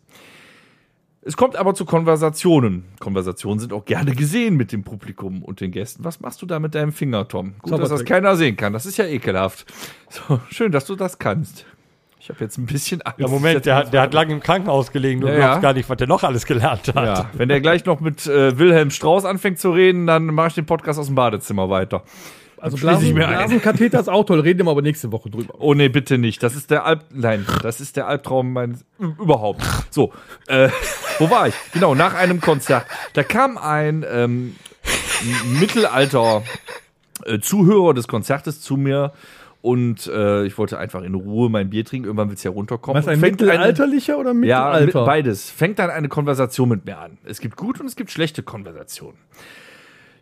Es 1.23 1.37
kommt 1.37 1.55
aber 1.55 1.75
zu 1.75 1.85
Konversationen. 1.85 2.85
Konversationen 2.99 3.59
sind 3.59 3.73
auch 3.73 3.85
gerne 3.85 4.15
gesehen 4.15 4.57
mit 4.57 4.71
dem 4.71 4.83
Publikum 4.83 5.43
und 5.43 5.61
den 5.61 5.71
Gästen. 5.71 6.03
Was 6.03 6.19
machst 6.19 6.41
du 6.41 6.47
da 6.47 6.59
mit 6.59 6.73
deinem 6.73 6.91
Finger, 6.91 7.27
Tom? 7.27 7.53
Gut, 7.61 7.79
dass 7.79 7.89
das 7.89 8.05
keiner 8.05 8.35
sehen 8.35 8.57
kann. 8.57 8.73
Das 8.73 8.87
ist 8.87 8.97
ja 8.97 9.05
ekelhaft. 9.05 9.71
So, 10.09 10.39
schön, 10.49 10.71
dass 10.71 10.85
du 10.85 10.95
das 10.95 11.19
kannst. 11.19 11.65
Ich 12.23 12.29
habe 12.29 12.39
jetzt 12.43 12.57
ein 12.59 12.67
bisschen 12.67 13.01
Angst. 13.01 13.19
Ja, 13.19 13.27
Moment, 13.27 13.65
der, 13.65 13.75
hat- 13.77 13.93
der 13.93 14.01
hat 14.01 14.13
lange 14.13 14.33
im 14.33 14.41
Krankenhaus 14.41 14.91
gelegen. 14.91 15.21
Du 15.21 15.27
Ja, 15.27 15.33
glaubst 15.35 15.55
ja. 15.55 15.59
gar 15.61 15.73
nicht, 15.73 15.89
was 15.89 15.97
der 15.97 16.05
noch 16.07 16.21
alles 16.23 16.45
gelernt 16.45 16.87
hat. 16.89 16.95
Ja, 16.95 17.29
wenn 17.33 17.49
der 17.49 17.61
gleich 17.61 17.83
noch 17.85 17.99
mit 17.99 18.27
äh, 18.27 18.59
Wilhelm 18.59 18.91
Strauß 18.91 19.25
anfängt 19.25 19.59
zu 19.59 19.71
reden, 19.71 20.05
dann 20.05 20.25
mache 20.27 20.49
ich 20.49 20.53
den 20.53 20.67
Podcast 20.67 20.99
aus 20.99 21.07
dem 21.07 21.15
Badezimmer 21.15 21.69
weiter. 21.71 22.03
Also 22.59 22.77
Blasen, 22.77 23.15
mir 23.15 23.27
ein. 23.27 23.37
Blasenkatheter 23.37 23.99
ist 23.99 24.07
auch 24.07 24.23
toll. 24.23 24.39
Reden 24.41 24.63
wir 24.67 24.69
aber 24.71 24.83
nächste 24.83 25.11
Woche 25.11 25.31
drüber. 25.31 25.55
Oh 25.57 25.73
nee, 25.73 25.89
bitte 25.89 26.19
nicht. 26.19 26.43
Das 26.43 26.55
ist 26.55 26.69
der 26.69 26.85
Alb 26.85 27.05
Nein, 27.11 27.43
das 27.63 27.81
ist 27.81 27.97
der 27.97 28.05
Albtraum 28.05 28.53
meines 28.53 28.85
überhaupt. 28.99 29.63
So, 29.89 30.13
äh, 30.45 30.69
wo 31.17 31.27
war 31.31 31.47
ich? 31.47 31.55
Genau, 31.73 31.95
nach 31.95 32.13
einem 32.13 32.39
Konzert. 32.39 32.85
Da 33.13 33.23
kam 33.23 33.57
ein 33.57 34.05
ähm, 34.07 34.55
Mittelalter 35.59 36.43
äh, 37.25 37.39
Zuhörer 37.39 37.95
des 37.95 38.07
Konzertes 38.07 38.61
zu 38.61 38.77
mir 38.77 39.11
und 39.61 40.07
äh, 40.07 40.45
ich 40.45 40.57
wollte 40.57 40.77
einfach 40.79 41.03
in 41.03 41.13
Ruhe 41.15 41.49
mein 41.49 41.69
Bier 41.69 41.85
trinken. 41.85 42.05
Irgendwann 42.05 42.29
wird's 42.29 42.43
ja 42.43 42.51
runterkommen. 42.51 43.01
Was, 43.01 43.07
ein 43.07 43.19
fängt 43.19 43.41
eine- 43.41 43.51
mittelalterlicher 43.51 44.17
oder 44.17 44.29
Ja, 44.29 44.33
mit, 44.33 44.39
Mittelalter? 44.87 45.05
beides. 45.05 45.49
Fängt 45.51 45.77
dann 45.79 45.89
eine 45.89 46.07
Konversation 46.09 46.69
mit 46.69 46.85
mir 46.85 46.97
an. 46.97 47.17
Es 47.23 47.39
gibt 47.39 47.55
gute 47.57 47.81
und 47.81 47.87
es 47.87 47.95
gibt 47.95 48.09
schlechte 48.11 48.41
Konversationen. 48.43 49.17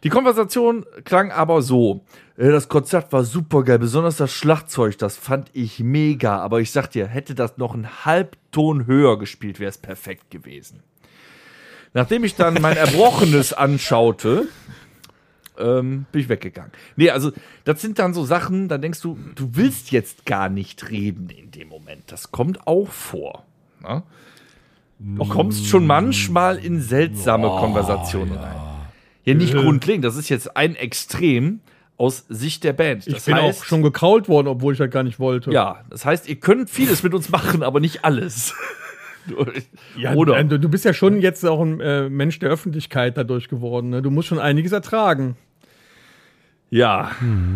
Die 0.04 0.10
Konversation 0.10 0.86
klang 1.04 1.32
aber 1.32 1.62
so. 1.62 2.06
äh, 2.38 2.50
Das 2.50 2.70
Konzert 2.70 3.12
war 3.12 3.24
super 3.26 3.64
geil, 3.64 3.80
besonders 3.80 4.18
das 4.18 4.32
Schlagzeug, 4.34 4.98
das 4.98 5.18
fand 5.18 5.50
ich 5.54 5.80
mega. 5.82 6.38
Aber 6.40 6.60
ich 6.62 6.72
sag 6.72 6.88
dir, 6.92 7.06
hätte 7.08 7.36
das 7.36 7.58
noch 7.58 7.74
einen 7.74 8.06
Halbton 8.06 8.88
höher 8.88 9.20
gespielt, 9.20 9.60
wäre 9.60 9.70
es 9.70 9.78
perfekt 9.78 10.32
gewesen. 10.32 10.82
Nachdem 11.94 12.24
ich 12.24 12.36
dann 12.36 12.56
mein 12.62 12.78
Erbrochenes 12.78 13.52
anschaute, 13.54 14.48
ähm, 15.60 16.06
bin 16.12 16.22
ich 16.22 16.30
weggegangen. 16.30 16.72
Nee, 16.96 17.10
also 17.10 17.32
das 17.66 17.82
sind 17.82 18.00
dann 18.00 18.14
so 18.14 18.24
Sachen, 18.26 18.68
da 18.68 18.78
denkst 18.78 19.02
du, 19.02 19.18
du 19.36 19.50
willst 19.54 19.92
jetzt 19.92 20.26
gar 20.26 20.50
nicht 20.50 20.90
reden 20.90 21.30
in 21.30 21.52
dem 21.52 21.68
Moment. 21.68 22.04
Das 22.08 22.32
kommt 22.32 22.68
auch 22.68 22.90
vor. 22.90 23.46
Ne? 23.82 24.04
Du 25.00 25.26
kommst 25.26 25.68
schon 25.68 25.88
manchmal 25.88 26.58
in 26.58 26.82
seltsame 26.82 27.48
Konversationen 27.48 28.34
rein. 28.34 28.56
Ja, 29.24 29.34
nicht 29.34 29.54
grundlegend, 29.56 30.04
das 30.04 30.16
ist 30.16 30.30
jetzt 30.30 30.58
ein 30.58 30.76
Extrem 30.76 31.62
aus 31.98 32.26
Sicht 32.30 32.64
der 32.64 32.74
Band. 32.74 33.06
Ich 33.08 33.24
bin 33.26 33.36
auch 33.36 33.64
schon 33.64 33.82
gekrault 33.82 34.28
worden, 34.30 34.48
obwohl 34.48 34.74
ich 34.74 34.80
das 34.80 34.90
gar 34.90 35.04
nicht 35.04 35.20
wollte. 35.20 35.52
Ja, 35.52 35.84
das 35.90 36.06
heißt, 36.06 36.28
ihr 36.28 36.38
könnt 36.38 36.70
vieles 36.70 37.04
mit 37.04 37.14
uns 37.14 37.30
machen, 37.30 37.62
aber 37.64 37.80
nicht 37.80 38.04
alles. 38.06 38.54
Ja, 39.96 40.14
Oder? 40.14 40.38
äh, 40.40 40.46
Du, 40.46 40.58
du 40.60 40.70
bist 40.70 40.86
ja 40.86 40.94
schon 40.94 41.22
jetzt 41.22 41.46
auch 41.46 41.62
ein 41.62 41.80
äh, 41.82 42.10
Mensch 42.10 42.40
der 42.40 42.50
Öffentlichkeit 42.50 43.18
dadurch 43.18 43.48
geworden. 43.48 43.90
Ne? 43.90 44.02
Du 44.02 44.10
musst 44.10 44.28
schon 44.28 44.40
einiges 44.40 44.72
ertragen. 44.72 45.36
Ja, 46.70 47.12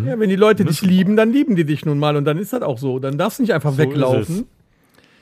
Ja, 0.05 0.19
wenn 0.19 0.29
die 0.29 0.35
Leute 0.35 0.65
dich 0.65 0.81
lieben, 0.81 1.15
dann 1.15 1.31
lieben 1.31 1.55
die 1.55 1.65
dich 1.65 1.85
nun 1.85 1.99
mal. 1.99 2.15
Und 2.15 2.25
dann 2.25 2.37
ist 2.37 2.53
das 2.53 2.61
auch 2.61 2.77
so. 2.77 2.99
Dann 2.99 3.17
darfst 3.17 3.39
du 3.39 3.43
nicht 3.43 3.53
einfach 3.53 3.71
ist 3.71 3.77
weglaufen. 3.77 4.45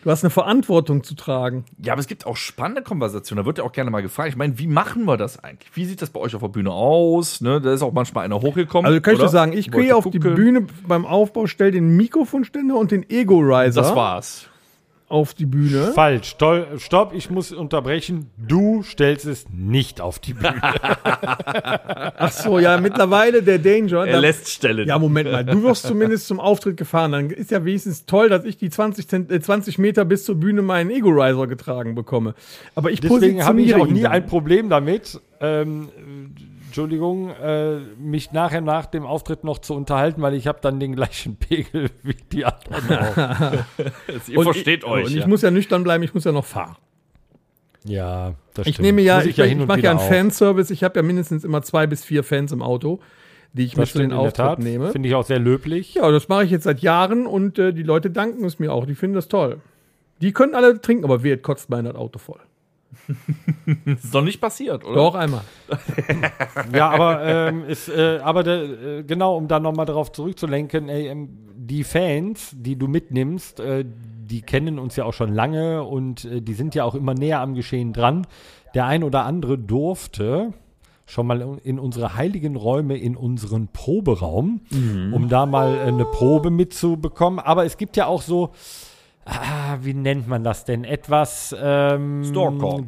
Du 0.04 0.10
hast 0.10 0.24
eine 0.24 0.32
Verantwortung 0.32 1.04
zu 1.04 1.14
tragen. 1.14 1.64
Ja, 1.78 1.94
aber 1.94 2.00
es 2.00 2.08
gibt 2.08 2.26
auch 2.26 2.36
spannende 2.36 2.82
Konversationen. 2.82 3.44
Da 3.44 3.46
wird 3.46 3.60
ja 3.60 3.64
auch 3.64 3.72
gerne 3.72 3.92
mal 3.92 4.02
gefragt. 4.02 4.30
Ich 4.30 4.36
meine, 4.36 4.58
wie 4.58 4.66
machen 4.66 5.06
wir 5.06 5.16
das 5.16 5.44
eigentlich? 5.44 5.70
Wie 5.76 5.86
sieht 5.86 6.02
das 6.02 6.10
bei 6.10 6.20
euch 6.20 6.34
auf 6.34 6.42
der 6.42 6.48
Bühne 6.48 6.72
aus? 6.72 7.40
Ne, 7.42 7.62
da 7.62 7.72
ist 7.72 7.84
auch 7.84 7.94
manchmal 7.94 8.26
einer 8.26 8.42
hochgekommen. 8.42 8.88
Also 8.88 9.00
kann 9.00 9.14
ich 9.14 9.20
dir 9.20 9.30
sagen, 9.30 9.54
ich 9.54 9.70
gehe 9.70 9.96
auf 9.96 10.06
die 10.10 10.20
gucken. 10.20 10.36
Bühne 10.36 10.66
beim 10.88 11.06
Aufbau, 11.06 11.46
stell 11.46 11.70
den 11.72 11.96
Mikrofonständer 11.98 12.76
und 12.78 12.90
den 12.90 13.08
Ego-Riser 13.08 13.82
Das 13.82 13.96
war's. 13.96 14.48
Auf 15.12 15.34
die 15.34 15.46
Bühne. 15.46 15.92
Falsch. 15.94 16.36
Stopp, 16.78 17.14
ich 17.14 17.30
muss 17.30 17.52
unterbrechen. 17.52 18.30
Du 18.38 18.82
stellst 18.84 19.26
es 19.26 19.46
nicht 19.52 20.00
auf 20.02 20.20
die 20.20 20.34
Bühne. 20.34 20.62
Ach 20.64 22.32
so, 22.32 22.60
ja, 22.60 22.80
mittlerweile 22.80 23.44
der 23.44 23.60
Danger. 23.60 24.06
Er 24.06 24.14
da- 24.14 24.20
lässt 24.20 24.50
stellen. 24.50 24.88
Ja, 24.88 24.98
Moment 24.98 25.32
mal. 25.32 25.44
Du 25.44 25.62
wirst 25.64 25.86
zumindest 25.86 26.28
zum 26.28 26.40
Auftritt 26.40 26.78
gefahren. 26.78 27.12
Dann 27.12 27.30
ist 27.30 27.52
ja 27.52 27.64
wenigstens 27.66 28.06
toll, 28.06 28.30
dass 28.30 28.46
ich 28.46 28.58
die 28.58 28.70
20, 28.70 29.08
Zent 29.08 29.32
äh, 29.32 29.42
20 29.42 29.78
Meter 29.78 30.06
bis 30.06 30.26
zur 30.26 30.36
Bühne 30.36 30.62
meinen 30.62 30.90
Ego-Riser 30.90 31.48
getragen 31.48 31.94
bekomme. 31.94 32.34
Aber 32.76 32.92
ich 32.92 33.02
Deswegen 33.02 33.44
habe 33.46 33.62
ich 33.62 33.76
auch 33.76 33.88
nie 33.88 34.06
ein 34.06 34.26
Problem 34.26 34.70
damit, 34.70 35.20
ähm, 35.42 35.90
äh, 35.98 36.51
Entschuldigung, 36.72 37.32
äh, 37.32 37.80
mich 38.00 38.32
nachher 38.32 38.62
nach 38.62 38.86
dem 38.86 39.06
Auftritt 39.06 39.44
noch 39.44 39.60
zu 39.60 39.74
unterhalten, 39.76 40.22
weil 40.22 40.34
ich 40.36 40.48
habe 40.48 40.60
dann 40.62 40.80
den 40.80 40.96
gleichen 40.96 41.36
Pegel 41.40 41.90
wie 42.02 42.16
die 42.32 42.46
anderen 42.46 42.98
auch. 42.98 43.18
Ihr 44.30 44.38
Und 44.38 44.44
versteht 44.46 44.84
ich, 44.84 44.90
euch. 44.90 45.06
Und 45.08 45.12
ja. 45.14 45.20
ich 45.20 45.28
muss 45.28 45.42
ja 45.42 45.52
nüchtern 45.52 45.84
bleiben, 45.84 46.02
ich 46.04 46.14
muss 46.14 46.24
ja 46.24 46.32
noch 46.32 46.46
fahren. 46.46 46.78
ja, 47.84 48.36
das 48.54 48.68
Ich 48.68 48.76
stimmt. 48.76 48.86
nehme 48.86 49.02
ja, 49.02 49.18
Muss 49.18 49.26
ich, 49.26 49.38
ich, 49.38 49.46
hin 49.46 49.60
und 49.62 49.68
mache 49.68 49.82
ja 49.82 49.92
einen 49.92 50.00
auch. 50.00 50.08
Fanservice. 50.08 50.72
Ich 50.72 50.84
habe 50.86 50.98
ja 51.00 51.04
mindestens 51.04 51.44
immer 51.44 51.62
zwei 51.62 51.88
bis 51.88 52.06
vier 52.06 52.24
Fans 52.24 52.52
im 52.54 52.62
Auto, 52.62 53.00
die 53.54 53.64
ich 53.66 53.72
Das 53.72 53.80
mit 53.80 53.88
zu 53.90 53.98
den 54.00 54.12
Tat. 54.12 54.20
Auftritten 54.40 54.64
nehme. 54.64 54.92
Finde 54.92 55.10
ich 55.10 55.16
auch 55.16 55.26
sehr 55.26 55.40
löblich. 55.40 55.96
Ja, 55.96 56.10
das 56.10 56.30
mache 56.30 56.46
ich 56.46 56.52
jetzt 56.52 56.64
seit 56.64 56.80
Jahren 56.82 57.26
und 57.28 57.60
äh, 57.60 57.74
die 57.74 57.84
Leute 57.84 58.10
danken 58.12 58.46
es 58.46 58.60
mir 58.60 58.72
auch. 58.72 58.86
Die 58.86 58.96
finden 58.96 59.16
das 59.16 59.28
toll. 59.28 59.60
Die 60.22 60.32
können 60.32 60.56
alle 60.56 60.80
trinken, 60.80 61.04
aber 61.04 61.22
wer 61.24 61.38
kotzt 61.38 61.70
mein 61.70 61.86
Auto 61.88 62.18
voll? 62.18 62.40
ist 63.86 64.14
doch 64.14 64.24
nicht 64.24 64.42
passiert, 64.42 64.84
oder? 64.84 64.96
Doch 64.96 65.16
einmal. 65.16 65.42
Ja, 66.74 66.90
aber 66.90 67.24
ähm, 67.24 67.66
ist, 67.66 67.90
äh, 67.90 68.20
aber 68.24 68.44
der, 68.44 68.64
äh, 68.64 69.04
genau, 69.04 69.36
um 69.38 69.48
da 69.48 69.60
nochmal 69.60 69.86
darauf 69.86 70.12
zurückzulenken, 70.12 70.90
ey, 70.90 71.08
ähm, 71.08 71.30
die 71.56 71.84
Fans, 71.84 72.52
die 72.54 72.76
du 72.76 72.88
mitnimmst, 72.88 73.60
äh, 73.60 73.86
die 73.86 74.42
kennen 74.42 74.80
uns 74.80 74.96
ja 74.96 75.06
auch 75.06 75.14
schon 75.14 75.34
lange 75.34 75.84
und 75.84 76.26
äh, 76.26 76.42
die 76.42 76.54
sind 76.54 76.76
ja 76.76 76.84
auch 76.84 76.96
immer 76.96 77.14
näher 77.14 77.42
am 77.42 77.54
Geschehen 77.56 77.94
dran. 77.94 78.28
Der 78.74 78.86
ein 78.86 79.04
oder 79.04 79.26
andere 79.26 79.58
durfte 79.58 80.54
schon 81.06 81.28
mal 81.28 81.60
in 81.64 81.78
unsere 81.78 82.16
heiligen 82.16 82.56
Räume, 82.56 82.98
in 82.98 83.18
unseren 83.18 83.68
Proberaum, 83.68 84.62
um 85.12 85.28
da 85.28 85.46
mal 85.46 85.76
äh, 85.76 85.82
eine 85.82 86.06
Probe 86.06 86.52
mitzubekommen. 86.52 87.40
Aber 87.40 87.66
es 87.66 87.78
gibt 87.78 87.98
ja 87.98 88.06
auch 88.06 88.22
so, 88.22 88.52
ah, 89.32 89.78
wie 89.82 89.94
nennt 89.94 90.28
man 90.28 90.44
das 90.44 90.66
denn? 90.66 90.84
Etwas 90.84 91.56
ähm, 91.60 92.24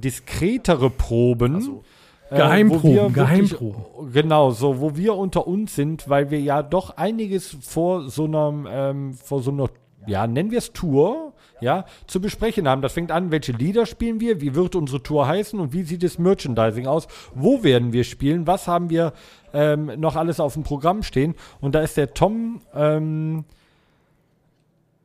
diskretere 0.01 0.89
Proben. 0.89 1.81
äh, 2.29 2.35
Geheimproben, 2.37 2.83
wir 2.83 3.01
wirklich- 3.15 3.15
Geheimproben. 3.15 4.11
Genau, 4.11 4.51
so, 4.51 4.79
wo 4.81 4.95
wir 4.95 5.15
unter 5.15 5.47
uns 5.47 5.75
sind, 5.75 6.09
weil 6.09 6.31
wir 6.31 6.39
ja 6.39 6.63
doch 6.63 6.97
einiges 6.97 7.55
vor 7.61 8.09
so 8.09 8.25
einer, 8.25 8.53
ähm, 8.69 9.13
vor 9.13 9.41
so 9.41 9.51
einer, 9.51 9.69
ja, 10.07 10.27
nennen 10.27 10.51
wir 10.51 10.57
es 10.57 10.73
Tour, 10.73 11.33
ja, 11.61 11.85
zu 12.07 12.19
besprechen 12.19 12.67
haben. 12.67 12.81
Das 12.81 12.91
fängt 12.93 13.11
an, 13.11 13.31
welche 13.31 13.53
Lieder 13.53 13.85
spielen 13.85 14.19
wir, 14.19 14.41
wie 14.41 14.53
wird 14.53 14.75
unsere 14.75 15.01
Tour 15.01 15.27
heißen 15.27 15.59
und 15.59 15.71
wie 15.71 15.83
sieht 15.83 16.03
das 16.03 16.19
Merchandising 16.19 16.87
aus, 16.87 17.07
wo 17.35 17.63
werden 17.63 17.93
wir 17.93 18.03
spielen, 18.03 18.45
was 18.47 18.67
haben 18.67 18.89
wir 18.89 19.13
ähm, 19.53 19.91
noch 19.97 20.15
alles 20.17 20.39
auf 20.41 20.55
dem 20.55 20.63
Programm 20.63 21.03
stehen. 21.03 21.35
Und 21.61 21.75
da 21.75 21.81
ist 21.81 21.95
der 21.95 22.13
Tom 22.13 22.61
ähm, 22.75 23.45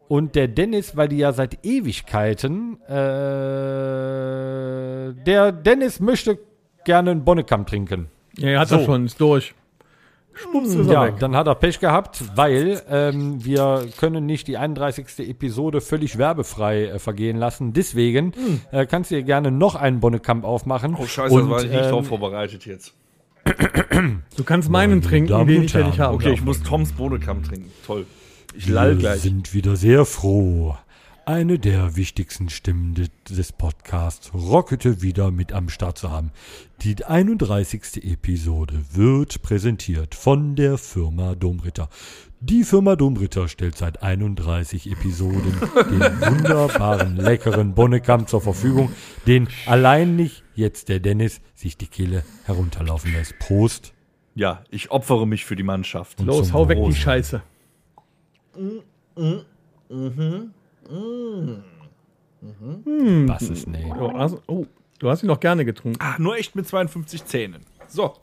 und 0.09 0.35
der 0.35 0.49
Dennis, 0.49 0.97
weil 0.97 1.09
die 1.09 1.19
ja 1.19 1.33
seit 1.33 1.65
Ewigkeiten, 1.65 2.81
äh, 2.89 2.93
der 5.25 5.53
Dennis 5.53 6.01
möchte 6.01 6.39
gerne 6.85 7.11
einen 7.13 7.25
Bonnekamp 7.25 7.67
trinken. 7.69 8.09
Ja, 8.37 8.49
er 8.49 8.61
hat 8.61 8.71
das 8.71 8.85
schon, 8.85 9.07
ist 9.07 9.21
durch. 9.21 9.55
Schwupps 10.33 10.69
ist 10.69 10.87
er 10.87 10.93
Ja, 10.93 11.05
weg. 11.07 11.15
dann 11.19 11.35
hat 11.35 11.49
er 11.49 11.57
Pech 11.57 11.81
gehabt, 11.81 12.23
weil 12.37 12.81
ähm, 12.89 13.45
wir 13.45 13.87
können 13.99 14.25
nicht 14.25 14.47
die 14.47 14.57
31. 14.57 15.29
Episode 15.29 15.81
völlig 15.81 16.17
werbefrei 16.17 16.85
äh, 16.87 16.99
vergehen 17.01 17.37
lassen. 17.37 17.73
Deswegen 17.73 18.33
äh, 18.71 18.87
kannst 18.87 19.11
du 19.11 19.17
dir 19.17 19.25
gerne 19.25 19.51
noch 19.51 19.75
einen 19.75 19.99
Bonnekamp 19.99 20.45
aufmachen. 20.45 20.97
Oh, 20.97 21.07
scheiße, 21.07 21.35
Und, 21.35 21.51
war 21.51 21.65
ich 21.65 21.71
nicht 21.71 21.85
ähm, 21.85 21.91
drauf 21.91 22.07
vorbereitet 22.07 22.65
jetzt. 22.67 22.95
Du 24.37 24.45
kannst 24.45 24.71
meinen 24.71 25.03
trinken, 25.03 25.31
Damen 25.31 25.49
den 25.49 25.63
ich 25.65 25.73
ja 25.73 25.85
nicht 25.87 25.99
habe. 25.99 26.15
Okay, 26.15 26.33
ich 26.33 26.45
muss 26.45 26.63
Toms 26.63 26.93
Bohnenkamm 26.93 27.43
trinken. 27.43 27.73
Toll. 27.87 28.07
Ich 28.55 28.69
lall 28.69 28.93
Wir 28.95 28.99
gleich. 29.01 29.21
sind 29.21 29.55
wieder 29.55 29.77
sehr 29.77 30.05
froh, 30.05 30.77
eine 31.27 31.59
der 31.59 31.97
wichtigsten 31.97 32.49
Stimmen 32.49 32.95
de- 32.95 33.09
des 33.29 33.53
Podcasts 33.53 34.33
Rockete 34.33 35.03
wieder 35.03 35.31
mit 35.31 35.53
am 35.53 35.69
Start 35.69 35.99
zu 35.99 36.11
haben. 36.11 36.31
Die 36.83 37.05
31. 37.05 38.03
Episode 38.05 38.75
wird 38.93 39.43
präsentiert 39.43 40.15
von 40.15 40.57
der 40.57 40.79
Firma 40.79 41.35
Domritter. 41.35 41.89
Die 42.41 42.65
Firma 42.65 42.97
Domritter 42.97 43.49
stellt 43.49 43.77
seit 43.77 44.03
31 44.03 44.91
Episoden 44.91 45.53
den 45.91 46.01
wunderbaren, 46.21 47.17
leckeren 47.17 47.75
Bonnekamp 47.75 48.29
zur 48.29 48.41
Verfügung, 48.41 48.91
den 49.27 49.49
allein 49.67 50.17
nicht 50.17 50.45
jetzt 50.55 50.89
der 50.89 51.01
Dennis 51.01 51.41
sich 51.55 51.77
die 51.77 51.89
Kehle 51.89 52.25
herunterlaufen 52.45 53.13
lässt. 53.13 53.39
Prost. 53.41 53.93
Ja, 54.35 54.63
ich 54.71 54.91
opfere 54.93 55.27
mich 55.27 55.45
für 55.45 55.57
die 55.57 55.65
Mannschaft. 55.65 56.21
Los, 56.21 56.47
zum 56.49 56.55
hau 56.55 56.69
weg 56.69 56.79
die 56.89 56.95
Rosen. 58.59 58.83
Scheiße. 59.19 60.53
Was 63.27 63.43
ist 63.43 63.67
nee. 63.67 63.93
Oh, 63.99 64.09
also, 64.09 64.41
oh, 64.47 64.67
du 64.99 65.11
hast 65.11 65.23
ihn 65.23 65.27
noch 65.27 65.41
gerne 65.41 65.65
getrunken. 65.65 65.99
Ach, 66.01 66.19
nur 66.19 66.37
echt 66.37 66.55
mit 66.55 66.69
52 66.69 67.25
Zähnen. 67.25 67.65
So. 67.89 68.15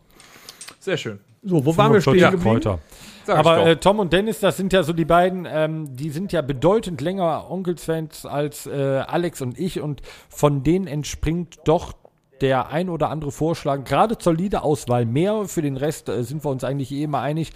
Sehr 0.80 0.98
schön. 0.98 1.20
So, 1.44 1.66
wo 1.66 1.76
waren 1.78 1.94
wir 1.94 2.02
stehen 2.02 2.20
45 2.20 2.42
geblieben? 2.42 2.80
Aber 3.28 3.66
äh, 3.66 3.76
Tom 3.78 4.00
und 4.00 4.14
Dennis, 4.14 4.40
das 4.40 4.58
sind 4.58 4.74
ja 4.74 4.84
so 4.84 4.94
die 4.94 5.06
beiden, 5.06 5.48
ähm, 5.50 5.96
die 5.96 6.10
sind 6.10 6.32
ja 6.32 6.42
bedeutend 6.42 7.02
länger 7.02 7.50
Onkels-Fans 7.50 8.26
als 8.26 8.68
äh, 8.68 9.04
Alex 9.08 9.42
und 9.42 9.60
ich 9.60 9.82
und 9.82 10.02
von 10.30 10.64
denen 10.64 10.88
entspringt 10.88 11.60
doch 11.66 11.94
der 12.42 12.70
ein 12.70 12.90
oder 12.90 13.10
andere 13.10 13.32
Vorschlag, 13.32 13.84
gerade 13.84 14.18
zur 14.18 14.34
Liederauswahl 14.34 15.06
mehr. 15.06 15.46
Für 15.46 15.62
den 15.62 15.78
Rest 15.78 16.10
äh, 16.10 16.24
sind 16.24 16.44
wir 16.44 16.50
uns 16.50 16.64
eigentlich 16.64 16.92
eh 16.92 17.04
immer 17.04 17.22
einig. 17.22 17.52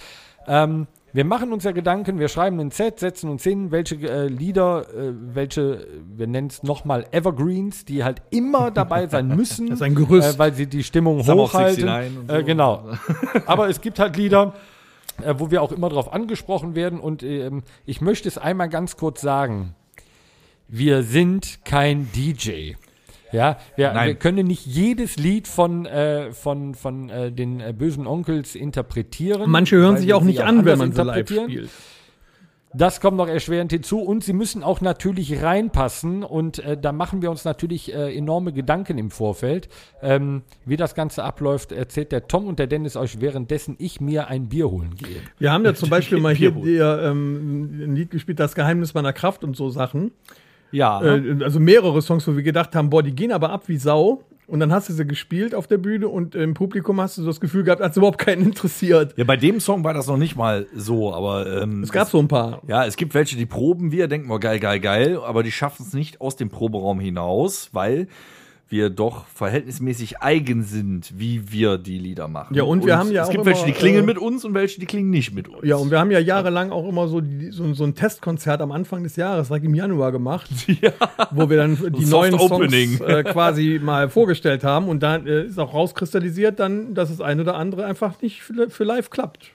Ähm, 0.48 0.88
wir 1.14 1.26
machen 1.26 1.52
uns 1.52 1.64
ja 1.64 1.72
Gedanken, 1.72 2.20
wir 2.20 2.28
schreiben 2.28 2.60
ein 2.60 2.72
Set, 2.72 3.00
setzen 3.00 3.30
uns 3.30 3.44
hin, 3.44 3.72
welche 3.72 3.96
äh, 3.96 4.28
Lieder, 4.28 4.88
äh, 4.94 5.14
welche, 5.34 5.88
wir 6.16 6.28
nennen 6.28 6.48
es 6.48 6.64
nochmal 6.64 7.08
Evergreens, 7.12 7.86
die 7.86 8.04
halt 8.04 8.22
immer 8.30 8.72
dabei 8.72 9.08
sein 9.08 9.28
müssen. 9.36 9.68
Das 9.68 9.78
ist 9.78 9.82
ein 9.82 9.96
Gerüst. 9.96 10.36
Äh, 10.36 10.40
weil 10.40 10.54
sie 10.54 10.68
die 10.68 10.84
Stimmung 10.84 11.24
Summer 11.24 11.44
hochhalten. 11.44 11.86
69 11.86 12.20
und 12.20 12.30
so. 12.30 12.36
Äh, 12.36 12.44
genau. 12.44 12.84
Aber 13.46 13.70
es 13.70 13.82
gibt 13.82 14.00
halt 14.00 14.18
Lieder, 14.18 14.54
äh, 15.24 15.36
wo 15.38 15.52
wir 15.52 15.62
auch 15.62 15.72
immer 15.72 15.90
drauf 15.90 16.14
angesprochen 16.14 16.76
werden. 16.76 17.00
Und 17.00 17.24
ähm, 17.24 17.64
ich 17.86 18.02
möchte 18.02 18.28
es 18.28 18.38
einmal 18.38 18.70
ganz 18.70 18.98
kurz 18.98 19.22
sagen. 19.22 19.76
Wir 20.68 21.02
sind 21.02 21.66
kein 21.66 22.12
DJ. 22.12 22.74
Ja, 23.32 23.58
wir, 23.76 23.94
wir 23.94 24.16
können 24.16 24.48
nicht 24.48 24.66
jedes 24.66 25.18
Lied 25.18 25.48
von, 25.48 25.86
äh, 25.86 26.32
von, 26.32 26.74
von 26.76 27.10
äh, 27.10 27.32
den 27.32 27.60
äh, 27.60 27.74
bösen 27.78 28.08
Onkels 28.08 28.56
interpretieren. 28.56 29.50
Manche 29.50 29.78
hören 29.78 29.98
sich 29.98 30.14
auch 30.14 30.24
nicht 30.24 30.42
an, 30.42 30.60
anders 30.60 30.66
wenn 30.66 30.80
man 30.80 30.92
sie 30.92 31.04
live 31.04 31.28
spielt. 31.30 31.70
Das 32.74 33.02
kommt 33.02 33.18
noch 33.18 33.28
erschwerend 33.28 33.72
hinzu 33.72 34.00
und 34.00 34.24
sie 34.24 34.34
müssen 34.34 34.62
auch 34.62 34.80
natürlich 34.80 35.42
reinpassen 35.42 36.24
und 36.24 36.60
äh, 36.60 36.78
da 36.80 36.92
machen 36.92 37.24
wir 37.24 37.32
uns 37.32 37.44
natürlich 37.44 37.92
äh, 37.96 38.16
enorme 38.16 38.54
Gedanken 38.54 39.00
im 39.00 39.10
Vorfeld. 39.10 39.70
Ähm, 40.04 40.44
wie 40.66 40.78
das 40.78 40.94
Ganze 40.94 41.24
abläuft, 41.24 41.72
erzählt 41.72 42.12
der 42.12 42.28
Tom 42.28 42.46
und 42.46 42.60
der 42.60 42.68
Dennis 42.68 42.96
euch, 42.96 43.22
währenddessen 43.22 43.76
ich 43.80 44.02
mir 44.02 44.28
ein 44.28 44.50
Bier 44.50 44.70
holen 44.70 44.96
gehe. 44.96 45.18
Wir 45.40 45.52
haben 45.52 45.66
ja 45.66 45.74
zum 45.74 45.90
Beispiel 45.90 46.20
mal 46.20 46.36
hier 46.36 46.52
der, 46.52 47.02
ähm, 47.06 47.86
ein 47.86 47.96
Lied 47.96 48.12
gespielt, 48.12 48.40
Das 48.40 48.54
Geheimnis 48.54 48.94
meiner 48.94 49.14
Kraft 49.14 49.44
und 49.44 49.56
so 49.56 49.72
Sachen. 49.72 50.12
Ja. 50.72 51.02
Äh, 51.02 51.44
also 51.44 51.60
mehrere 51.60 52.02
Songs, 52.02 52.28
wo 52.28 52.36
wir 52.36 52.44
gedacht 52.44 52.76
haben, 52.76 52.90
boah, 52.90 53.04
die 53.04 53.16
gehen 53.16 53.32
aber 53.32 53.50
ab 53.50 53.64
wie 53.68 53.78
Sau. 53.78 54.24
Und 54.48 54.60
dann 54.62 54.72
hast 54.72 54.90
du 54.90 54.94
sie 54.94 55.06
gespielt 55.06 55.54
auf 55.54 55.68
der 55.68 55.78
Bühne 55.78 56.08
und 56.08 56.34
im 56.34 56.56
Publikum 56.56 57.00
hast 57.00 57.20
du 57.20 57.22
so 57.22 57.28
das 57.28 57.40
Gefühl 57.40 57.64
gehabt, 57.64 57.84
als 57.84 57.96
überhaupt 57.98 58.18
keinen 58.18 58.44
interessiert. 58.44 59.14
ja, 59.16 59.24
bei 59.24 59.38
dem 59.38 59.60
Song 59.60 59.84
war 59.84 59.94
das 59.94 60.08
noch 60.08 60.18
nicht 60.18 60.36
mal 60.36 60.66
so, 60.76 61.14
aber 61.14 61.62
ähm, 61.62 61.84
Es 61.84 61.92
gab 61.92 62.10
so 62.10 62.18
ein 62.18 62.28
paar. 62.28 62.60
Ja, 62.68 62.84
es 62.84 62.96
gibt 62.98 63.14
welche, 63.14 63.38
die 63.38 63.46
proben 63.46 63.92
wir, 63.92 64.08
denken 64.08 64.28
wir 64.28 64.40
geil, 64.40 64.60
geil, 64.60 64.80
geil, 64.80 65.20
aber 65.24 65.44
die 65.44 65.52
schaffen 65.52 65.86
es 65.88 65.94
nicht 65.94 66.20
aus 66.20 66.36
dem 66.36 66.50
Proberaum 66.50 67.00
hinaus, 67.00 67.70
weil 67.74 68.08
wir 68.70 68.90
doch 68.90 69.26
verhältnismäßig 69.28 70.22
eigen 70.22 70.64
sind, 70.64 71.18
wie 71.18 71.52
wir 71.52 71.78
die 71.78 71.98
Lieder 71.98 72.28
machen. 72.28 72.54
Ja, 72.56 72.64
und 72.64 72.86
wir 72.86 72.98
haben 72.98 73.12
ja 73.12 73.24
Es 73.24 73.30
auch 73.30 73.32
gibt 73.32 73.46
welche, 73.46 73.66
die 73.66 73.72
klingen 73.72 74.04
äh, 74.04 74.06
mit 74.06 74.18
uns 74.18 74.46
und 74.46 74.54
welche, 74.54 74.80
die 74.80 74.86
klingen 74.86 75.10
nicht 75.10 75.34
mit 75.34 75.48
uns. 75.48 75.60
Ja, 75.64 75.76
und 75.78 75.90
wir 75.90 76.00
haben 76.00 76.12
ja 76.12 76.20
jahrelang 76.20 76.72
auch 76.72 76.88
immer 76.88 77.08
so, 77.08 77.20
die, 77.22 77.52
so, 77.52 77.74
so 77.74 77.84
ein 77.84 77.96
Testkonzert 77.96 78.62
am 78.62 78.72
Anfang 78.72 79.04
des 79.04 79.16
Jahres, 79.16 79.48
direkt 79.48 79.66
im 79.66 79.74
Januar 79.74 80.12
gemacht, 80.12 80.50
wo 81.32 81.50
wir 81.50 81.58
dann 81.58 81.78
die 81.98 82.06
neuen 82.06 82.36
Opening. 82.36 82.98
Songs 82.98 83.10
äh, 83.10 83.24
quasi 83.24 83.80
mal 83.84 84.10
vorgestellt 84.10 84.64
haben 84.64 84.88
und 84.88 85.02
da 85.02 85.18
äh, 85.18 85.46
ist 85.46 85.58
auch 85.58 85.74
rauskristallisiert 85.74 86.60
dann, 86.60 86.94
dass 86.94 87.10
das 87.10 87.22
eine 87.22 87.42
oder 87.42 87.56
andere 87.56 87.86
einfach 87.86 88.22
nicht 88.22 88.44
für, 88.44 88.70
für 88.70 88.84
live 88.84 89.10
klappt. 89.10 89.52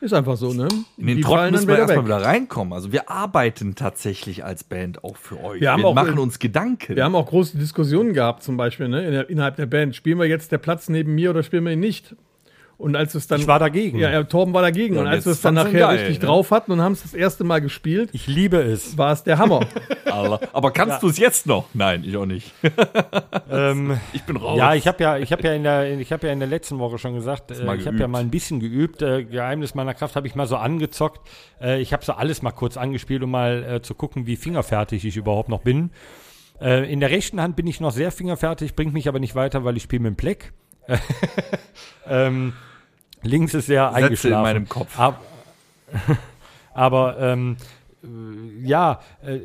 Ist 0.00 0.14
einfach 0.14 0.36
so, 0.36 0.52
ne? 0.52 0.68
In 0.96 1.06
den 1.08 1.16
Die 1.16 1.22
Trott 1.22 1.50
müssen 1.50 1.66
wir 1.66 1.76
erstmal 1.78 2.04
wieder 2.04 2.22
reinkommen. 2.22 2.72
Also 2.72 2.92
wir 2.92 3.10
arbeiten 3.10 3.74
tatsächlich 3.74 4.44
als 4.44 4.62
Band 4.62 5.02
auch 5.02 5.16
für 5.16 5.42
euch. 5.42 5.60
Wir 5.60 5.72
haben 5.72 5.84
auch- 5.84 5.94
machen 5.94 6.18
uns 6.18 6.38
Gedanken. 6.38 6.94
Wir 6.94 7.04
haben 7.04 7.16
auch 7.16 7.26
große 7.26 7.58
Diskussionen 7.58 8.12
gehabt, 8.12 8.42
zum 8.44 8.56
Beispiel, 8.56 8.88
ne, 8.88 9.22
innerhalb 9.22 9.56
der 9.56 9.66
Band. 9.66 9.96
Spielen 9.96 10.18
wir 10.18 10.26
jetzt 10.26 10.52
der 10.52 10.58
Platz 10.58 10.88
neben 10.88 11.14
mir 11.14 11.30
oder 11.30 11.42
spielen 11.42 11.64
wir 11.64 11.72
ihn 11.72 11.80
nicht? 11.80 12.14
Und 12.78 12.94
als 12.94 13.16
es 13.16 13.26
dann. 13.26 13.40
Ich 13.40 13.48
war 13.48 13.58
dagegen. 13.58 13.98
Ja, 13.98 14.08
ja 14.08 14.22
Torben 14.22 14.54
war 14.54 14.62
dagegen. 14.62 14.94
Ja, 14.94 15.00
und 15.00 15.08
als 15.08 15.26
wir 15.26 15.32
es 15.32 15.40
dann 15.40 15.54
nachher 15.54 15.80
geil, 15.80 15.96
richtig 15.96 16.20
ne? 16.20 16.26
drauf 16.26 16.52
hatten 16.52 16.70
und 16.70 16.80
haben 16.80 16.92
es 16.92 17.02
das 17.02 17.12
erste 17.12 17.42
Mal 17.42 17.60
gespielt, 17.60 18.10
Ich 18.12 18.28
liebe 18.28 18.58
es. 18.58 18.96
war 18.96 19.12
es 19.12 19.24
der 19.24 19.38
Hammer. 19.38 19.66
Aber 20.52 20.70
kannst 20.70 21.02
du 21.02 21.08
es 21.08 21.18
jetzt 21.18 21.46
noch? 21.46 21.66
Nein, 21.74 22.04
ich 22.06 22.16
auch 22.16 22.24
nicht. 22.24 22.52
ähm, 23.50 23.98
Ich 24.12 24.22
bin 24.22 24.36
raus. 24.36 24.58
ja, 24.58 24.74
ich 24.74 24.86
habe 24.86 25.02
ja, 25.02 25.18
ich 25.18 25.32
habe 25.32 25.42
ja 25.42 25.54
in 25.54 25.64
der, 25.64 25.98
ich 25.98 26.12
habe 26.12 26.28
ja 26.28 26.32
in 26.32 26.38
der 26.38 26.48
letzten 26.48 26.78
Woche 26.78 26.98
schon 26.98 27.14
gesagt, 27.14 27.50
äh, 27.50 27.74
ich 27.74 27.86
habe 27.88 27.98
ja 27.98 28.06
mal 28.06 28.20
ein 28.20 28.30
bisschen 28.30 28.60
geübt. 28.60 29.02
Äh, 29.02 29.24
Geheimnis 29.24 29.74
meiner 29.74 29.94
Kraft 29.94 30.14
habe 30.14 30.28
ich 30.28 30.36
mal 30.36 30.46
so 30.46 30.56
angezockt. 30.56 31.28
Äh, 31.60 31.80
ich 31.80 31.92
habe 31.92 32.04
so 32.04 32.12
alles 32.12 32.42
mal 32.42 32.52
kurz 32.52 32.76
angespielt, 32.76 33.24
um 33.24 33.32
mal 33.32 33.64
äh, 33.64 33.82
zu 33.82 33.96
gucken, 33.96 34.28
wie 34.28 34.36
fingerfertig 34.36 35.04
ich 35.04 35.16
überhaupt 35.16 35.48
noch 35.48 35.62
bin. 35.62 35.90
Äh, 36.60 36.92
in 36.92 37.00
der 37.00 37.10
rechten 37.10 37.40
Hand 37.40 37.56
bin 37.56 37.66
ich 37.66 37.80
noch 37.80 37.92
sehr 37.92 38.12
fingerfertig, 38.12 38.76
bringt 38.76 38.92
mich 38.92 39.08
aber 39.08 39.18
nicht 39.18 39.34
weiter, 39.34 39.64
weil 39.64 39.76
ich 39.76 39.82
spiele 39.82 40.02
mit 40.02 40.10
dem 40.10 40.16
Pleck. 40.16 40.52
ähm, 42.06 42.52
links 43.22 43.54
ist 43.54 43.66
sehr 43.66 43.88
Sätze 43.88 43.98
in 43.98 44.04
eingeschlafen. 44.04 44.42
meinem 44.42 44.68
Kopf. 44.68 44.98
Ab, 44.98 45.22
aber 46.74 47.18
ähm, 47.18 47.56
äh, 48.02 48.66
ja, 48.66 49.00
äh, 49.22 49.40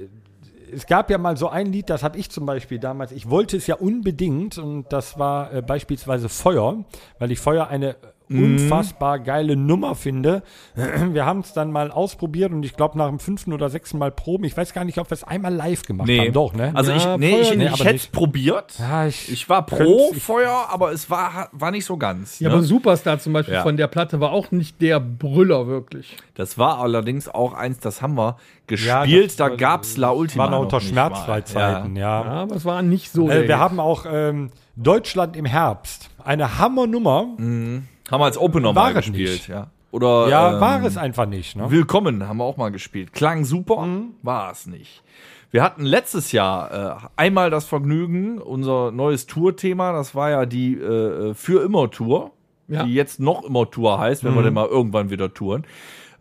es 0.73 0.87
gab 0.87 1.09
ja 1.09 1.17
mal 1.17 1.37
so 1.37 1.49
ein 1.49 1.67
Lied, 1.71 1.89
das 1.89 2.03
habe 2.03 2.17
ich 2.17 2.31
zum 2.31 2.45
Beispiel 2.45 2.79
damals, 2.79 3.11
ich 3.11 3.29
wollte 3.29 3.57
es 3.57 3.67
ja 3.67 3.75
unbedingt 3.75 4.57
und 4.57 4.91
das 4.91 5.19
war 5.19 5.53
äh, 5.53 5.61
beispielsweise 5.61 6.29
Feuer, 6.29 6.83
weil 7.19 7.31
ich 7.31 7.39
Feuer 7.39 7.67
eine 7.67 7.95
unfassbar 8.29 9.19
geile 9.19 9.55
Nummer 9.55 9.95
finde. 9.95 10.43
Wir 11.11 11.25
haben 11.25 11.39
es 11.41 11.53
dann 11.53 11.71
mal 11.71 11.91
ausprobiert 11.91 12.51
und 12.51 12.63
ich 12.63 12.75
glaube 12.75 12.97
nach 12.97 13.09
dem 13.09 13.19
fünften 13.19 13.53
oder 13.53 13.69
sechsten 13.69 13.97
Mal 13.97 14.11
Proben, 14.11 14.43
ich 14.45 14.55
weiß 14.55 14.73
gar 14.73 14.85
nicht, 14.85 14.97
ob 14.97 15.09
wir 15.09 15.15
es 15.15 15.23
einmal 15.23 15.53
live 15.53 15.83
gemacht 15.83 16.07
Nee. 16.07 16.19
haben. 16.19 16.33
Doch, 16.33 16.53
ne? 16.53 16.71
Also 16.73 16.91
Ja, 16.91 16.97
ich, 16.97 17.19
nee, 17.19 17.31
Feuer 17.31 17.41
ich, 17.41 17.55
nicht, 17.57 17.67
ich 17.67 17.73
aber 17.73 17.83
hätte 17.85 17.95
es 17.95 18.07
probiert. 18.07 18.73
ja, 18.79 19.05
ich, 19.07 19.31
Ich 19.31 19.49
war 19.49 19.65
pro 19.65 20.09
ich- 20.13 20.23
Feuer, 20.23 20.65
aber 20.69 20.91
es 20.91 21.09
war, 21.09 21.49
war 21.51 21.71
nicht 21.71 21.85
so 21.85 21.97
ganz. 21.97 22.39
Ja, 22.39 22.49
ne? 22.49 22.55
aber 22.55 22.63
Superstar 22.63 23.19
zum 23.19 23.33
Beispiel 23.33 23.55
Ja. 23.55 23.63
von 23.63 23.77
der 23.77 23.87
Platte 23.87 24.19
war 24.19 24.31
auch 24.31 24.51
nicht 24.51 24.81
der 24.81 24.99
Brüller 24.99 25.67
wirklich. 25.67 26.15
Das 26.35 26.57
war 26.57 26.79
allerdings 26.79 27.27
auch 27.29 27.53
eins, 27.53 27.79
das 27.79 28.01
haben 28.01 28.15
wir 28.15 28.37
gespielt. 28.67 29.27
das 29.31 29.35
da 29.35 29.49
war- 29.49 29.57
gab's 29.57 29.97
La 29.97 30.11
Ultima. 30.11 30.45
war 30.45 30.51
noch 30.51 30.59
unter. 30.61 30.79
Schmerzfreizeiten, 30.81 31.95
Ja. 31.95 32.23
ja. 32.23 32.31
Aber 32.31 32.55
es 32.55 32.65
war 32.65 32.81
nicht 32.81 33.11
so. 33.11 33.29
Äh, 33.29 33.47
wir 33.47 33.59
haben 33.59 33.79
auch 33.79 34.05
ähm, 34.09 34.49
Deutschland 34.75 35.35
im 35.35 35.45
Herbst. 35.45 36.09
Eine 36.23 36.57
Hammernummer. 36.59 37.27
Haben 37.37 37.87
wir 38.09 38.25
als 38.25 38.37
Opener 38.37 38.75
War 38.75 38.85
mal 38.85 38.89
es 38.91 38.95
gespielt, 39.05 39.31
nicht. 39.31 39.47
ja. 39.47 39.67
Oder 39.91 40.27
Ja, 40.29 40.53
ähm, 40.55 40.61
war 40.61 40.83
es 40.83 40.97
einfach 40.97 41.25
nicht. 41.27 41.55
Ne? 41.55 41.69
Willkommen 41.69 42.27
haben 42.27 42.37
wir 42.37 42.43
auch 42.45 42.57
mal 42.57 42.71
gespielt. 42.71 43.13
Klang 43.13 43.45
super, 43.45 43.87
war 44.21 44.51
es 44.51 44.65
nicht. 44.65 45.03
Wir 45.51 45.61
hatten 45.61 45.83
letztes 45.85 46.31
Jahr 46.31 46.71
äh, 46.97 47.07
einmal 47.15 47.51
das 47.51 47.65
Vergnügen, 47.65 48.39
unser 48.39 48.91
neues 48.91 49.27
Tourthema, 49.27 49.91
das 49.91 50.15
war 50.15 50.31
ja 50.31 50.45
die 50.47 50.73
äh, 50.75 51.33
Für 51.35 51.63
immer 51.63 51.91
Tour, 51.91 52.31
Ja. 52.67 52.83
die 52.83 52.93
jetzt 52.95 53.19
noch 53.19 53.43
immer 53.43 53.69
Tour 53.69 53.99
heißt, 53.99 54.23
wenn 54.23 54.33
wir 54.33 54.41
denn 54.41 54.53
mal 54.55 54.65
irgendwann 54.67 55.11
wieder 55.11 55.31
touren. 55.33 55.65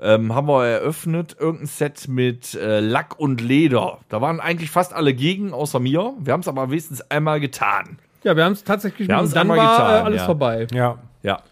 Ähm, 0.00 0.34
haben 0.34 0.48
wir 0.48 0.64
eröffnet, 0.66 1.36
irgendein 1.38 1.66
Set 1.68 2.08
mit 2.08 2.54
äh, 2.54 2.80
Lack 2.80 3.18
und 3.20 3.40
Leder. 3.40 3.98
Da 4.08 4.20
waren 4.20 4.40
eigentlich 4.40 4.68
fast 4.70 4.92
alle 4.92 5.14
gegen, 5.14 5.52
außer 5.54 5.78
mir. 5.78 6.12
Wir 6.18 6.32
haben 6.32 6.40
es 6.40 6.48
aber 6.48 6.68
wenigstens 6.70 7.00
einmal 7.10 7.38
getan. 7.40 7.98
Ja, 8.24 8.36
wir 8.36 8.44
haben 8.44 8.52
es 8.52 8.64
tatsächlich 8.64 9.08
Wir 9.08 9.16
gespielt. 9.18 9.28
und 9.28 9.36
Dann 9.36 9.48
war 9.48 9.56
getan, 9.56 9.90
äh, 9.90 10.04
alles 10.04 10.20
ja. 10.20 10.26
vorbei. 10.26 10.66
Ja. 10.72 10.98
Ja. 11.22 11.42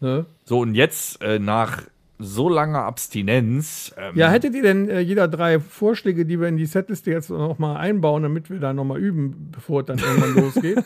Ne? 0.00 0.26
So, 0.44 0.60
und 0.60 0.74
jetzt 0.74 1.22
äh, 1.22 1.38
nach 1.38 1.82
so 2.18 2.48
langer 2.48 2.84
Abstinenz. 2.84 3.94
Ähm, 3.96 4.16
Ja, 4.16 4.28
hättet 4.30 4.54
ihr 4.54 4.62
denn 4.62 4.88
äh, 4.88 5.00
jeder 5.00 5.26
drei 5.28 5.58
Vorschläge, 5.58 6.26
die 6.26 6.38
wir 6.40 6.48
in 6.48 6.56
die 6.56 6.66
Setliste 6.66 7.10
jetzt 7.10 7.30
noch 7.30 7.58
mal 7.58 7.76
einbauen, 7.76 8.22
damit 8.22 8.50
wir 8.50 8.60
da 8.60 8.72
noch 8.72 8.84
mal 8.84 8.98
üben, 8.98 9.48
bevor 9.52 9.80
es 9.80 9.86
dann 9.86 9.98
irgendwann 9.98 10.34
losgeht? 10.44 10.84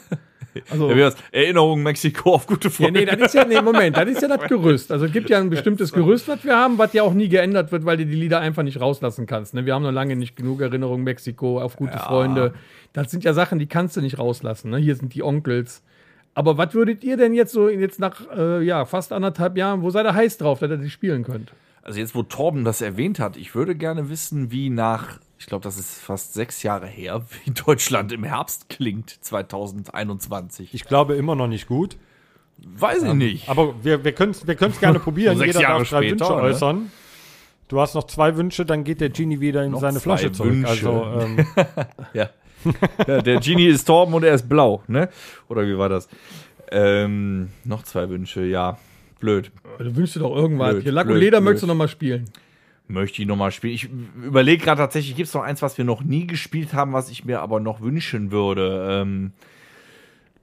Also, 0.71 0.91
Ja? 0.91 1.11
Erinnerung 1.33 1.83
Mexiko 1.83 2.35
auf 2.35 2.47
gute 2.47 2.69
ja, 2.69 2.75
Freunde. 2.75 3.01
nee, 3.01 3.07
das 3.07 3.19
ist 3.21 3.35
ja, 3.35 3.45
nee, 3.45 3.61
Moment, 3.61 3.97
das 3.97 4.09
ist 4.09 4.23
ja 4.23 4.29
das 4.29 4.49
Gerüst. 4.49 4.93
Also 4.93 5.07
es 5.07 5.13
gibt 5.13 5.31
ja 5.31 5.39
ein 5.39 5.51
bestimmtes 5.51 5.93
Gerüst, 5.93 6.29
was 6.29 6.45
wir 6.45 6.57
haben, 6.57 6.79
was 6.79 6.93
ja 6.93 7.03
auch 7.03 7.15
nie 7.15 7.29
geändert 7.29 7.73
wird, 7.73 7.85
weil 7.85 7.97
du 7.97 8.07
die 8.07 8.15
Lieder 8.15 8.41
einfach 8.41 8.63
nicht 8.63 8.81
rauslassen 8.81 9.27
kannst. 9.27 9.55
Ne? 9.55 9.67
Wir 9.67 9.75
haben 9.75 9.83
noch 9.83 9.93
lange 9.93 10.17
nicht 10.17 10.37
genug 10.37 10.61
Erinnerung 10.61 11.03
Mexiko 11.03 11.61
auf 11.61 11.77
gute 11.77 11.99
Freunde. 11.99 12.55
Das 12.93 13.11
sind 13.11 13.25
ja 13.25 13.33
Sachen, 13.35 13.59
die 13.59 13.67
kannst 13.67 13.97
du 13.97 14.01
nicht 14.01 14.19
rauslassen. 14.19 14.71
Ne? 14.71 14.79
Hier 14.79 14.95
sind 14.97 15.15
die 15.15 15.23
Onkels. 15.23 15.83
Aber 16.35 16.59
was 16.59 16.75
würdet 16.75 17.05
ihr 17.05 17.17
denn 17.17 17.33
jetzt 17.33 17.53
so 17.53 17.69
jetzt 17.69 18.01
nach 18.01 18.23
äh, 18.37 18.63
ja, 18.65 18.85
fast 18.85 19.13
anderthalb 19.13 19.57
Jahren, 19.57 19.83
wo 19.83 19.91
seid 19.91 20.05
ihr 20.07 20.15
heiß 20.15 20.39
drauf, 20.39 20.59
dass 20.59 20.71
ihr 20.71 20.79
die 20.79 20.91
spielen 20.91 21.23
könnt? 21.23 21.53
Also 21.83 22.01
jetzt, 22.01 22.15
wo 22.15 22.23
Torben 22.23 22.65
das 22.65 22.81
erwähnt 22.81 23.21
hat, 23.21 23.37
ich 23.37 23.55
würde 23.55 23.75
gerne 23.75 24.09
wissen, 24.09 24.51
wie 24.51 24.71
nach, 24.71 25.19
ich 25.45 25.49
glaube, 25.49 25.63
das 25.63 25.77
ist 25.79 25.99
fast 26.01 26.33
sechs 26.33 26.63
Jahre 26.63 26.87
her, 26.87 27.21
wie 27.45 27.51
Deutschland 27.51 28.13
im 28.13 28.25
Herbst 28.25 28.71
klingt 28.71 29.11
2021. 29.11 30.73
Ich 30.73 30.85
glaube 30.87 31.17
immer 31.17 31.35
noch 31.35 31.49
nicht 31.49 31.67
gut. 31.67 31.99
weiß 32.59 33.03
ich 33.03 33.13
nicht. 33.13 33.49
Aber 33.51 33.75
wir, 33.85 34.05
wir 34.05 34.13
können 34.13 34.31
es 34.31 34.47
wir 34.47 34.55
können's 34.55 34.81
gerne 34.81 34.99
probieren. 35.01 35.39
Jeder 35.39 35.61
Jahre 35.61 35.81
darf 35.81 35.91
drei 35.91 35.99
später, 36.09 36.29
Wünsche 36.31 36.35
ne? 36.37 36.43
äußern. 36.43 36.93
Du 37.69 37.79
hast 37.79 37.95
noch 37.95 38.05
zwei 38.07 38.37
Wünsche, 38.37 38.65
dann 38.65 38.85
geht 38.85 39.03
der 39.03 39.11
Genie 39.11 39.41
wieder 39.41 39.65
in 39.65 39.73
Noch 39.73 39.81
seine 39.81 39.99
zwei 39.99 40.17
Flasche 40.17 40.33
zurück. 40.33 40.51
Wünsche. 40.53 40.71
Also, 40.71 41.21
ähm, 41.21 41.47
Ja. 42.15 42.31
ja. 43.07 43.21
Der 43.21 43.41
Genie 43.41 43.67
ist 43.67 43.85
Torben 43.85 44.15
und 44.15 44.23
er 44.25 44.33
ist 44.35 44.49
blau, 44.49 44.83
ne? 44.87 45.11
Oder 45.49 45.67
wie 45.67 45.77
war 45.77 45.91
das? 45.91 46.09
Ähm, 46.71 47.51
noch 47.65 47.83
zwei 47.83 48.09
Wünsche, 48.09 48.43
ja. 48.45 48.79
Blöd. 49.21 49.51
Du 49.79 49.95
wünschst 49.95 50.17
dir 50.17 50.21
doch 50.21 50.35
irgendwas. 50.35 50.71
Blöd, 50.71 50.83
Hier 50.85 50.93
Lack 50.93 51.05
und 51.07 51.13
blöd, 51.13 51.23
Leder 51.23 51.39
blöd. 51.41 51.45
möchtest 51.45 51.63
du 51.65 51.67
noch 51.67 51.75
mal 51.75 51.89
spielen. 51.89 52.31
Möchte 52.87 53.23
ich 53.23 53.29
nochmal 53.29 53.51
spielen. 53.51 53.73
Ich 53.75 53.89
überlege 54.23 54.63
gerade 54.63 54.79
tatsächlich, 54.83 55.17
gibt 55.17 55.29
es 55.29 55.35
noch 55.35 55.43
eins, 55.43 55.63
was 55.63 55.79
wir 55.79 55.85
noch 55.87 56.03
nie 56.03 56.27
gespielt 56.27 56.75
haben, 56.75 56.93
was 56.93 57.09
ich 57.11 57.25
mir 57.25 57.41
aber 57.41 57.59
noch 57.61 57.81
wünschen 57.81 58.31
würde. 58.31 59.01
Ähm, 59.03 59.33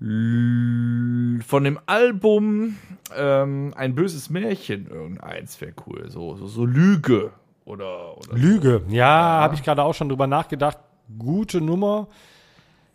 von 0.01 1.63
dem 1.63 1.79
Album 1.85 2.77
ähm, 3.15 3.73
Ein 3.75 3.93
böses 3.93 4.29
Märchen, 4.31 4.87
irgendeins 4.87 5.59
wäre 5.61 5.73
cool. 5.85 6.09
So, 6.09 6.35
so, 6.35 6.47
so 6.47 6.65
Lüge. 6.65 7.31
Oder, 7.65 8.17
oder 8.17 8.35
Lüge. 8.35 8.81
Ja, 8.89 9.07
habe 9.41 9.53
ich 9.55 9.61
gerade 9.63 9.83
auch 9.83 9.93
schon 9.93 10.09
drüber 10.09 10.25
nachgedacht. 10.27 10.79
Gute 11.19 11.61
Nummer. 11.61 12.07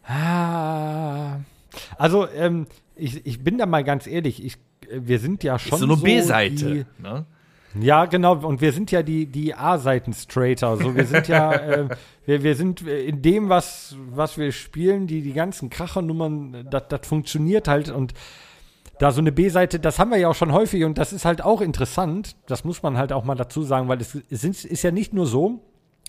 Ah. 0.05 1.36
Also, 1.99 2.28
ähm, 2.30 2.66
ich, 2.97 3.24
ich 3.24 3.44
bin 3.44 3.59
da 3.59 3.66
mal 3.66 3.84
ganz 3.84 4.07
ehrlich. 4.07 4.44
Ich, 4.44 4.57
wir 4.90 5.18
sind 5.20 5.44
ja 5.44 5.59
schon 5.59 5.74
ist 5.74 5.80
so 5.80 5.86
eine 5.86 5.97
die- 5.97 6.03
B-Seite. 6.03 6.86
Ne? 6.99 7.26
Ja, 7.81 8.07
genau. 8.07 8.37
Und 8.37 8.61
wir 8.61 8.72
sind 8.72 8.91
ja 8.91 9.03
die, 9.03 9.27
die 9.27 9.55
A-Seiten-Straighter. 9.55 10.77
So, 10.77 10.95
wir 10.95 11.07
sind 11.07 11.29
ja, 11.29 11.53
äh, 11.55 11.89
wir, 12.24 12.43
wir 12.43 12.55
sind 12.55 12.87
äh, 12.87 13.05
in 13.05 13.22
dem, 13.22 13.49
was, 13.49 13.97
was 14.11 14.39
wir 14.39 14.53
spielen, 14.53 15.07
die, 15.07 15.22
die 15.22 15.33
ganzen 15.33 15.70
Krachernummern, 15.70 16.66
das 16.70 16.85
das 16.89 17.07
funktioniert 17.07 17.68
halt. 17.68 17.91
Und 17.91 18.14
da 18.99 19.11
so 19.11 19.20
eine 19.20 19.33
B-Seite, 19.33 19.79
das 19.79 19.99
haben 19.99 20.11
wir 20.11 20.18
ja 20.18 20.29
auch 20.29 20.35
schon 20.35 20.53
häufig 20.53 20.85
und 20.85 20.97
das 20.99 21.12
ist 21.12 21.24
halt 21.24 21.43
auch 21.43 21.61
interessant. 21.61 22.37
Das 22.47 22.64
muss 22.64 22.83
man 22.83 22.97
halt 22.97 23.12
auch 23.12 23.24
mal 23.24 23.35
dazu 23.35 23.62
sagen, 23.62 23.89
weil 23.89 24.01
es, 24.01 24.18
es 24.31 24.45
ist, 24.45 24.64
ist 24.64 24.83
ja 24.83 24.91
nicht 24.91 25.12
nur 25.12 25.27
so, 25.27 25.61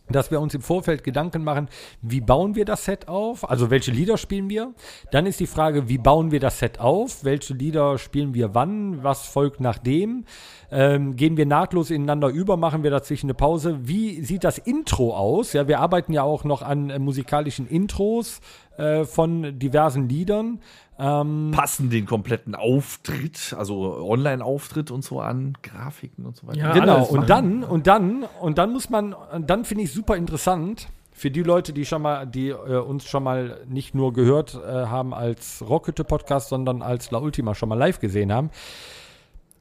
dass 0.09 0.31
wir 0.31 0.39
uns 0.39 0.53
im 0.53 0.61
Vorfeld 0.61 1.03
Gedanken 1.03 1.43
machen, 1.43 1.69
wie 2.01 2.21
bauen 2.21 2.55
wir 2.55 2.65
das 2.65 2.85
Set 2.85 3.07
auf? 3.07 3.49
Also 3.49 3.69
welche 3.69 3.91
Lieder 3.91 4.17
spielen 4.17 4.49
wir? 4.49 4.73
Dann 5.11 5.25
ist 5.25 5.39
die 5.39 5.47
Frage, 5.47 5.89
wie 5.89 5.97
bauen 5.97 6.31
wir 6.31 6.39
das 6.39 6.59
Set 6.59 6.79
auf? 6.79 7.23
Welche 7.23 7.53
Lieder 7.53 7.97
spielen 7.97 8.33
wir 8.33 8.53
wann? 8.53 9.03
Was 9.03 9.25
folgt 9.25 9.59
nachdem? 9.59 10.25
Ähm, 10.71 11.15
gehen 11.15 11.37
wir 11.37 11.45
nahtlos 11.45 11.89
ineinander 11.91 12.27
über? 12.29 12.57
Machen 12.57 12.83
wir 12.83 12.91
dazwischen 12.91 13.27
eine 13.27 13.33
Pause? 13.33 13.79
Wie 13.83 14.21
sieht 14.21 14.43
das 14.43 14.57
Intro 14.57 15.15
aus? 15.15 15.53
Ja, 15.53 15.67
wir 15.67 15.79
arbeiten 15.79 16.13
ja 16.13 16.23
auch 16.23 16.43
noch 16.43 16.61
an 16.61 16.89
äh, 16.89 16.99
musikalischen 16.99 17.67
Intros 17.67 18.41
äh, 18.77 19.05
von 19.05 19.57
diversen 19.57 20.07
Liedern. 20.09 20.59
Ähm, 20.99 21.51
Passen 21.53 21.89
den 21.89 22.05
kompletten 22.05 22.55
Auftritt, 22.55 23.55
also 23.57 23.97
Online-Auftritt 24.03 24.89
und 24.89 25.03
so 25.03 25.19
an, 25.19 25.53
Grafiken 25.61 26.25
und 26.25 26.35
so 26.35 26.47
weiter. 26.47 26.59
Ja, 26.59 26.73
genau, 26.73 27.05
und 27.05 27.29
dann, 27.29 27.63
und 27.63 27.87
dann, 27.87 28.25
und 28.41 28.57
dann 28.57 28.71
muss 28.71 28.89
man, 28.89 29.15
dann 29.45 29.63
finde 29.63 29.83
ich 29.83 29.93
super 29.93 30.15
interessant, 30.15 30.89
für 31.17 31.31
die 31.31 31.41
Leute, 31.41 31.73
die 31.73 31.83
schon 31.83 32.03
mal, 32.03 32.27
die 32.27 32.49
äh, 32.49 32.77
uns 32.77 33.05
schon 33.05 33.23
mal 33.23 33.61
nicht 33.67 33.95
nur 33.95 34.13
gehört 34.13 34.53
äh, 34.53 34.85
haben 34.85 35.15
als 35.15 35.63
Rockete 35.67 36.03
Podcast, 36.03 36.49
sondern 36.49 36.83
als 36.83 37.09
La 37.09 37.17
Ultima 37.17 37.55
schon 37.55 37.69
mal 37.69 37.75
live 37.75 37.99
gesehen 37.99 38.31
haben. 38.31 38.51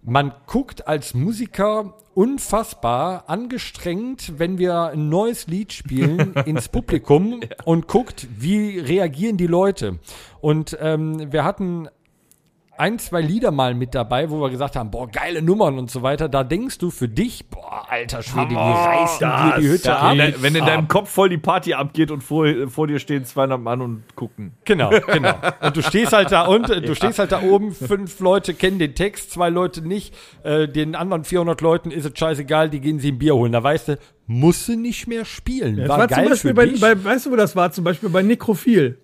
Man 0.07 0.33
guckt 0.47 0.87
als 0.87 1.15
Musiker 1.15 1.95
unfassbar 2.15 3.25
angestrengt, 3.27 4.39
wenn 4.39 4.57
wir 4.57 4.85
ein 4.85 5.09
neues 5.09 5.49
Lied 5.49 5.73
spielen, 5.73 6.33
ins 6.47 6.69
Publikum 6.69 7.41
und 7.65 7.89
guckt, 7.89 8.29
wie 8.39 8.79
reagieren 8.79 9.37
die 9.37 9.49
Leute. 9.49 9.99
Und 10.41 10.79
ähm, 10.81 11.33
wir 11.33 11.45
hatten 11.45 11.89
ein, 12.79 12.99
zwei 12.99 13.21
Lieder 13.21 13.51
mal 13.51 13.75
mit 13.75 13.95
dabei, 13.95 14.31
wo 14.31 14.41
wir 14.41 14.51
gesagt 14.51 14.77
haben, 14.77 14.91
boah, 14.91 15.09
geile 15.09 15.43
Nummern 15.43 15.79
und 15.79 15.91
so 15.91 16.03
weiter. 16.03 16.29
Da 16.29 16.45
denkst 16.45 16.79
du 16.79 16.91
für 16.91 17.09
dich, 17.09 17.49
boah, 17.49 17.87
alter 17.89 18.23
Schwede, 18.23 18.49
die 18.49 18.55
reißen 18.55 19.29
dir 19.29 19.55
die 19.61 19.69
Hütte 19.69 19.89
Ja, 19.89 19.99
ab. 19.99 20.17
wenn, 20.17 20.43
wenn 20.43 20.55
in 20.55 20.67
deinem 20.67 20.89
Kopf 20.89 21.11
voll 21.11 21.29
die 21.29 21.39
Party 21.39 21.75
abgeht 21.75 22.11
und 22.11 22.23
vor, 22.23 22.47
vor 22.69 22.87
dir 22.87 22.99
stehen 22.99 23.25
200 23.25 23.61
Mann 23.61 23.81
und 23.81 24.05
gucken. 24.15 24.53
Genau, 24.65 24.91
genau. 24.91 25.35
Und 25.61 25.77
du 25.77 25.83
stehst 25.83 26.13
halt 26.13 26.33
da 26.33 26.47
und 26.47 26.69
du 26.69 26.95
stehst 26.97 27.19
halt 27.19 27.33
da 27.33 27.43
oben, 27.43 27.73
fünf 27.73 28.21
Leute 28.21 28.55
kennen 28.55 28.79
den 28.79 28.95
Text, 28.95 29.31
zwei 29.33 29.49
Leute 29.49 29.87
nicht, 29.87 30.15
äh, 30.43 30.69
den 30.69 30.95
anderen 30.95 31.25
400 31.25 31.61
Leuten 31.61 31.91
ist 31.91 32.05
es 32.05 32.19
scheißegal, 32.19 32.71
die 32.71 32.81
gehen 32.81 32.99
sie 32.99 33.13
ein 33.13 33.19
Bier 33.19 33.35
holen. 33.35 33.53
Da 33.53 33.63
weißt 33.63 33.89
du, 33.89 33.99
musst 34.27 34.69
du 34.69 34.77
nicht 34.77 35.07
mehr 35.07 35.25
spielen. 35.25 35.77
Das 35.77 35.89
war, 35.89 35.99
war, 35.99 36.09
zum 36.09 36.17
geil 36.17 36.29
Beispiel 36.29 36.51
für 36.51 36.55
bei, 36.55 36.67
dich. 36.67 36.81
bei, 36.81 37.05
weißt 37.05 37.27
du, 37.27 37.31
wo 37.33 37.37
das 37.37 37.57
war? 37.57 37.71
Zum 37.73 37.85
Beispiel 37.85 38.09
bei 38.09 38.23
Nekrophil. 38.23 38.99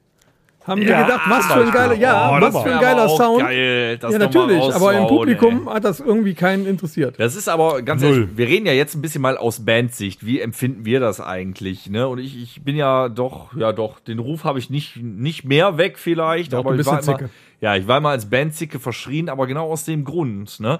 Haben 0.64 0.80
wir 0.82 0.88
Ja, 0.90 1.02
gedacht, 1.02 1.22
was 1.28 1.46
für 1.46 1.64
ein 1.64 1.70
geiler, 1.72 1.94
ja, 1.94 2.30
Oh, 2.36 2.40
was 2.40 2.62
für 2.62 2.72
ein 2.72 2.80
geiler 2.80 3.08
Sound. 3.08 3.40
Geil, 3.40 3.98
das 3.98 4.12
ja, 4.12 4.18
mal 4.18 4.26
natürlich, 4.26 4.74
aber 4.74 4.94
im 4.94 5.06
Publikum 5.08 5.66
ey. 5.66 5.74
hat 5.74 5.84
das 5.84 5.98
irgendwie 6.00 6.34
keinen 6.34 6.66
interessiert. 6.66 7.18
Das 7.18 7.34
ist 7.34 7.48
aber 7.48 7.82
ganz 7.82 8.02
Null. 8.02 8.12
ehrlich, 8.12 8.28
wir 8.36 8.46
reden 8.46 8.66
ja 8.66 8.72
jetzt 8.72 8.94
ein 8.94 9.02
bisschen 9.02 9.22
mal 9.22 9.36
aus 9.36 9.64
Bandsicht. 9.64 10.24
Wie 10.24 10.40
empfinden 10.40 10.84
wir 10.84 11.00
das 11.00 11.20
eigentlich? 11.20 11.90
Ne? 11.90 12.06
Und 12.06 12.18
ich, 12.18 12.40
ich 12.40 12.62
bin 12.62 12.76
ja 12.76 13.08
doch, 13.08 13.56
ja 13.56 13.72
doch, 13.72 13.98
den 13.98 14.20
Ruf 14.20 14.44
habe 14.44 14.58
ich 14.60 14.70
nicht, 14.70 14.96
nicht 15.02 15.44
mehr 15.44 15.78
weg 15.78 15.98
vielleicht, 15.98 16.52
Doch, 16.52 16.58
aber 16.60 16.74
du 16.74 16.80
ich 16.80 16.86
war 16.86 16.98
eine 17.02 17.06
immer, 17.06 17.30
ja, 17.60 17.76
ich 17.76 17.88
war 17.88 17.98
immer 17.98 18.10
als 18.10 18.30
Bandzicke 18.30 18.78
verschrien, 18.78 19.28
aber 19.28 19.46
genau 19.48 19.68
aus 19.70 19.84
dem 19.84 20.04
Grund. 20.04 20.60
Ne? 20.60 20.78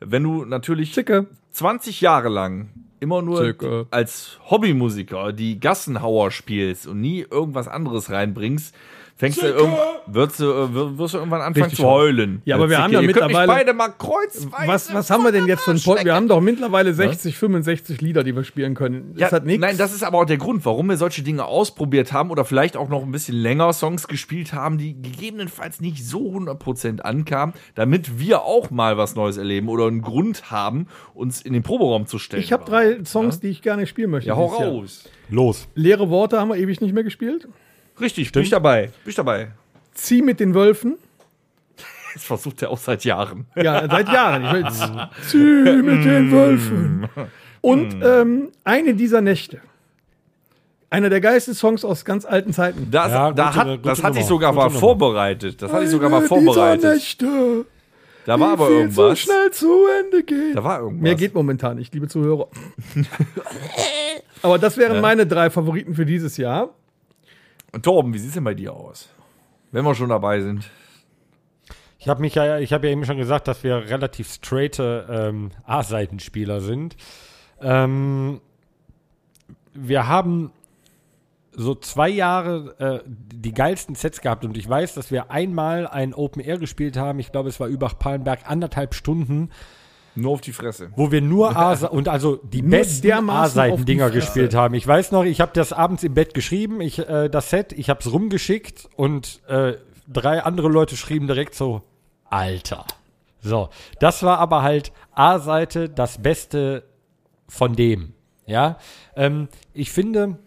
Wenn 0.00 0.22
du 0.22 0.44
natürlich 0.44 0.92
Zicke. 0.92 1.26
20 1.52 2.00
Jahre 2.00 2.28
lang 2.28 2.68
immer 3.00 3.20
nur 3.22 3.44
Zicke. 3.44 3.86
als 3.90 4.38
Hobbymusiker 4.50 5.32
die 5.32 5.60
Gassenhauer 5.60 6.30
spielst 6.30 6.86
und 6.86 7.00
nie 7.00 7.26
irgendwas 7.28 7.68
anderes 7.68 8.10
reinbringst, 8.10 8.74
fängst 9.16 9.40
du 9.42 9.46
irgend, 9.46 9.74
wirst 10.06 10.40
du, 10.40 10.44
äh, 10.44 10.74
wir- 10.74 10.98
wirst 10.98 11.14
du 11.14 11.18
irgendwann 11.18 11.40
anfangen 11.40 11.64
Richtig 11.66 11.78
zu 11.78 11.86
heulen. 11.86 12.42
Ja, 12.44 12.56
aber 12.56 12.64
wir 12.68 12.76
Zicke, 12.76 12.82
haben 12.82 12.92
ja 12.92 13.00
ihr 13.00 13.06
mittlerweile- 13.06 13.46
beide 13.46 13.72
mal 13.72 13.88
kreuzweise 13.90 14.66
Was, 14.68 14.92
was 14.92 15.10
haben 15.10 15.22
wir 15.24 15.32
denn 15.32 15.46
jetzt 15.46 15.62
für 15.62 15.70
ein 15.70 15.80
Pod? 15.80 16.04
Wir 16.04 16.14
haben 16.14 16.26
doch 16.28 16.40
mittlerweile 16.40 16.92
60, 16.94 17.36
65 17.38 18.00
Lieder, 18.00 18.24
die 18.24 18.34
wir 18.34 18.44
spielen 18.44 18.74
können. 18.74 19.14
Ja, 19.16 19.30
das 19.30 19.42
nichts? 19.44 19.60
Nein, 19.60 19.76
das 19.78 19.94
ist 19.94 20.02
aber 20.02 20.18
auch 20.18 20.24
der 20.24 20.36
Grund, 20.38 20.64
warum 20.64 20.88
wir 20.88 20.96
solche 20.96 21.22
Dinge 21.22 21.44
ausprobiert 21.44 22.12
haben 22.12 22.30
oder 22.30 22.44
vielleicht 22.44 22.76
auch 22.76 22.88
noch 22.88 23.02
ein 23.02 23.12
bisschen 23.12 23.36
länger 23.36 23.72
Songs 23.72 24.08
gespielt 24.08 24.52
haben, 24.52 24.78
die 24.78 25.00
gegebenenfalls 25.00 25.80
nicht 25.80 26.04
so 26.04 26.30
100% 26.32 27.02
ankamen, 27.04 27.54
damit 27.74 28.18
wir 28.18 28.42
auch 28.42 28.70
mal 28.70 28.96
was 28.96 29.14
Neues 29.14 29.36
erleben 29.36 29.68
oder 29.68 29.86
einen 29.86 30.02
Grund 30.02 30.50
haben, 30.50 30.86
uns 31.14 31.40
in 31.40 31.52
den 31.52 31.62
Proberaum 31.62 32.06
zu 32.06 32.18
stellen. 32.18 32.42
ich 32.42 32.52
habe 32.52 32.64
drei 32.64 33.04
Songs, 33.04 33.40
die 33.40 33.48
ich 33.48 33.62
gerne 33.62 33.86
spielen 33.86 34.10
möchte. 34.10 34.28
Ja, 34.28 34.36
hau 34.36 34.46
dieses 34.48 34.58
Jahr. 34.60 34.68
raus. 34.70 35.04
Los. 35.30 35.68
Leere 35.74 36.10
Worte 36.10 36.38
haben 36.40 36.48
wir 36.48 36.56
ewig 36.56 36.80
nicht 36.80 36.92
mehr 36.94 37.04
gespielt. 37.04 37.48
Richtig, 38.00 38.32
bin 38.32 38.42
ich 38.42 38.50
dabei. 38.50 38.86
Bin 39.04 39.10
ich 39.10 39.14
dabei. 39.14 39.48
Zieh 39.94 40.22
mit 40.22 40.40
den 40.40 40.54
Wölfen. 40.54 40.96
Das 42.14 42.22
versucht 42.22 42.62
er 42.62 42.70
auch 42.70 42.78
seit 42.78 43.04
Jahren. 43.04 43.46
Ja, 43.56 43.88
seit 43.90 44.08
Jahren. 44.08 44.44
Ich 44.44 44.80
will 44.80 45.08
Zieh 45.26 45.82
mit 45.82 46.04
den 46.04 46.30
Wölfen. 46.30 47.08
Und 47.60 47.96
ähm, 48.04 48.52
eine 48.62 48.94
dieser 48.94 49.20
Nächte. 49.20 49.60
Einer 50.90 51.10
der 51.10 51.20
geilsten 51.20 51.54
Songs 51.54 51.84
aus 51.84 52.04
ganz 52.04 52.24
alten 52.24 52.52
Zeiten. 52.52 52.86
Das, 52.92 53.10
Ja, 53.10 53.32
da 53.32 53.46
gute- 53.48 53.56
hat, 53.58 53.66
gute 53.66 53.78
das 53.88 54.04
hatte 54.04 54.20
ich 54.20 54.26
sogar 54.26 54.50
Gute 54.52 54.60
mal 54.62 54.66
Nummer. 54.68 54.78
vorbereitet. 54.78 55.60
Das 55.60 55.72
hatte 55.72 55.84
ich 55.86 55.90
sogar 55.90 56.08
mal 56.08 56.18
Eine 56.18 56.28
vorbereitet. 56.28 56.82
Dieser 56.84 56.94
Nächte, 56.94 57.66
Da 58.26 58.38
war 58.38 58.52
aber 58.52 58.68
irgendwas. 58.70 59.18
zu 59.18 59.24
schnell 59.24 59.50
zu 59.50 59.72
Ende 60.04 60.22
geht. 60.22 60.54
Da 60.54 60.62
war 60.62 60.78
irgendwas. 60.82 61.02
Mehr 61.02 61.14
geht 61.16 61.34
momentan 61.34 61.78
nicht, 61.78 61.92
liebe 61.94 62.06
Zuhörer. 62.06 62.46
Aber 64.42 64.58
das 64.58 64.76
wären 64.76 65.00
meine 65.00 65.26
drei 65.26 65.50
Favoriten 65.50 65.94
für 65.94 66.06
dieses 66.06 66.36
Jahr. 66.36 66.70
Und 67.74 67.84
Torben, 67.84 68.14
wie 68.14 68.18
sieht's 68.18 68.34
denn 68.34 68.44
bei 68.44 68.54
dir 68.54 68.72
aus? 68.72 69.08
Wenn 69.72 69.84
wir 69.84 69.96
schon 69.96 70.08
dabei 70.08 70.40
sind. 70.40 70.70
Ich 71.98 72.08
habe 72.08 72.24
ja, 72.26 72.58
ich 72.58 72.70
ja 72.70 72.82
eben 72.84 73.04
schon 73.04 73.16
gesagt, 73.16 73.48
dass 73.48 73.64
wir 73.64 73.88
relativ 73.88 74.32
straighte 74.32 75.06
ähm, 75.10 75.50
A-Seitenspieler 75.64 76.60
sind. 76.60 76.96
Ähm, 77.60 78.40
wir 79.72 80.06
haben 80.06 80.52
so 81.50 81.74
zwei 81.74 82.08
Jahre 82.08 82.76
äh, 82.78 83.08
die 83.08 83.52
geilsten 83.52 83.96
Sets 83.96 84.20
gehabt 84.20 84.44
und 84.44 84.56
ich 84.56 84.68
weiß, 84.68 84.94
dass 84.94 85.10
wir 85.10 85.32
einmal 85.32 85.88
ein 85.88 86.14
Open 86.14 86.42
Air 86.42 86.58
gespielt 86.58 86.96
haben. 86.96 87.18
Ich 87.18 87.32
glaube, 87.32 87.48
es 87.48 87.58
war 87.58 87.66
Übach-Palenberg, 87.66 88.48
anderthalb 88.48 88.94
Stunden, 88.94 89.50
Nur 90.16 90.32
auf 90.32 90.40
die 90.40 90.52
Fresse. 90.52 90.90
wo 90.96 91.10
wir 91.10 91.20
nur 91.20 91.56
A 91.56 91.74
und 91.86 92.08
also 92.08 92.36
die 92.36 92.62
besten 92.62 93.28
A-Seiten-Dinger 93.28 94.10
gespielt 94.10 94.54
haben. 94.54 94.74
Ich 94.74 94.86
weiß 94.86 95.12
noch, 95.12 95.24
ich 95.24 95.40
habe 95.40 95.52
das 95.54 95.72
abends 95.72 96.04
im 96.04 96.14
Bett 96.14 96.34
geschrieben, 96.34 96.80
ich 96.80 96.98
äh, 96.98 97.28
das 97.28 97.50
Set, 97.50 97.72
ich 97.72 97.90
habe 97.90 98.00
es 98.00 98.12
rumgeschickt 98.12 98.88
und 98.96 99.40
äh, 99.48 99.74
drei 100.06 100.42
andere 100.42 100.68
Leute 100.68 100.96
schrieben 100.96 101.26
direkt 101.26 101.54
so 101.54 101.82
Alter. 102.30 102.84
So, 103.40 103.68
das 104.00 104.22
war 104.22 104.38
aber 104.38 104.62
halt 104.62 104.92
A-Seite 105.12 105.88
das 105.88 106.22
Beste 106.22 106.84
von 107.48 107.74
dem. 107.74 108.14
Ja, 108.46 108.78
ähm, 109.16 109.48
ich 109.72 109.90
finde, 109.90 110.38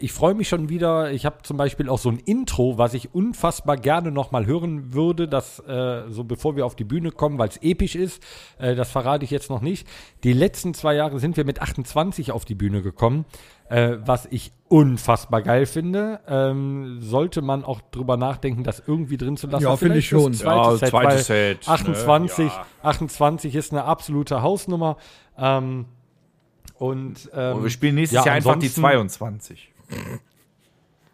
ich 0.00 0.12
freue 0.12 0.34
mich 0.34 0.48
schon 0.48 0.68
wieder. 0.68 1.10
Ich 1.12 1.26
habe 1.26 1.42
zum 1.42 1.56
Beispiel 1.56 1.88
auch 1.88 1.98
so 1.98 2.08
ein 2.08 2.18
Intro, 2.18 2.78
was 2.78 2.94
ich 2.94 3.14
unfassbar 3.14 3.76
gerne 3.76 4.10
noch 4.10 4.30
mal 4.30 4.46
hören 4.46 4.94
würde, 4.94 5.28
das 5.28 5.58
äh, 5.60 6.04
so 6.08 6.24
bevor 6.24 6.56
wir 6.56 6.64
auf 6.64 6.76
die 6.76 6.84
Bühne 6.84 7.10
kommen, 7.10 7.38
weil 7.38 7.48
es 7.48 7.58
episch 7.58 7.94
ist. 7.94 8.22
Äh, 8.58 8.74
das 8.74 8.90
verrate 8.90 9.24
ich 9.24 9.30
jetzt 9.30 9.50
noch 9.50 9.60
nicht. 9.60 9.86
Die 10.24 10.32
letzten 10.32 10.72
zwei 10.72 10.94
Jahre 10.94 11.18
sind 11.18 11.36
wir 11.36 11.44
mit 11.44 11.60
28 11.60 12.32
auf 12.32 12.44
die 12.44 12.54
Bühne 12.54 12.80
gekommen, 12.80 13.26
äh, 13.68 13.96
was 14.00 14.26
ich 14.30 14.52
unfassbar 14.68 15.42
geil 15.42 15.66
finde. 15.66 16.20
Ähm, 16.26 16.98
sollte 17.00 17.42
man 17.42 17.62
auch 17.64 17.80
drüber 17.90 18.16
nachdenken, 18.16 18.64
das 18.64 18.82
irgendwie 18.86 19.18
drin 19.18 19.36
zu 19.36 19.46
lassen. 19.46 19.64
Ja, 19.64 19.76
finde 19.76 19.98
ich 19.98 20.08
schon. 20.08 20.32
das 20.32 20.40
Zweite 20.40 20.56
Ja, 20.58 20.76
Set, 20.76 20.88
zweites 20.88 21.26
Set, 21.26 21.66
ne? 21.66 21.72
28, 21.74 22.46
Ja. 22.46 22.66
28 22.82 23.54
ist 23.54 23.72
eine 23.72 23.84
absolute 23.84 24.40
Hausnummer. 24.42 24.96
Ähm, 25.38 25.84
und 26.78 27.30
ähm, 27.34 27.56
Und 27.56 27.62
wir 27.64 27.70
spielen 27.70 27.94
nächstes 27.94 28.16
ja, 28.18 28.26
Jahr 28.26 28.34
einfach 28.36 28.52
die 28.58 28.66
ansonsten- 28.66 28.80
22. 28.80 29.72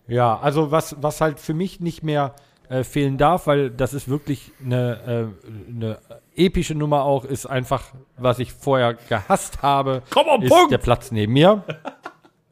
Ja, 0.08 0.38
also 0.38 0.70
was, 0.70 0.96
was 1.00 1.20
halt 1.20 1.38
für 1.38 1.54
mich 1.54 1.80
nicht 1.80 2.02
mehr 2.02 2.34
äh, 2.68 2.84
fehlen 2.84 3.18
darf, 3.18 3.46
weil 3.46 3.70
das 3.70 3.94
ist 3.94 4.08
wirklich 4.08 4.50
eine, 4.64 5.30
äh, 5.40 5.70
eine 5.70 5.98
epische 6.34 6.74
Nummer 6.74 7.02
auch, 7.04 7.24
ist 7.24 7.46
einfach, 7.46 7.84
was 8.16 8.38
ich 8.38 8.52
vorher 8.52 8.94
gehasst 8.94 9.62
habe, 9.62 10.02
Komm 10.10 10.26
auf 10.28 10.42
ist 10.42 10.48
Punkt! 10.50 10.72
der 10.72 10.78
Platz 10.78 11.10
neben 11.12 11.32
mir. 11.32 11.62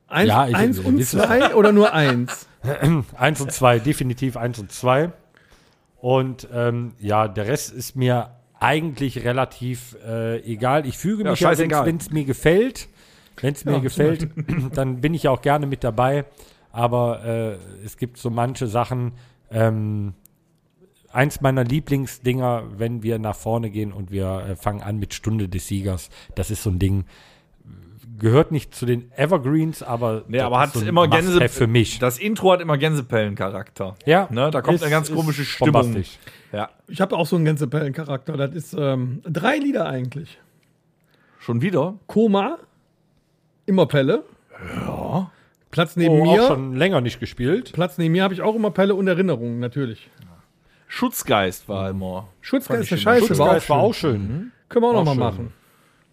Eins, 0.09 0.29
Ja, 0.29 0.49
ich- 0.49 0.55
eins 0.57 0.79
und 0.79 1.03
zwei 1.05 1.55
oder 1.55 1.73
nur 1.73 1.93
eins? 1.93 2.47
Eins 3.17 3.41
und 3.41 3.51
zwei, 3.53 3.79
definitiv 3.79 4.37
eins 4.37 4.59
und 4.59 4.71
zwei. 4.71 5.13
Und 5.99 6.47
ähm, 6.53 6.93
ja, 6.99 7.27
der 7.27 7.47
Rest 7.47 7.73
ist 7.73 7.97
mir 7.97 8.33
eigentlich 8.59 9.25
relativ 9.25 9.97
äh, 10.07 10.41
egal. 10.41 10.85
Ich 10.87 10.99
füge 10.99 11.25
Ja, 11.25 11.31
mich 11.31 11.41
wenn 11.41 11.97
es 11.97 12.11
mir 12.11 12.25
gefällt. 12.25 12.89
Wenn 13.43 13.55
es 13.55 13.65
mir 13.65 13.73
Ja, 13.73 13.79
gefällt, 13.79 14.29
dann 14.75 15.01
bin 15.01 15.15
ich 15.15 15.25
ja 15.25 15.31
auch 15.31 15.43
gerne 15.43 15.67
mit 15.67 15.85
dabei. 15.85 16.25
Aber 16.73 17.25
äh, 17.25 17.57
es 17.85 17.97
gibt 17.97 18.17
so 18.19 18.31
manche 18.31 18.67
Sachen. 18.67 19.13
Ähm, 19.51 20.15
eins 21.13 21.41
meiner 21.41 21.65
Lieblingsdinger, 21.65 22.65
wenn 22.77 23.03
wir 23.03 23.19
nach 23.19 23.35
vorne 23.35 23.71
gehen 23.71 23.93
und 23.93 24.13
wir 24.13 24.47
äh, 24.51 24.57
fangen 24.57 24.81
an 24.83 24.99
mit 24.99 25.13
Stunde 25.15 25.49
des 25.49 25.67
Siegers. 25.67 26.09
Das 26.37 26.51
ist 26.53 26.63
so 26.63 26.71
ein 26.71 26.79
Ding. 26.79 27.05
Gehört 28.19 28.53
nicht 28.53 28.75
zu 28.75 28.85
den 28.87 29.11
Evergreens, 29.17 29.83
aber, 29.83 30.25
Nee, 30.29 30.41
aber 30.41 30.61
hat 30.61 30.75
so 30.75 30.85
immer 30.85 31.09
Gänse 31.09 31.49
für 31.49 31.67
mich. 31.67 31.99
Das 31.99 32.19
Intro 32.19 32.53
hat 32.53 32.61
immer 32.61 32.77
Gänsepellen-Charakter. 32.77 33.97
Ja, 34.05 34.29
Ne, 34.31 34.51
da 34.51 34.61
kommt 34.61 34.77
ist- 34.77 34.83
eine 34.83 34.91
ganz 34.91 35.11
komische 35.11 35.45
Stimmung. 35.45 35.97
Ja. 36.53 36.69
Ich 36.87 37.01
habe 37.01 37.17
auch 37.17 37.27
so 37.27 37.37
einen 37.37 37.47
Gänsepellen-Charakter. 37.47 38.37
Das 38.37 38.55
ist 38.55 38.77
ähm, 38.79 39.23
drei 39.25 39.57
Lieder 39.57 39.87
eigentlich. 39.87 40.39
Schon 41.39 41.63
wieder? 41.63 41.95
Koma, 42.07 42.59
immer 43.71 43.87
Pelle. 43.87 44.25
Ja. 44.87 45.31
Platz 45.71 45.97
neben 45.97 46.15
Oh, 46.21 46.27
auch 46.29 46.37
mir. 46.37 46.47
schon 46.47 46.75
länger 46.77 47.01
nicht 47.01 47.21
gespielt. 47.21 47.73
Platz 47.73 47.97
neben 47.97 48.13
mir 48.13 48.23
habe 48.25 48.35
ich 48.35 48.43
auch 48.43 48.55
immer 48.55 48.71
Pelle 48.71 48.95
und 48.95 49.07
Erinnerungen, 49.07 49.59
natürlich. 49.61 50.11
Schutzgeist 50.89 51.69
war 51.69 51.91
immer. 51.91 52.29
Schutzgeist 52.41 52.91
ist 52.93 53.01
scheiße, 53.03 53.39
war 53.39 53.47
auch, 53.47 53.53
Schutzgeist 53.53 53.71
war 53.71 53.79
auch 53.79 53.95
schön. 53.95 54.13
schön. 54.27 54.53
Können 54.69 54.85
wir 54.85 54.89
auch, 54.89 54.95
auch 54.95 55.05
noch 55.05 55.15
mal 55.15 55.33
schön. 55.33 55.45
machen. 55.45 55.53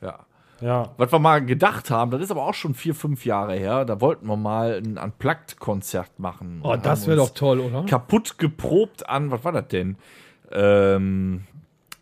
Ja. 0.01 0.19
Ja. 0.61 0.89
Was 0.97 1.11
wir 1.11 1.19
mal 1.19 1.43
gedacht 1.45 1.89
haben, 1.91 2.11
das 2.11 2.21
ist 2.21 2.31
aber 2.31 2.43
auch 2.45 2.53
schon 2.53 2.73
vier, 2.75 2.93
fünf 2.95 3.25
Jahre 3.25 3.55
her, 3.55 3.85
da 3.85 3.99
wollten 4.01 4.27
wir 4.27 4.37
mal 4.37 4.81
ein 4.83 4.97
Unplugged-Konzert 4.97 6.19
machen. 6.19 6.61
Oh, 6.63 6.75
das 6.75 7.07
wäre 7.07 7.17
doch 7.17 7.31
toll, 7.31 7.59
oder? 7.59 7.83
Kaputt 7.85 8.37
geprobt 8.37 9.07
an, 9.09 9.29
was 9.31 9.43
war 9.43 9.51
das 9.51 9.67
denn? 9.67 9.97
Ähm, 10.51 11.43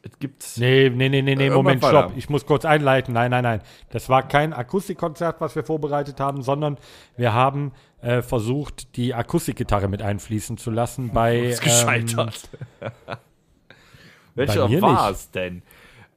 es 0.06 0.20
gibt. 0.20 0.46
Nee, 0.58 0.90
nee, 0.90 1.10
nee, 1.10 1.22
nee, 1.22 1.36
nee, 1.36 1.44
Irgendwann 1.46 1.80
Moment, 1.80 1.84
stopp. 1.84 2.14
Ich 2.16 2.30
muss 2.30 2.46
kurz 2.46 2.64
einleiten. 2.64 3.14
Nein, 3.14 3.32
nein, 3.32 3.44
nein. 3.44 3.62
Das 3.90 4.08
war 4.08 4.28
kein 4.28 4.54
Akustikkonzert, 4.54 5.42
was 5.42 5.56
wir 5.56 5.64
vorbereitet 5.64 6.20
haben, 6.20 6.44
sondern 6.44 6.78
wir 7.18 7.34
haben 7.34 7.72
äh, 8.02 8.22
versucht, 8.22 8.96
die 8.98 9.16
Akustikgitarre 9.16 9.88
mit 9.88 10.04
einfließen 10.04 10.58
zu 10.58 10.70
lassen 10.70 11.12
bei. 11.12 11.40
ist 11.50 11.62
gescheitert. 11.62 12.50
bei 12.80 13.18
Welcher 14.36 14.70
war 14.82 15.10
es 15.10 15.32
denn? 15.32 15.64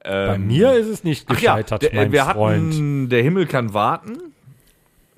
Bei 0.03 0.39
mir 0.39 0.75
ist 0.75 0.87
es 0.87 1.03
nicht 1.03 1.29
Ähm, 1.29 1.37
Ach 1.37 1.41
ja, 1.41 1.55
gescheitert, 1.55 1.83
der, 1.83 1.95
mein 1.95 2.13
wir 2.13 2.25
Freund. 2.25 2.75
hatten 2.75 3.09
Der 3.09 3.23
Himmel 3.23 3.47
kann 3.47 3.75
warten, 3.75 4.19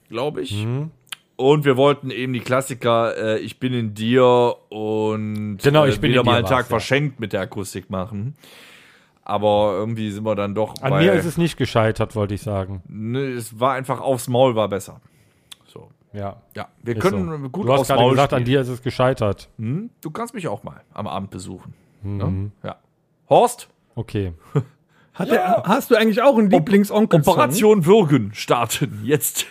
glaube 0.09 0.43
ich. 0.43 0.65
Mhm. 0.65 0.91
Und 1.41 1.65
wir 1.65 1.79
wollten 1.79 2.11
eben 2.11 2.35
die 2.35 2.41
Klassiker 2.41 3.17
äh, 3.17 3.39
Ich 3.39 3.59
bin 3.59 3.73
in 3.73 3.95
dir 3.95 4.57
und 4.69 5.57
Genau, 5.63 5.87
äh, 5.87 5.89
Ich 5.89 6.01
bin 6.01 6.11
wieder 6.11 6.21
in 6.21 6.27
dir 6.27 6.31
mal 6.31 6.37
einen 6.39 6.45
Tag 6.47 6.53
war's, 6.53 6.69
ja. 6.69 6.69
verschenkt 6.69 7.19
mit 7.19 7.33
der 7.33 7.41
Akustik 7.41 7.89
machen. 7.89 8.37
Aber 9.23 9.73
irgendwie 9.77 10.11
sind 10.11 10.25
wir 10.25 10.35
dann 10.35 10.55
doch 10.55 10.75
An 10.83 10.91
bei, 10.91 11.03
mir 11.03 11.13
ist 11.15 11.25
es 11.25 11.39
nicht 11.39 11.57
gescheitert, 11.57 12.15
wollte 12.15 12.35
ich 12.35 12.43
sagen. 12.43 12.83
ne, 12.89 13.21
es 13.21 13.59
war 13.59 13.73
einfach 13.73 14.01
aufs 14.01 14.29
Maul 14.29 14.55
war 14.55 14.69
besser. 14.69 15.01
So. 15.67 15.89
Ja. 16.13 16.43
Ja, 16.55 16.69
wir 16.83 16.97
ist 16.97 17.03
können 17.03 17.43
so. 17.43 17.49
gut 17.49 17.67
Du 17.67 17.73
hast 17.73 17.87
gerade 17.87 18.01
Maul 18.03 18.11
gesagt, 18.11 18.33
an 18.35 18.41
spielen. 18.43 18.55
dir 18.57 18.61
ist 18.61 18.69
es 18.69 18.83
gescheitert. 18.83 19.49
Hm? 19.59 19.91
Du 20.03 20.11
kannst 20.11 20.35
mich 20.35 20.47
auch 20.49 20.63
mal 20.63 20.83
am 20.93 21.07
Abend 21.07 21.31
besuchen. 21.31 21.73
Mhm. 22.03 22.17
Ne? 22.19 22.51
Ja. 22.65 22.77
Horst, 23.29 23.69
Okay. 23.95 24.33
Hat 25.15 25.31
der, 25.31 25.63
hast 25.67 25.91
du 25.91 25.97
eigentlich 25.97 26.23
auch 26.23 26.39
einen 26.39 26.49
Lieblingsonkel? 26.51 27.21
Operation 27.21 27.85
Würgen 27.85 28.31
starten 28.35 29.01
jetzt. 29.05 29.47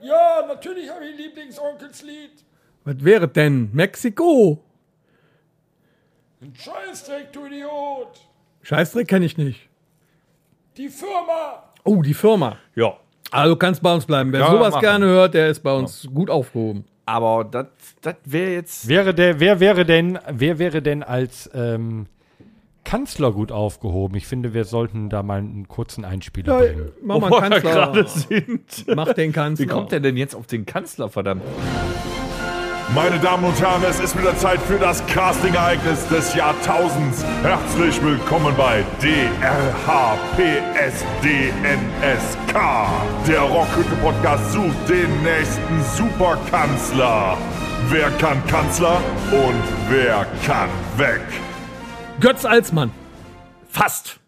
Ja, 0.00 0.44
natürlich 0.46 0.90
habe 0.90 1.04
ich 1.04 1.12
ein 1.12 1.16
Lieblingsonkelslied. 1.18 2.44
Was 2.84 3.04
wäre 3.04 3.28
denn? 3.28 3.70
Mexiko. 3.72 4.62
Ein 6.40 6.54
Scheißdreck, 6.54 7.32
du 7.32 7.46
Idiot. 7.46 8.20
Scheißdreck 8.62 9.08
kenne 9.08 9.24
ich 9.26 9.36
nicht. 9.36 9.68
Die 10.76 10.88
Firma. 10.88 11.64
Oh, 11.84 12.02
die 12.02 12.14
Firma. 12.14 12.56
Ja. 12.76 12.96
Also 13.30 13.54
du 13.54 13.58
kannst 13.58 13.82
bei 13.82 13.92
uns 13.92 14.06
bleiben. 14.06 14.32
Wer 14.32 14.40
Ja, 14.40 14.50
sowas 14.50 14.70
machen. 14.74 14.80
gerne 14.82 15.06
hört, 15.06 15.34
der 15.34 15.48
ist 15.48 15.60
bei 15.60 15.72
uns 15.74 16.08
gut 16.14 16.30
aufgehoben. 16.30 16.84
Aber 17.04 17.44
das 17.44 17.66
wäre 18.24 18.52
jetzt. 18.52 18.86
Wäre 18.86 19.14
der, 19.14 19.40
wer 19.40 19.58
wäre 19.60 19.84
denn, 19.84 20.18
wer 20.30 20.58
wäre 20.58 20.80
denn 20.82 21.02
als 21.02 21.50
ähm, 21.54 22.06
Kanzler 22.88 23.32
gut 23.32 23.52
aufgehoben? 23.52 24.14
Ich 24.16 24.26
finde, 24.26 24.54
wir 24.54 24.64
sollten 24.64 25.10
da 25.10 25.22
mal 25.22 25.40
einen 25.40 25.68
kurzen 25.68 26.06
Einspieler 26.06 26.64
Ja, 26.64 26.72
bringen. 26.72 26.88
mach 27.02 27.18
mal 27.18 27.34
einen 27.42 27.50
Kanzler. 27.62 27.70
gerade 27.72 28.08
sind. 28.08 28.86
Mach 28.96 29.12
den 29.12 29.34
Kanzler. 29.34 29.66
Wie 29.66 29.68
kommt 29.68 29.92
der 29.92 30.00
denn 30.00 30.16
jetzt 30.16 30.34
auf 30.34 30.46
den 30.46 30.64
Kanzler, 30.64 31.10
verdammt? 31.10 31.42
Meine 32.94 33.18
Damen 33.18 33.44
und 33.44 33.60
Herren, 33.60 33.82
es 33.86 34.00
ist 34.00 34.18
wieder 34.18 34.34
Zeit 34.38 34.58
für 34.62 34.78
das 34.78 35.06
Casting-Ereignis 35.08 36.08
des 36.08 36.34
Jahrtausends. 36.34 37.22
Herzlich 37.42 38.02
willkommen 38.02 38.54
bei 38.56 38.82
DRHPSDNSK. 39.02 40.48
Der 43.28 43.40
Rockhütte-Podcast 43.42 44.52
sucht 44.54 44.88
den 44.88 45.22
nächsten 45.22 45.82
Superkanzler. 45.94 47.36
Wer 47.90 48.08
kann 48.12 48.42
Kanzler 48.46 48.96
und 49.32 49.62
wer 49.90 50.26
kann 50.46 50.70
weg? 50.96 51.20
Götz 52.20 52.44
Alsmann. 52.44 52.90
Fast. 53.68 54.18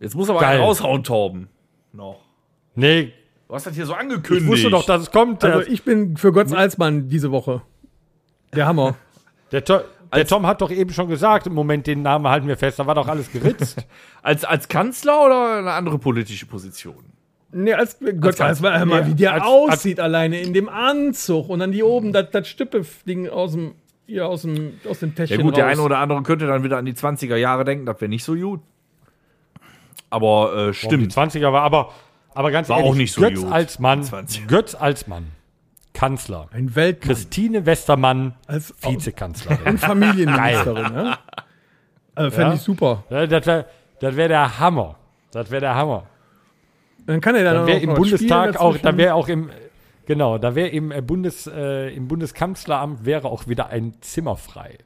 Jetzt 0.00 0.14
muss 0.14 0.30
aber 0.30 0.40
Geil. 0.40 0.56
einen 0.56 0.62
raushauen, 0.64 1.02
Torben. 1.04 1.48
Noch. 1.92 2.20
Nee, 2.74 3.12
Du 3.48 3.54
hast 3.54 3.66
das 3.66 3.74
hier 3.74 3.86
so 3.86 3.94
ich 3.94 3.98
angekündigt. 3.98 4.46
wusste 4.46 4.68
doch, 4.68 4.84
dass 4.84 5.02
es 5.02 5.10
kommt. 5.10 5.42
Also 5.42 5.66
ich 5.70 5.82
bin 5.82 6.18
für 6.18 6.32
Götz 6.32 6.52
Alsmann 6.52 7.08
diese 7.08 7.30
Woche. 7.30 7.62
Der 8.54 8.66
Hammer. 8.66 8.94
der, 9.52 9.64
To- 9.64 9.80
der 10.14 10.26
Tom 10.26 10.46
hat 10.46 10.60
doch 10.60 10.70
eben 10.70 10.92
schon 10.92 11.08
gesagt, 11.08 11.46
im 11.46 11.54
Moment 11.54 11.86
den 11.86 12.02
Namen 12.02 12.28
halten 12.28 12.46
wir 12.46 12.58
fest, 12.58 12.78
da 12.78 12.86
war 12.86 12.94
doch 12.94 13.08
alles 13.08 13.32
geritzt. 13.32 13.86
als, 14.22 14.44
als 14.44 14.68
Kanzler 14.68 15.24
oder 15.24 15.58
eine 15.58 15.72
andere 15.72 15.98
politische 15.98 16.44
Position? 16.44 17.04
Nee, 17.50 17.72
als 17.72 17.98
Götz 17.98 18.20
Kanzler. 18.36 18.46
Alsmann, 18.46 18.78
hör 18.78 18.84
mal, 18.86 19.04
Nee, 19.04 19.10
wie 19.12 19.14
der 19.14 19.32
als- 19.34 19.44
aussieht 19.44 19.98
alleine 19.98 20.40
in 20.42 20.52
dem 20.52 20.68
Anzug 20.68 21.48
und 21.48 21.60
dann 21.60 21.72
die 21.72 21.82
oben, 21.82 22.12
das, 22.12 22.30
das 22.30 22.46
Stippe-Ding 22.48 23.30
aus 23.30 23.52
dem, 23.52 23.76
hier 24.08 24.26
aus 24.26 24.42
dem, 24.42 24.80
aus 24.88 25.00
dem 25.00 25.10
Ja 25.10 25.14
Täschchen 25.16 25.42
gut, 25.42 25.56
der 25.56 25.64
raus. 25.66 25.72
eine 25.74 25.82
oder 25.82 25.98
andere 25.98 26.22
könnte 26.22 26.46
dann 26.46 26.64
wieder 26.64 26.78
an 26.78 26.84
die 26.86 26.94
20er 26.94 27.36
Jahre 27.36 27.64
denken, 27.64 27.86
das 27.86 28.00
wäre 28.00 28.08
nicht 28.08 28.24
so 28.24 28.34
gut. 28.34 28.60
Aber 30.10 30.54
äh, 30.56 30.66
Die 30.68 30.74
stimmt. 30.74 31.12
20er 31.12 31.52
war 31.52 31.62
aber, 31.62 31.92
aber 32.34 32.50
ganz 32.50 32.68
War 32.68 32.78
ehrlich, 32.78 32.90
auch 32.90 32.96
nicht 32.96 33.12
so 33.12 33.20
Götz 33.20 33.40
gut, 33.42 33.52
als 33.52 33.78
Mann, 33.78 34.00
die 34.02 34.08
20er. 34.08 34.46
Götz 34.46 34.74
als 34.74 35.06
Mann, 35.06 35.26
Kanzler. 35.92 36.48
Ein 36.52 36.74
Weltmann. 36.74 37.06
Christine 37.08 37.66
Westermann, 37.66 38.34
Als 38.46 38.74
Vizekanzlerin. 38.82 39.66
und 39.66 39.78
Familienministerin, 39.78 40.92
ne? 40.94 41.18
Also, 42.14 42.30
Fände 42.30 42.50
Ja. 42.50 42.54
ich 42.54 42.60
super. 42.62 43.04
Ja, 43.10 43.26
das 43.26 43.46
wäre 43.46 43.66
das 44.00 44.16
wär 44.16 44.28
der 44.28 44.58
Hammer. 44.58 44.96
Das 45.32 45.50
wäre 45.50 45.60
der 45.60 45.74
Hammer. 45.74 46.06
Dann 47.06 47.20
kann 47.20 47.34
er 47.34 47.44
dann, 47.44 47.54
Dann 47.54 47.62
auch 47.64 47.66
wäre 47.66 47.78
im 47.80 47.94
Bundestag 47.94 48.48
spielen 48.48 48.56
auch, 48.56 48.72
dazwischen. 48.74 48.84
da 48.86 48.96
wäre 48.96 49.14
auch 49.14 49.28
im, 49.28 49.50
genau, 50.08 50.38
da 50.38 50.56
wäre 50.56 50.68
im, 50.68 50.90
äh, 50.90 51.00
Bundes, 51.00 51.46
äh, 51.46 51.94
im 51.94 52.08
Bundeskanzleramt 52.08 53.04
wäre 53.04 53.28
auch 53.28 53.46
wieder 53.46 53.68
ein 53.68 53.94
Zimmer 54.00 54.36
frei. 54.36 54.78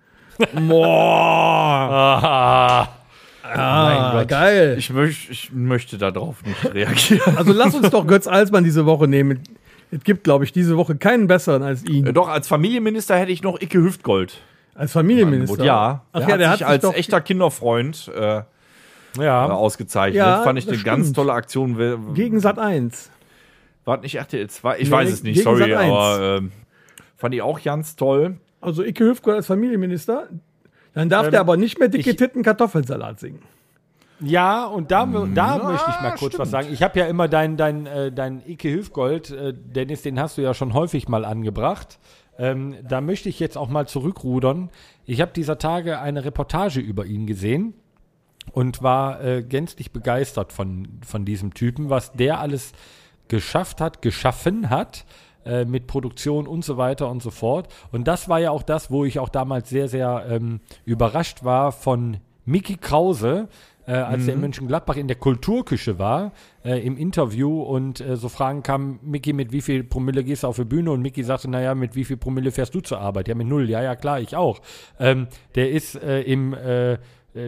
Boah, 0.68 2.08
Ah, 3.44 4.20
ah, 4.20 4.24
geil. 4.24 4.76
Ich, 4.78 4.90
möcht, 4.90 5.30
ich 5.30 5.52
möchte 5.52 5.98
darauf 5.98 6.44
nicht 6.44 6.74
reagieren. 6.74 7.36
Also 7.36 7.52
lass 7.52 7.74
uns 7.74 7.90
doch 7.90 8.06
Götz 8.06 8.26
Alsmann 8.26 8.64
diese 8.64 8.86
Woche 8.86 9.08
nehmen. 9.08 9.40
Es 9.90 10.04
gibt, 10.04 10.24
glaube 10.24 10.44
ich, 10.44 10.52
diese 10.52 10.76
Woche 10.76 10.96
keinen 10.96 11.26
besseren 11.26 11.62
als 11.62 11.84
ihn. 11.84 12.06
Äh, 12.06 12.12
Doch, 12.12 12.28
als 12.28 12.48
Familienminister 12.48 13.16
hätte 13.16 13.32
ich 13.32 13.42
noch 13.42 13.60
Icke 13.60 13.78
Hüftgold. 13.82 14.38
Als 14.74 14.92
Familienminister. 14.92 15.64
Ja, 15.64 16.02
Ach 16.12 16.20
der 16.20 16.28
ja, 16.28 16.32
hat 16.34 16.40
der 16.40 16.46
sich 16.46 16.50
hat 16.50 16.58
sich 16.58 16.66
als 16.66 16.82
doch 16.82 16.94
echter 16.94 17.20
Kinderfreund 17.20 18.10
äh, 18.16 18.42
ja. 19.18 19.50
ausgezeichnet. 19.50 20.16
Ja, 20.16 20.42
Fand 20.42 20.58
ich 20.58 20.66
eine 20.66 20.78
ganz 20.78 21.06
stimmt. 21.06 21.16
tolle 21.16 21.32
Aktion. 21.34 22.14
Gegen 22.14 22.40
Sat 22.40 22.58
1. 22.58 23.10
War 23.84 23.98
nicht 23.98 24.14
RTL 24.14 24.48
2? 24.48 24.78
Ich 24.78 24.88
Nee, 24.88 24.90
weiß 24.94 25.10
es 25.10 25.22
nicht, 25.22 25.34
gegen 25.34 25.44
sorry, 25.44 25.70
Sat. 25.70 25.78
1. 25.80 25.90
aber 25.92 26.36
ähm, 26.38 26.52
fand 27.16 27.34
ich 27.34 27.42
auch 27.42 27.62
ganz 27.62 27.96
toll. 27.96 28.36
Also 28.60 28.82
Icke 28.84 29.04
Hüftgold 29.04 29.36
als 29.36 29.46
Familienminister. 29.46 30.28
Dann 30.94 31.08
darf 31.08 31.26
Ähm, 31.26 31.30
der 31.32 31.40
aber 31.40 31.56
nicht 31.56 31.78
mehr 31.78 31.88
dicke 31.88 32.10
ich- 32.10 32.16
Titten 32.16 32.42
Kartoffelsalat 32.42 33.18
singen. 33.18 33.42
Ja, 34.20 34.66
und 34.66 34.92
da, 34.92 35.04
da 35.04 35.58
möchte 35.58 35.90
ich 35.90 36.00
mal 36.00 36.14
kurz 36.16 36.38
was 36.38 36.48
sagen. 36.50 36.68
Ich 36.70 36.80
habe 36.84 36.96
ja 36.96 37.06
immer 37.06 37.26
dein, 37.26 37.56
dein, 37.56 37.86
äh, 37.86 38.12
dein 38.12 38.40
Ike 38.46 38.68
Hilfgold, 38.68 39.30
äh, 39.32 39.52
Dennis, 39.52 40.02
den 40.02 40.20
hast 40.20 40.38
du 40.38 40.42
ja 40.42 40.54
schon 40.54 40.74
häufig 40.74 41.08
mal 41.08 41.24
angebracht. 41.24 41.98
Ähm, 42.38 42.76
da 42.88 43.00
möchte 43.00 43.28
ich 43.28 43.40
jetzt 43.40 43.58
auch 43.58 43.68
mal 43.68 43.88
zurückrudern. 43.88 44.70
Ich 45.06 45.20
habe 45.20 45.32
dieser 45.34 45.58
Tage 45.58 45.98
eine 45.98 46.24
Reportage 46.24 46.78
über 46.78 47.04
ihn 47.04 47.26
gesehen 47.26 47.74
und 48.52 48.80
war 48.80 49.24
äh, 49.24 49.42
gänzlich 49.42 49.90
begeistert 49.90 50.52
von, 50.52 50.86
von 51.04 51.24
diesem 51.24 51.52
Typen, 51.52 51.90
was 51.90 52.12
der 52.12 52.38
alles 52.38 52.72
geschafft 53.28 53.80
hat, 53.80 54.02
geschaffen 54.02 54.70
hat 54.70 55.04
äh, 55.44 55.64
mit 55.64 55.86
Produktion 55.86 56.46
und 56.46 56.64
so 56.64 56.76
weiter 56.76 57.10
und 57.10 57.22
so 57.22 57.30
fort. 57.30 57.72
Und 57.90 58.06
das 58.06 58.28
war 58.28 58.40
ja 58.40 58.50
auch 58.50 58.62
das, 58.62 58.90
wo 58.90 59.04
ich 59.04 59.18
auch 59.18 59.28
damals 59.28 59.68
sehr, 59.68 59.88
sehr 59.88 60.26
ähm, 60.28 60.60
überrascht 60.84 61.44
war 61.44 61.72
von 61.72 62.18
Mickey 62.44 62.76
Krause, 62.76 63.48
äh, 63.86 63.92
als 63.92 64.28
er 64.28 64.34
in 64.34 64.40
Mönchengladbach 64.40 64.96
in 64.96 65.08
der 65.08 65.16
Kulturküche 65.16 65.98
war, 65.98 66.32
äh, 66.64 66.84
im 66.86 66.96
Interview 66.96 67.62
und 67.62 68.00
äh, 68.00 68.16
so 68.16 68.28
Fragen 68.28 68.62
kamen, 68.62 69.00
Mickey, 69.02 69.32
mit 69.32 69.52
wie 69.52 69.60
viel 69.60 69.82
Promille 69.82 70.22
gehst 70.22 70.44
du 70.44 70.48
auf 70.48 70.56
die 70.56 70.64
Bühne? 70.64 70.92
Und 70.92 71.02
Mickey 71.02 71.24
sagte, 71.24 71.50
naja, 71.50 71.74
mit 71.74 71.96
wie 71.96 72.04
viel 72.04 72.16
Promille 72.16 72.52
fährst 72.52 72.74
du 72.74 72.80
zur 72.80 73.00
Arbeit? 73.00 73.28
Ja, 73.28 73.34
mit 73.34 73.48
null. 73.48 73.68
Ja, 73.68 73.82
ja, 73.82 73.96
klar, 73.96 74.20
ich 74.20 74.36
auch. 74.36 74.60
Ähm, 75.00 75.26
der 75.56 75.70
ist 75.70 75.96
äh, 75.96 76.22
im 76.22 76.54
äh, 76.54 76.98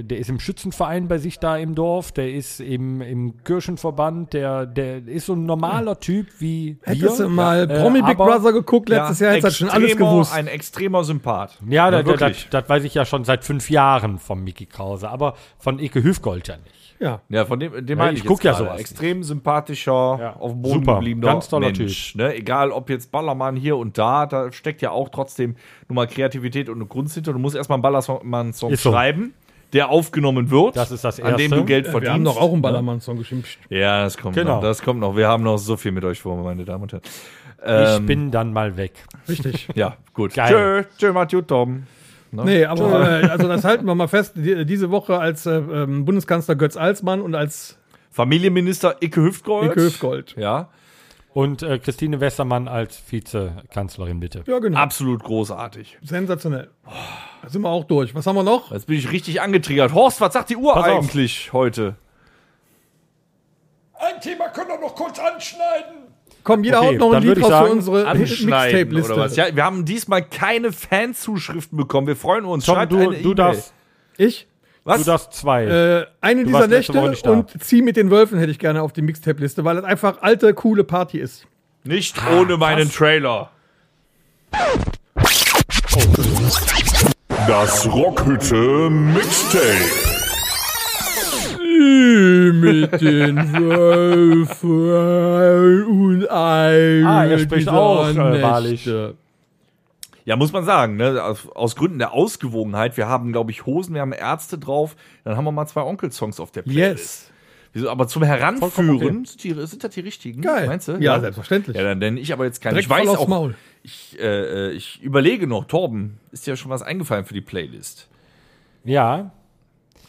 der 0.02 0.18
ist 0.18 0.30
im 0.30 0.40
Schützenverein 0.40 1.08
bei 1.08 1.18
sich 1.18 1.38
da 1.38 1.56
im 1.56 1.74
Dorf, 1.74 2.10
der 2.12 2.32
ist 2.32 2.60
im, 2.60 3.00
im 3.02 3.42
Kirchenverband, 3.44 4.32
der, 4.32 4.64
der 4.66 5.06
ist 5.06 5.26
so 5.26 5.34
ein 5.34 5.44
normaler 5.46 6.00
Typ 6.00 6.28
wie 6.38 6.78
wir. 6.84 6.94
Hättest 6.94 7.20
du 7.20 7.28
mal 7.28 7.70
Äh, 7.70 7.80
Promi 7.80 8.00
Big 8.02 8.18
aber- 8.18 8.26
Brother 8.38 8.52
geguckt 8.52 8.88
letztes 8.88 9.20
Jahr, 9.20 9.32
hättest 9.34 9.60
du 9.60 9.64
schon 9.66 9.68
alles 9.74 9.96
gewusst. 9.96 10.34
Ein 10.34 10.46
extremer 10.46 11.04
Sympath. 11.04 11.58
Ja, 11.68 11.90
da, 11.90 11.98
da, 11.98 12.12
das, 12.12 12.20
wirklich. 12.20 12.48
das 12.50 12.68
weiß 12.68 12.84
ich 12.84 12.94
ja 12.94 13.04
schon 13.04 13.24
seit 13.24 13.44
fünf 13.44 13.68
Jahren 13.70 14.18
von 14.18 14.42
Mickey 14.42 14.66
Krause, 14.66 15.08
aber 15.10 15.34
von 15.58 15.78
Ike 15.78 16.02
Hüfgold 16.02 16.48
ja 16.48 16.56
nicht. 16.56 16.96
ja. 17.00 17.20
Ja, 17.28 17.44
von 17.44 17.60
dem, 17.60 17.72
dem 17.84 17.98
Ja, 17.98 18.04
meine 18.04 18.16
ich 18.16 18.20
ich 18.22 18.26
guck 18.26 18.42
jetzt 18.44 18.58
ja 18.58 18.64
sowas 18.64 18.80
Extrem 18.80 19.22
sympathischer, 19.22 20.16
Ja. 20.20 20.36
auf 20.36 20.52
dem 20.52 20.62
Boden 20.62 20.74
Super, 20.80 20.94
gebliebener 20.94 21.26
ganz 21.32 21.48
toller 21.48 21.70
Mensch. 21.70 22.14
Ne? 22.14 22.34
Egal, 22.34 22.70
ob 22.70 22.88
jetzt 22.90 23.12
Ballermann 23.12 23.56
hier 23.56 23.76
und 23.76 23.98
da, 23.98 24.26
da 24.26 24.50
steckt 24.52 24.82
ja 24.82 24.90
auch 24.90 25.08
trotzdem 25.10 25.56
nur 25.88 25.96
mal 25.96 26.06
Kreativität 26.06 26.68
und 26.68 26.76
eine 26.76 26.86
hinter. 27.14 27.32
Du 27.32 27.38
musst 27.38 27.56
erstmal 27.56 27.76
einen 27.76 27.82
Ballermann-Song 27.82 28.74
so. 28.76 28.90
schreiben, 28.90 29.34
der 29.74 29.90
aufgenommen 29.90 30.50
wird. 30.50 30.76
Das 30.76 30.90
ist 30.90 31.04
das 31.04 31.20
An 31.20 31.32
dem 31.36 31.40
Erste. 31.42 31.56
du 31.56 31.64
Geld 31.66 31.84
Wir 31.84 31.90
verdienst. 31.90 32.14
haben 32.14 32.24
doch 32.24 32.36
auch 32.40 32.52
einen 32.52 32.62
Ballermann-Song 32.62 33.18
geschimpft. 33.18 33.58
Ja, 33.68 34.04
das 34.04 34.16
kommt 34.16 34.36
Genau. 34.36 34.56
noch. 34.56 34.62
Das 34.62 34.80
kommt 34.82 35.00
noch. 35.00 35.16
Wir 35.16 35.28
haben 35.28 35.42
noch 35.42 35.58
so 35.58 35.76
viel 35.76 35.92
mit 35.92 36.04
euch 36.04 36.20
vor, 36.22 36.42
meine 36.42 36.64
Damen 36.64 36.84
und 36.84 36.92
Herren. 36.92 37.02
Ich 37.58 37.96
Ähm, 37.98 38.06
bin 38.06 38.30
dann 38.30 38.52
mal 38.52 38.76
weg. 38.76 38.92
Richtig. 39.28 39.68
Ja, 39.74 39.96
gut. 40.14 40.34
Geil. 40.34 40.48
Tschö, 40.48 40.84
tschö, 41.08 41.12
Mathieu, 41.12 41.42
Tom. 41.42 41.84
Nee, 42.30 42.64
aber 42.64 43.22
äh, 43.22 43.26
also 43.28 43.46
das 43.48 43.62
halten 43.64 43.84
wir 43.86 43.94
mal 43.94 44.08
fest. 44.08 44.32
Die, 44.36 44.64
diese 44.66 44.90
Woche 44.90 45.18
als 45.18 45.46
äh, 45.46 45.56
ähm, 45.58 46.04
Bundeskanzler 46.04 46.56
Götz 46.56 46.76
Alsmann 46.76 47.20
und 47.20 47.34
als 47.34 47.78
Familienminister 48.10 48.96
Icke 49.00 49.22
Hüftgold. 49.22 49.70
Icke 49.70 49.82
Hüftgold. 49.82 50.34
Ja, 50.36 50.68
Und 51.32 51.62
äh, 51.62 51.78
Christine 51.78 52.20
Westermann 52.20 52.68
als 52.68 53.00
Vizekanzlerin, 53.10 54.20
bitte. 54.20 54.42
Ja, 54.46 54.58
genau. 54.58 54.78
absolut 54.78 55.22
großartig. 55.24 55.96
Sensationell. 56.02 56.68
Da 57.44 57.50
sind 57.50 57.60
wir 57.62 57.68
auch 57.68 57.84
durch. 57.84 58.14
Was 58.14 58.26
haben 58.26 58.36
wir 58.36 58.42
noch? 58.42 58.72
Jetzt 58.72 58.86
bin 58.86 58.96
ich 58.98 59.12
richtig 59.12 59.42
angetriggert. 59.42 59.92
Horst, 59.92 60.18
was 60.20 60.32
sagt 60.32 60.48
die 60.48 60.56
Uhr 60.56 60.72
Pass 60.72 60.84
auf. 60.88 60.98
eigentlich 61.04 61.52
heute? 61.52 61.94
Ein 63.94 64.18
Thema 64.20 64.48
können 64.48 64.68
wir 64.70 64.78
noch 64.80 64.94
kurz 64.94 65.18
anschneiden. 65.18 65.94
Komm, 66.42 66.64
jeder 66.64 66.80
Okay, 66.80 66.88
haut 66.88 66.98
noch 66.98 67.12
ein 67.12 67.22
Lied 67.22 67.42
raus 67.42 67.66
für 67.66 67.72
unsere 67.72 68.04
was? 68.06 68.18
Mixtape-Liste. 68.18 69.30
Ja, 69.34 69.54
wir 69.54 69.64
haben 69.64 69.84
diesmal 69.84 70.22
keine 70.24 70.72
Fanzuschriften 70.72 71.76
bekommen. 71.76 72.06
Wir 72.06 72.16
freuen 72.16 72.44
uns. 72.46 72.64
Tom, 72.64 72.76
Schreibt 72.76 72.92
du, 72.92 72.96
eine 72.96 73.06
du 73.08 73.16
E-Mail. 73.16 73.34
darfst. 73.34 73.74
Ich? 74.16 74.46
Was? 74.84 74.98
Du 74.98 75.04
darfst 75.04 75.32
zwei. 75.34 75.64
Äh, 75.64 76.06
eine 76.22 76.44
dieser 76.44 76.58
warst 76.60 76.70
letzte 76.70 76.92
Nächte 77.00 77.30
und 77.30 77.62
Zieh 77.62 77.82
mit 77.82 77.96
den 77.96 78.10
Wölfen 78.10 78.38
hätte 78.38 78.52
ich 78.52 78.58
gerne 78.58 78.82
auf 78.82 78.92
die 78.92 79.02
Mixtape-Liste, 79.02 79.64
weil 79.64 79.76
das 79.76 79.84
einfach 79.84 80.20
alte, 80.22 80.52
coole 80.54 80.84
Party 80.84 81.18
ist. 81.18 81.46
Nicht 81.84 82.16
ohne 82.30 82.56
meinen 82.56 82.90
Trailer. 82.90 83.50
Das 87.46 87.86
Rockhütte 87.92 88.88
Mixtape. 88.88 90.14
mit 92.52 93.00
den 93.00 93.36
Wölfen 93.52 94.70
und 95.84 96.30
ein. 96.30 97.04
Ah, 97.06 97.26
er 97.26 97.38
spricht 97.38 97.68
auch, 97.68 98.08
äh, 98.08 98.42
wahrlich. 98.42 98.88
Ja, 100.24 100.36
muss 100.36 100.52
man 100.52 100.64
sagen, 100.64 100.96
ne? 100.96 101.22
aus, 101.22 101.46
aus 101.54 101.76
Gründen 101.76 101.98
der 101.98 102.12
Ausgewogenheit. 102.12 102.96
Wir 102.96 103.08
haben, 103.08 103.32
glaube 103.32 103.50
ich, 103.50 103.66
Hosen, 103.66 103.94
wir 103.94 104.00
haben 104.00 104.12
Ärzte 104.12 104.56
drauf. 104.58 104.96
Dann 105.24 105.36
haben 105.36 105.44
wir 105.44 105.52
mal 105.52 105.66
zwei 105.66 105.82
Onkel-Songs 105.82 106.40
auf 106.40 106.50
der 106.50 106.62
Playlist. 106.62 107.28
Yes. 107.28 107.30
Wieso, 107.74 107.90
aber 107.90 108.06
zum 108.06 108.22
Heranführen, 108.22 109.24
sind, 109.24 109.42
die, 109.42 109.52
sind 109.66 109.82
das 109.82 109.92
die 109.92 110.00
richtigen? 110.00 110.42
Geil. 110.42 110.68
Meinst 110.68 110.86
du? 110.86 110.92
Ja, 110.92 111.18
selbstverständlich. 111.18 111.76
Ja, 111.76 111.82
dann 111.82 111.98
nenne 111.98 112.20
ich 112.20 112.32
aber 112.32 112.44
jetzt 112.44 112.60
keine. 112.62 112.74
Direkt 112.74 112.86
ich 112.86 112.90
weiß 112.90 113.06
voll 113.06 113.16
aufs 113.16 113.22
auch, 113.22 113.28
Maul. 113.28 113.54
Ich, 113.82 114.16
äh, 114.18 114.68
äh, 114.68 114.70
ich 114.70 115.02
überlege 115.02 115.48
noch, 115.48 115.64
Torben, 115.64 116.18
ist 116.30 116.46
dir 116.46 116.56
schon 116.56 116.70
was 116.70 116.82
eingefallen 116.82 117.24
für 117.24 117.34
die 117.34 117.40
Playlist? 117.40 118.08
ja, 118.84 119.32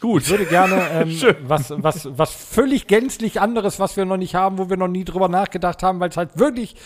Gut. 0.00 0.22
ich 0.22 0.30
würde 0.30 0.44
gerne 0.44 0.82
ähm, 0.92 1.18
was, 1.42 1.72
was, 1.76 2.08
was 2.16 2.32
völlig 2.32 2.86
gänzlich 2.86 3.40
anderes, 3.40 3.80
was 3.80 3.96
wir 3.96 4.04
noch 4.04 4.16
nicht 4.16 4.34
haben, 4.34 4.58
wo 4.58 4.70
wir 4.70 4.76
noch 4.76 4.88
nie 4.88 5.04
drüber 5.04 5.28
nachgedacht 5.28 5.82
haben, 5.82 5.98
weil 6.00 6.10
es 6.10 6.16
halt 6.16 6.38
wirklich 6.38 6.76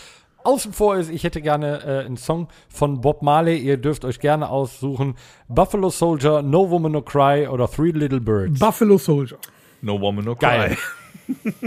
außen 0.43 0.73
vor 0.73 0.95
ist. 0.95 1.11
Ich 1.11 1.23
hätte 1.23 1.41
gerne 1.41 1.83
äh, 1.83 2.05
einen 2.05 2.17
Song 2.17 2.47
von 2.69 3.01
Bob 3.01 3.21
Marley. 3.21 3.57
Ihr 3.57 3.77
dürft 3.77 4.05
euch 4.05 4.19
gerne 4.19 4.49
aussuchen. 4.49 5.15
Buffalo 5.47 5.89
Soldier, 5.89 6.41
No 6.41 6.69
Woman 6.69 6.93
No 6.93 7.01
Cry 7.01 7.47
oder 7.47 7.69
Three 7.69 7.91
Little 7.91 8.21
Birds. 8.21 8.59
Buffalo 8.59 8.97
Soldier. 8.97 9.37
No 9.81 9.99
Woman 9.99 10.25
No 10.25 10.35
Geil. 10.35 10.75
Cry. 10.75 10.77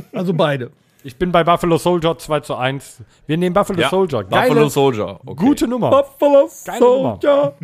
Also 0.12 0.32
beide. 0.34 0.70
Ich 1.04 1.16
bin 1.16 1.32
bei 1.32 1.44
Buffalo 1.44 1.76
Soldier 1.78 2.16
2 2.18 2.40
zu 2.40 2.54
1. 2.54 3.02
Wir 3.26 3.36
nehmen 3.36 3.52
Buffalo 3.54 3.80
Ja, 3.80 3.88
Soldier. 3.90 4.24
Geile, 4.24 4.48
Buffalo 4.48 4.68
Soldier. 4.68 5.20
Okay. 5.24 5.44
Gute 5.44 5.68
Nummer. 5.68 5.90
Buffalo 5.90 6.48
Geile 6.64 6.80
Nummer. 6.80 7.18
Soldier. 7.20 7.54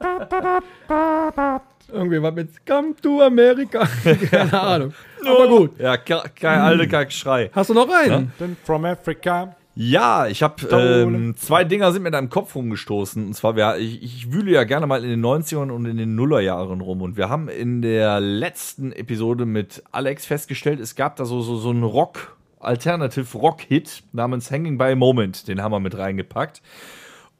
Irgendwie 1.90 2.22
was 2.22 2.34
mit 2.34 2.66
Come 2.66 2.94
to 3.02 3.22
America. 3.22 3.86
Keine 4.30 4.60
Ahnung. 4.60 4.92
Aber 5.24 5.48
gut. 5.48 5.78
Ja, 5.80 5.96
ke- 5.96 6.22
kein 6.38 6.60
alte 6.60 6.86
Kackschrei. 6.86 7.50
Hast 7.52 7.70
du 7.70 7.74
noch 7.74 7.88
einen? 7.88 8.32
Then 8.38 8.56
From 8.64 8.84
Africa. 8.84 9.54
Ja, 9.80 10.26
ich 10.26 10.42
habe 10.42 10.66
ähm, 10.72 11.36
zwei 11.36 11.62
Dinger 11.62 11.92
sind 11.92 12.02
mir 12.02 12.10
da 12.10 12.18
im 12.18 12.30
Kopf 12.30 12.56
rumgestoßen. 12.56 13.24
Und 13.24 13.34
zwar, 13.34 13.54
wir, 13.54 13.76
ich, 13.76 14.02
ich 14.02 14.32
wühle 14.32 14.50
ja 14.50 14.64
gerne 14.64 14.88
mal 14.88 15.04
in 15.04 15.08
den 15.08 15.24
90ern 15.24 15.70
und 15.70 15.86
in 15.86 15.96
den 15.96 16.16
Nullerjahren 16.16 16.80
rum. 16.80 17.00
Und 17.00 17.16
wir 17.16 17.28
haben 17.28 17.48
in 17.48 17.80
der 17.80 18.18
letzten 18.18 18.90
Episode 18.90 19.46
mit 19.46 19.84
Alex 19.92 20.26
festgestellt, 20.26 20.80
es 20.80 20.96
gab 20.96 21.14
da 21.14 21.24
so, 21.24 21.42
so, 21.42 21.56
so 21.58 21.70
einen 21.70 21.84
Rock, 21.84 22.36
Alternative 22.58 23.38
Rock-Hit 23.38 24.02
namens 24.12 24.50
Hanging 24.50 24.78
by 24.78 24.86
a 24.86 24.96
Moment. 24.96 25.46
Den 25.46 25.62
haben 25.62 25.70
wir 25.70 25.78
mit 25.78 25.96
reingepackt. 25.96 26.60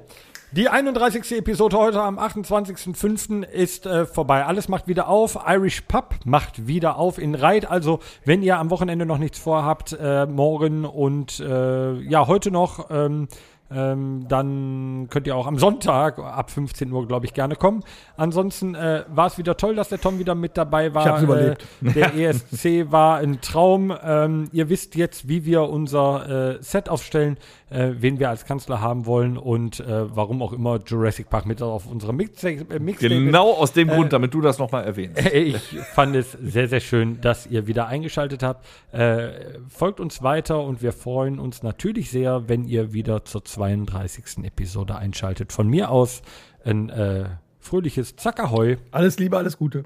die 0.53 0.69
31. 0.69 1.33
Episode 1.39 1.77
heute 1.77 2.01
am 2.01 2.19
28.05. 2.19 3.45
ist 3.45 3.85
äh, 3.85 4.07
vorbei. 4.07 4.47
Alles 4.47 4.69
macht 4.69 4.89
wieder 4.89 5.09
auf. 5.09 5.39
Irish 5.47 5.83
Pub 5.83 6.15
macht 6.25 6.67
wieder 6.67 6.97
auf 6.97 7.19
in 7.19 7.35
Reit. 7.35 7.71
Also, 7.71 8.01
wenn 8.25 8.43
ihr 8.43 8.59
am 8.59 8.71
Wochenende 8.71 9.05
noch 9.05 9.19
nichts 9.19 9.39
vorhabt, 9.39 9.97
äh, 10.01 10.27
morgen 10.27 10.87
und 10.87 11.39
äh, 11.41 12.01
ja, 12.01 12.27
heute 12.27 12.51
noch, 12.51 12.91
ähm, 12.91 13.29
ähm, 13.71 14.27
dann 14.29 15.09
könnt 15.11 15.27
ihr 15.27 15.37
auch 15.37 15.47
am 15.47 15.59
Sonntag 15.59 16.19
ab 16.19 16.51
15 16.51 16.91
Uhr, 16.91 17.07
glaube 17.07 17.27
ich, 17.27 17.35
gerne 17.35 17.55
kommen. 17.55 17.85
Ansonsten 18.17 18.75
äh, 18.75 19.05
war 19.09 19.27
es 19.27 19.37
wieder 19.37 19.57
toll, 19.57 19.75
dass 19.75 19.91
der 19.91 20.01
Tom 20.01 20.19
wieder 20.19 20.35
mit 20.35 20.57
dabei 20.57 20.95
war. 20.95 21.05
Ich 21.05 21.13
hab's 21.13 21.23
überlebt. 21.23 21.67
Äh, 21.85 21.93
der 21.93 22.15
ESC 22.15 22.91
war 22.91 23.19
ein 23.19 23.41
Traum. 23.43 23.95
Ähm, 24.03 24.49
ihr 24.53 24.71
wisst 24.71 24.95
jetzt, 24.95 25.29
wie 25.29 25.45
wir 25.45 25.65
unser 25.65 26.57
äh, 26.57 26.63
Set 26.63 26.89
aufstellen, 26.89 27.37
äh, 27.71 27.91
wen 27.99 28.19
wir 28.19 28.31
als 28.31 28.45
Kanzler 28.45 28.81
haben 28.81 29.07
wollen 29.07 29.37
und 29.37 29.81
äh, 29.81 30.15
warum 30.15 30.43
auch 30.43 30.53
immer 30.53 30.79
Jurassic 30.85 31.29
Park 31.29 31.47
mit 31.47 31.63
auf 31.63 31.87
unserem 31.87 32.17
Mixtape 32.17 32.67
äh, 32.71 32.79
Mixtape. 32.79 33.15
Genau 33.15 33.53
aus 33.53 33.73
dem 33.73 33.89
Grund, 33.89 34.13
damit 34.13 34.35
du 34.35 34.41
das 34.41 34.59
nochmal 34.59 34.85
erwähnst. 34.85 35.19
Ich 35.39 35.79
fand 35.95 36.17
es 36.17 36.33
sehr, 36.33 36.69
sehr 36.69 36.81
schön, 36.81 37.21
dass 37.21 37.47
ihr 37.47 37.67
wieder 37.67 37.87
eingeschaltet 37.87 38.43
habt. 38.43 38.67
Äh, 38.93 39.59
folgt 39.69 40.01
uns 40.01 40.23
weiter 40.23 40.63
und 40.63 40.83
wir 40.83 40.93
freuen 40.93 41.39
uns 41.39 41.63
natürlich 41.63 42.11
sehr, 42.11 42.49
wenn 42.49 42.65
ihr 42.65 42.93
wieder 42.93 43.25
zur 43.25 43.45
32. 43.45 44.45
Episode 44.45 44.97
einschaltet. 44.97 45.53
Von 45.53 45.69
mir 45.69 45.91
aus 45.91 46.23
ein 46.65 46.89
äh, 46.91 47.27
fröhliches 47.61 48.17
Zackerheu. 48.17 48.77
Alles 48.91 49.19
Liebe, 49.19 49.37
alles 49.37 49.59
Gute. 49.59 49.85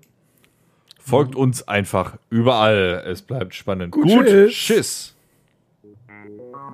Folgt 0.99 1.35
uns 1.35 1.67
einfach 1.67 2.17
überall. 2.31 3.03
Es 3.07 3.23
bleibt 3.23 3.55
spannend. 3.55 3.93
Gut, 3.93 4.27
tschüss. 4.27 4.53
Tschüss. 4.53 5.12